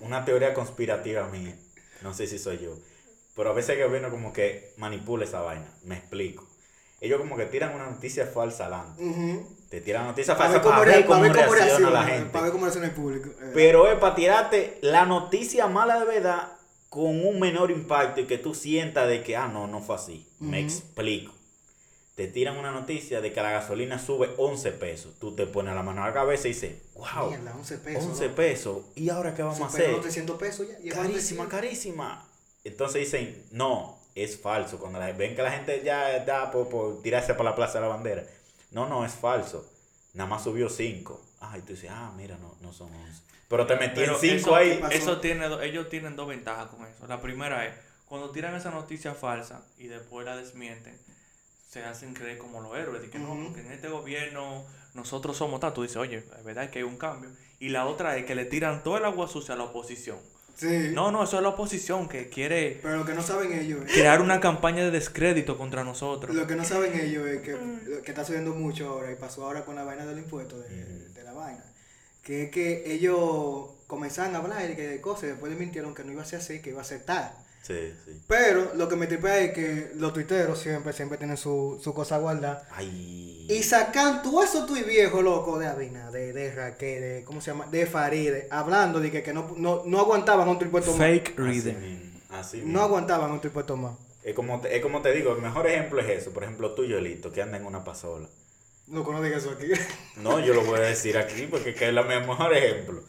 Una 0.00 0.24
teoría 0.24 0.54
conspirativa 0.54 1.26
mía. 1.28 1.56
No 2.02 2.14
sé 2.14 2.26
si 2.26 2.38
soy 2.38 2.58
yo. 2.58 2.78
Pero 3.34 3.50
a 3.50 3.52
veces 3.52 3.76
el 3.76 3.84
gobierno 3.86 4.10
como 4.10 4.32
que 4.32 4.72
manipula 4.76 5.24
esa 5.24 5.40
vaina. 5.40 5.68
Me 5.82 5.96
explico. 5.96 6.48
Ellos 7.00 7.18
como 7.18 7.36
que 7.36 7.46
tiran 7.46 7.74
una 7.74 7.90
noticia 7.90 8.26
falsa 8.26 8.66
adelante. 8.66 9.02
Te 9.68 9.80
tiran 9.80 10.06
noticia 10.06 10.36
Para 10.36 10.50
falsa 10.50 10.58
ver 10.58 10.62
cómo, 10.62 10.74
para 10.74 10.84
rea- 10.84 10.96
ver 10.98 11.06
cómo 11.06 11.20
para 11.20 11.32
ver 11.32 11.42
cómo 11.44 11.54
reacciona 11.54 11.90
la 11.90 12.04
gente. 12.04 12.30
para 12.30 12.42
ver 12.44 12.52
cómo 12.52 12.64
reacciona 12.64 12.86
el 12.88 12.94
público. 12.94 13.28
Eh, 13.30 13.50
Pero 13.54 13.90
es 13.90 13.98
para 13.98 14.14
tirarte 14.14 14.78
la 14.82 15.04
noticia 15.06 15.66
mala 15.66 15.98
de 15.98 16.04
verdad 16.06 16.52
con 16.88 17.26
un 17.26 17.40
menor 17.40 17.70
impacto 17.70 18.20
y 18.20 18.26
que 18.26 18.38
tú 18.38 18.54
sientas 18.54 19.08
de 19.08 19.22
que, 19.22 19.36
ah, 19.36 19.48
no, 19.48 19.66
no 19.66 19.80
fue 19.80 19.96
así. 19.96 20.26
Me 20.40 20.60
explico. 20.60 21.32
Te 22.14 22.28
tiran 22.28 22.56
una 22.56 22.70
noticia 22.70 23.20
de 23.20 23.30
que 23.32 23.42
la 23.42 23.50
gasolina 23.50 23.98
sube 23.98 24.30
11 24.38 24.72
pesos. 24.72 25.12
Tú 25.20 25.34
te 25.34 25.46
pones 25.46 25.74
la 25.74 25.82
mano 25.82 26.02
a 26.02 26.06
la 26.08 26.14
cabeza 26.14 26.48
y 26.48 26.52
dices, 26.52 26.76
wow, 26.94 27.28
Mierda, 27.28 27.54
11 27.54 27.76
pesos. 27.78 28.04
11 28.06 28.28
¿no? 28.28 28.34
pesos. 28.34 28.78
¿Y 28.94 29.10
ahora 29.10 29.34
qué 29.34 29.42
vamos 29.42 29.60
a 29.60 29.66
hacer? 29.66 29.90
los 29.90 30.00
300 30.00 30.38
pesos 30.38 30.66
ya. 30.68 30.94
Carísima, 30.94 31.46
300. 31.46 31.48
carísima. 31.48 32.26
Entonces 32.64 33.02
dicen, 33.02 33.44
no, 33.50 33.98
es 34.14 34.40
falso. 34.40 34.78
Cuando 34.78 34.98
la- 34.98 35.12
ven 35.12 35.36
que 35.36 35.42
la 35.42 35.50
gente 35.50 35.82
ya 35.84 36.16
está 36.16 36.50
por, 36.50 36.68
por 36.70 37.02
tirarse 37.02 37.34
para 37.34 37.50
la 37.50 37.56
Plaza 37.56 37.74
de 37.74 37.80
la 37.82 37.88
Bandera. 37.88 38.24
No, 38.70 38.88
no, 38.88 39.04
es 39.04 39.14
falso. 39.14 39.70
Nada 40.14 40.28
más 40.28 40.44
subió 40.44 40.68
5. 40.68 41.20
Ay, 41.40 41.60
tú 41.62 41.72
dices, 41.74 41.90
ah, 41.92 42.12
mira, 42.16 42.36
no, 42.38 42.54
no 42.60 42.72
son 42.72 42.92
11. 42.92 43.22
Pero 43.48 43.66
te 43.66 43.76
metí 43.76 44.00
en 44.00 44.06
Pero 44.06 44.18
5 44.18 44.36
eso, 44.36 44.56
ahí. 44.56 44.78
pasó? 44.80 44.94
eso 44.94 45.20
tiene, 45.20 45.46
ellos 45.64 45.88
tienen 45.88 46.16
dos 46.16 46.26
ventajas 46.28 46.68
con 46.68 46.84
eso. 46.86 47.06
La 47.06 47.20
primera 47.20 47.66
es, 47.66 47.74
cuando 48.06 48.30
tiran 48.30 48.54
esa 48.54 48.70
noticia 48.70 49.14
falsa 49.14 49.62
y 49.78 49.86
después 49.86 50.24
la 50.26 50.36
desmienten, 50.36 50.98
se 51.68 51.84
hacen 51.84 52.14
creer 52.14 52.38
como 52.38 52.60
los 52.60 52.76
héroes. 52.76 53.02
De 53.02 53.10
que 53.10 53.18
no, 53.18 53.36
porque 53.44 53.60
en 53.60 53.72
este 53.72 53.88
gobierno 53.88 54.64
nosotros 54.94 55.36
somos 55.36 55.60
tal. 55.60 55.72
Tú 55.74 55.82
dices, 55.82 55.96
oye, 55.98 56.18
es 56.18 56.44
verdad 56.44 56.70
que 56.70 56.78
hay 56.80 56.84
un 56.84 56.96
cambio. 56.96 57.30
Y 57.58 57.68
la 57.68 57.86
otra 57.86 58.16
es 58.16 58.24
que 58.24 58.34
le 58.34 58.44
tiran 58.46 58.82
todo 58.82 58.96
el 58.98 59.04
agua 59.04 59.28
sucia 59.28 59.54
a 59.54 59.58
la 59.58 59.64
oposición. 59.64 60.18
Sí. 60.56 60.90
No, 60.94 61.12
no, 61.12 61.22
eso 61.24 61.36
es 61.36 61.42
la 61.42 61.50
oposición 61.50 62.08
que 62.08 62.28
quiere 62.30 62.78
Pero 62.82 62.96
lo 62.96 63.04
que 63.04 63.12
no 63.12 63.22
saben 63.22 63.52
ellos 63.52 63.84
es. 63.86 63.92
crear 63.92 64.22
una 64.22 64.40
campaña 64.40 64.82
de 64.84 64.90
descrédito 64.90 65.58
contra 65.58 65.84
nosotros. 65.84 66.34
Lo 66.34 66.46
que 66.46 66.56
no 66.56 66.64
saben 66.64 66.98
ellos 66.98 67.26
es 67.28 67.42
que, 67.42 67.52
lo 67.52 68.00
que 68.02 68.10
está 68.10 68.24
subiendo 68.24 68.54
mucho 68.54 68.88
ahora 68.88 69.12
y 69.12 69.16
pasó 69.16 69.44
ahora 69.44 69.64
con 69.66 69.74
la 69.74 69.84
vaina 69.84 70.06
del 70.06 70.18
impuesto 70.18 70.58
de, 70.58 70.66
Ujú. 70.66 71.12
de 71.14 71.22
la 71.24 71.32
vaina. 71.34 71.62
Que 72.22 72.44
es 72.44 72.50
que 72.50 72.90
ellos 72.92 73.66
comenzaban 73.86 74.34
a 74.34 74.38
hablar 74.38 74.74
de 74.74 75.00
cosas 75.00 75.24
y 75.24 75.26
después 75.28 75.50
les 75.50 75.60
mintieron 75.60 75.94
que 75.94 76.04
no 76.04 76.12
iba 76.12 76.22
a 76.22 76.26
ser 76.26 76.40
así, 76.40 76.60
que 76.60 76.70
iba 76.70 76.80
a 76.80 76.84
ser 76.84 77.00
tal. 77.02 77.30
Sí, 77.66 77.92
sí. 78.04 78.20
Pero 78.28 78.72
lo 78.76 78.88
que 78.88 78.96
me 78.96 79.06
tripea 79.06 79.38
es 79.40 79.52
que 79.52 79.90
los 79.96 80.12
tuiteros 80.12 80.58
siempre, 80.58 80.92
siempre 80.92 81.18
tienen 81.18 81.36
su, 81.36 81.80
su 81.82 81.92
cosa 81.92 82.18
guardada. 82.18 82.68
Ay. 82.70 83.46
Y 83.48 83.62
sacan 83.62 84.22
todo 84.22 84.42
eso 84.42 84.66
tu 84.66 84.74
viejo 84.74 85.20
loco 85.22 85.58
de 85.58 85.66
Abina, 85.66 86.10
de, 86.10 86.32
de 86.32 86.54
Raquel, 86.54 87.00
de, 87.00 87.24
¿cómo 87.24 87.40
se 87.40 87.50
llama? 87.50 87.66
De 87.66 87.86
Faride, 87.86 88.46
hablando 88.50 89.00
de 89.00 89.10
que, 89.10 89.22
que 89.22 89.32
no, 89.32 89.52
no, 89.56 89.82
no 89.84 89.98
aguantaban 90.00 90.48
otro 90.48 90.66
impuesto 90.66 90.92
más. 90.92 90.98
Fake 90.98 91.30
Así 91.30 91.42
reader. 91.42 91.76
mismo, 91.76 92.20
así 92.30 92.62
No 92.64 92.82
aguantaban 92.82 93.32
otro 93.32 93.48
impuesto 93.48 93.76
más. 93.76 93.94
Es 94.22 94.34
como, 94.34 94.60
te, 94.60 94.76
es 94.76 94.82
como 94.82 95.02
te 95.02 95.12
digo, 95.12 95.32
el 95.34 95.42
mejor 95.42 95.66
ejemplo 95.66 96.00
es 96.00 96.08
eso. 96.08 96.30
Por 96.32 96.42
ejemplo, 96.44 96.72
tú, 96.72 96.84
Yolito, 96.84 97.32
que 97.32 97.42
anda 97.42 97.56
en 97.56 97.66
una 97.66 97.82
pasola. 97.84 98.28
Loco, 98.88 99.12
no 99.12 99.20
digas 99.22 99.42
eso 99.42 99.52
aquí. 99.52 99.66
No, 100.16 100.38
yo 100.40 100.54
lo 100.54 100.64
voy 100.64 100.78
a 100.78 100.82
decir 100.82 101.18
aquí 101.18 101.46
porque 101.50 101.74
que 101.74 101.84
es 101.88 101.90
el 101.90 102.04
mejor 102.04 102.54
ejemplo. 102.54 103.02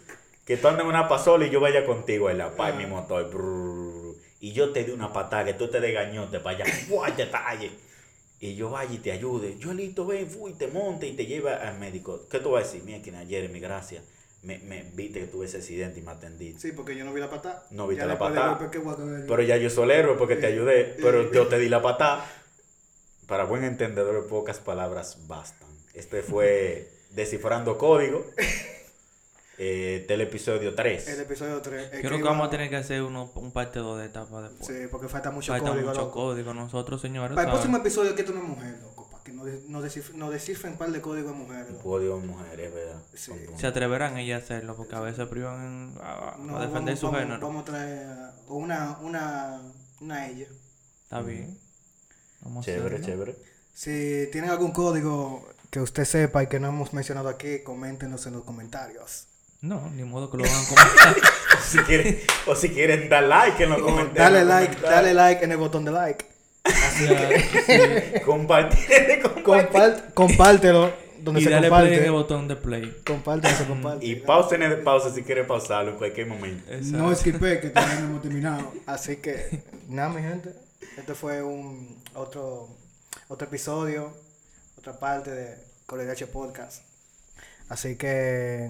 Que 0.45 0.57
tú 0.57 0.67
andas 0.67 0.83
en 0.83 0.87
una 0.89 1.07
pasola 1.07 1.45
y 1.45 1.49
yo 1.49 1.59
vaya 1.59 1.85
contigo 1.85 2.29
en 2.29 2.37
la 2.37 2.55
paz, 2.55 2.71
Ah. 2.73 2.77
mi 2.77 2.85
motor. 2.85 3.29
brrr, 3.29 3.76
y 4.39 4.51
yo 4.51 4.71
te 4.71 4.83
dé 4.83 4.93
una 4.93 5.11
patada, 5.11 5.45
que 5.45 5.53
tú 5.53 5.67
te 5.67 5.79
dé 5.79 5.91
gañote 5.91 6.39
para 6.39 6.57
allá. 6.57 6.65
¡fua! 6.87 7.15
te 7.15 7.25
talle. 7.25 7.71
Y 8.39 8.55
yo 8.55 8.69
vaya 8.69 8.93
y 8.93 8.99
te 8.99 9.11
ayude. 9.11 9.57
Yolito, 9.57 10.05
ven, 10.05 10.29
fui, 10.29 10.53
te 10.53 10.67
monte 10.67 11.07
y 11.07 11.15
te 11.15 11.25
lleva 11.25 11.55
al 11.55 11.79
médico. 11.79 12.27
¿Qué 12.29 12.39
tú 12.39 12.51
vas 12.51 12.63
a 12.63 12.67
decir? 12.67 12.83
Mira, 12.83 13.01
que 13.01 13.11
Jeremy, 13.11 13.59
gracias. 13.59 14.03
Me, 14.43 14.59
me 14.59 14.83
viste 14.93 15.21
que 15.21 15.25
tuve 15.25 15.47
ese 15.47 15.57
accidente 15.57 15.99
y 15.99 16.03
me 16.03 16.11
atendiste. 16.11 16.61
Sí, 16.61 16.71
porque 16.71 16.95
yo 16.95 17.03
no 17.03 17.13
vi 17.13 17.19
la 17.19 17.31
patada. 17.31 17.65
No 17.71 17.87
viste 17.87 18.03
Ya 18.03 18.07
la 18.07 18.19
patada. 18.19 18.59
Pero 19.27 19.41
ya 19.41 19.57
yo 19.57 19.71
soy 19.71 19.85
el 19.85 19.91
héroe 19.91 20.15
porque 20.17 20.35
te 20.35 20.45
ayudé. 20.45 20.95
Pero 21.01 21.31
yo 21.31 21.47
te 21.47 21.57
di 21.57 21.67
la 21.67 21.81
patada. 21.81 22.29
Para 23.25 23.43
buen 23.43 23.63
entendedor, 23.63 24.27
pocas 24.27 24.59
palabras 24.59 25.27
bastan. 25.27 25.67
Este 25.95 26.21
fue 26.21 26.91
Descifrando 27.09 27.79
Código. 27.79 28.23
Eh, 29.59 30.05
del 30.07 30.21
episodio 30.21 30.75
3. 30.75 31.07
El 31.07 31.21
episodio 31.21 31.59
3. 31.61 31.89
Creo 32.01 32.17
que 32.17 32.23
vamos 32.23 32.47
a 32.47 32.49
tener 32.51 32.69
que 32.69 32.75
hacer 32.75 33.01
uno, 33.01 33.31
un 33.35 33.51
parte 33.51 33.79
2 33.79 33.99
de 33.99 34.05
etapa 34.05 34.43
después. 34.43 34.67
Sí, 34.67 34.85
porque 34.91 35.07
falta 35.07 35.31
mucho 35.31 35.51
Falta 35.51 35.71
código. 35.71 35.87
mucho 35.89 36.01
loco. 36.01 36.13
código. 36.13 36.53
Nosotros, 36.53 37.01
señores, 37.01 37.33
Para 37.35 37.47
el 37.47 37.53
próximo 37.53 37.77
episodio, 37.77 38.13
que 38.13 38.23
tú 38.23 38.33
no 38.35 38.41
mujer, 38.43 38.77
loco. 38.83 39.09
Para 39.09 39.23
que 39.23 39.33
nos, 39.33 39.47
nos, 39.67 39.83
descif- 39.83 40.13
nos 40.13 40.31
descifren 40.31 40.73
un 40.73 40.77
par 40.77 40.91
de 40.91 41.01
códigos 41.01 41.31
de 41.31 41.37
mujeres. 41.39 41.71
loco. 41.71 41.81
Código 41.83 42.19
de 42.19 42.27
mujeres, 42.27 42.71
¿verdad? 42.73 43.01
Sí. 43.15 43.31
Se 43.57 43.65
atreverán 43.65 44.17
ellas 44.17 44.41
a 44.41 44.45
hacerlo 44.45 44.75
porque 44.75 44.95
a 44.95 44.99
veces 44.99 45.27
privan 45.27 45.95
a, 46.01 46.35
a 46.35 46.37
No, 46.37 46.59
defender 46.59 46.95
vamos, 46.95 46.99
su 46.99 47.05
vamos- 47.07 47.19
género. 47.21 47.39
Vamos 47.47 47.61
a 47.63 47.65
traer 47.65 48.07
una, 48.49 48.97
una, 49.01 49.61
una 50.01 50.27
ella. 50.27 50.47
Está 51.03 51.21
bien. 51.21 51.57
Vamos 52.41 52.63
a 52.63 52.71
Chévere, 52.71 53.01
chévere. 53.01 53.35
Si 53.73 54.29
tienen 54.31 54.51
algún 54.51 54.71
código 54.71 55.49
que 55.71 55.79
usted 55.81 56.05
sepa 56.05 56.43
y 56.43 56.47
que 56.47 56.59
no 56.59 56.67
hemos 56.67 56.93
mencionado 56.93 57.27
aquí, 57.27 57.63
coméntenos 57.63 58.23
en 58.27 58.33
los 58.33 58.43
comentarios. 58.43 59.25
No, 59.61 59.89
ni 59.91 60.03
modo 60.03 60.29
que 60.29 60.37
lo 60.37 60.43
hagan 60.45 60.65
comentar. 60.65 61.15
O 61.57 61.69
si 61.69 61.79
quieren, 61.79 62.19
o 62.45 62.55
si 62.55 62.69
quieren 62.69 63.09
dar 63.09 63.23
like 63.23 63.61
en 63.63 63.69
los 63.71 63.79
comentarios. 63.81 64.15
dale 64.15 64.39
en 64.41 64.47
like, 64.47 64.79
dale 64.81 65.13
like 65.13 65.43
en 65.43 65.51
el 65.51 65.57
botón 65.57 65.83
de 65.83 65.91
like. 65.91 66.25
Compartir, 68.25 69.21
compartir. 69.25 69.43
Compart- 69.43 70.13
compártelo 70.13 70.93
donde 71.19 71.41
y 71.41 71.43
se 71.43 71.49
dale 71.49 71.67
play 71.69 71.79
en 71.87 71.93
el 71.93 71.99
comparte. 71.99 72.09
botón 72.11 72.47
de 72.47 72.55
play. 72.55 73.01
Comparte, 73.05 73.49
se 73.53 73.65
comparte. 73.65 74.05
Y 74.05 74.15
pausen 74.17 74.61
el 74.63 74.79
pausa 74.81 75.13
si 75.13 75.23
quieren 75.23 75.45
pausarlo 75.47 75.91
en 75.91 75.97
cualquier 75.97 76.27
momento. 76.27 76.71
Exacto. 76.71 76.97
No 76.97 77.11
esquipé 77.11 77.59
que 77.59 77.69
todavía 77.69 77.99
no 78.01 78.05
hemos 78.07 78.21
terminado. 78.21 78.73
Así 78.85 79.17
que, 79.17 79.63
nada, 79.89 80.09
mi 80.09 80.21
gente. 80.21 80.53
Este 80.97 81.13
fue 81.15 81.43
un 81.43 82.01
otro, 82.15 82.69
otro 83.27 83.47
episodio, 83.47 84.13
otra 84.77 84.97
parte 84.99 85.31
de 85.31 85.57
Colegache 85.85 86.27
Podcast. 86.27 86.83
Así 87.69 87.95
que, 87.97 88.69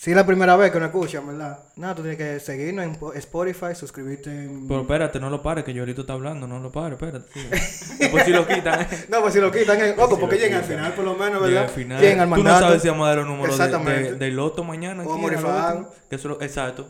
si 0.00 0.10
es 0.10 0.16
la 0.16 0.24
primera 0.24 0.54
vez 0.56 0.70
que 0.70 0.78
nos 0.78 0.86
escuchan, 0.90 1.26
¿verdad? 1.26 1.58
Nada, 1.74 1.94
tú 1.96 2.02
tienes 2.02 2.18
que 2.18 2.38
seguirnos 2.38 2.84
en 2.84 2.94
po- 2.94 3.12
Spotify, 3.14 3.74
suscribirte 3.74 4.30
en... 4.30 4.68
Pero 4.68 4.82
espérate, 4.82 5.18
no 5.18 5.28
lo 5.28 5.42
pares, 5.42 5.64
que 5.64 5.74
yo 5.74 5.82
ahorita 5.82 6.02
está 6.02 6.12
hablando, 6.12 6.46
no 6.46 6.60
lo 6.60 6.70
pares, 6.70 6.92
espérate. 7.02 7.28
sigue. 7.32 7.48
Después 7.98 8.24
si 8.24 8.30
lo 8.30 8.46
quitan, 8.46 8.80
eh. 8.82 8.86
No, 9.08 9.20
pues 9.22 9.34
si 9.34 9.40
lo 9.40 9.50
quitan, 9.50 9.80
eh, 9.80 9.94
loco, 9.96 10.14
Si 10.14 10.20
porque 10.20 10.36
lo 10.36 10.42
llegan 10.42 10.58
al 10.60 10.64
final, 10.64 10.92
por 10.94 11.04
lo 11.04 11.14
menos, 11.14 11.32
Llega 11.42 11.46
¿verdad? 11.46 11.62
al 11.64 11.70
final. 11.70 12.00
Llegan 12.00 12.20
al 12.32 12.38
Tú 12.38 12.44
no 12.44 12.58
sabes 12.60 12.80
si 12.82 12.88
vamos 12.88 13.04
a 13.06 13.08
dar 13.08 13.18
los 13.18 13.26
números 13.26 13.58
de, 13.58 13.64
Exactamente. 13.64 14.12
de- 14.12 14.18
del 14.18 14.36
loto 14.36 14.62
mañana. 14.62 15.02
O 15.02 15.16
último. 15.16 15.90
Que 16.08 16.14
eso 16.16 16.28
lo- 16.28 16.40
exacto. 16.42 16.86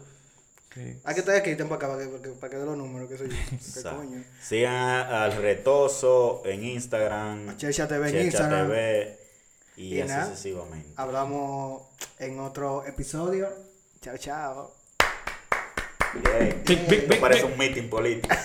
Sí. 0.74 1.00
Hay 1.02 1.14
que 1.14 1.20
estar 1.20 1.34
aquí, 1.34 1.54
para 1.54 1.74
acá, 1.76 1.88
para 1.88 1.98
que, 2.04 2.08
para 2.10 2.22
que, 2.22 2.28
para 2.38 2.50
que 2.50 2.56
dé 2.58 2.64
los 2.66 2.76
números, 2.76 3.08
qué 3.08 3.16
sé 3.16 3.24
yo. 3.28 3.34
¿Qué 3.48 3.54
Exacto. 3.56 3.96
coño? 3.96 4.22
Sigan 4.42 4.74
al 4.74 5.32
Retoso 5.32 6.42
en 6.44 6.62
Instagram. 6.62 7.48
A 7.48 7.56
Chercha 7.56 7.88
TV 7.88 8.10
en 8.10 8.26
Instagram. 8.26 8.68
TV, 8.68 9.18
y, 9.78 9.94
Y 9.94 10.00
así 10.00 10.10
nada. 10.10 10.24
sucesivamente. 10.26 10.90
Hablamos 10.96 11.82
en 12.18 12.40
otro 12.40 12.84
episodio. 12.84 13.48
Chao, 14.00 14.16
chao. 14.18 14.74
Big, 16.66 16.88
big, 16.88 17.08
big, 17.08 17.20
Parece 17.20 17.44
un 17.44 17.56
meeting 17.56 17.88
político. 17.88 18.34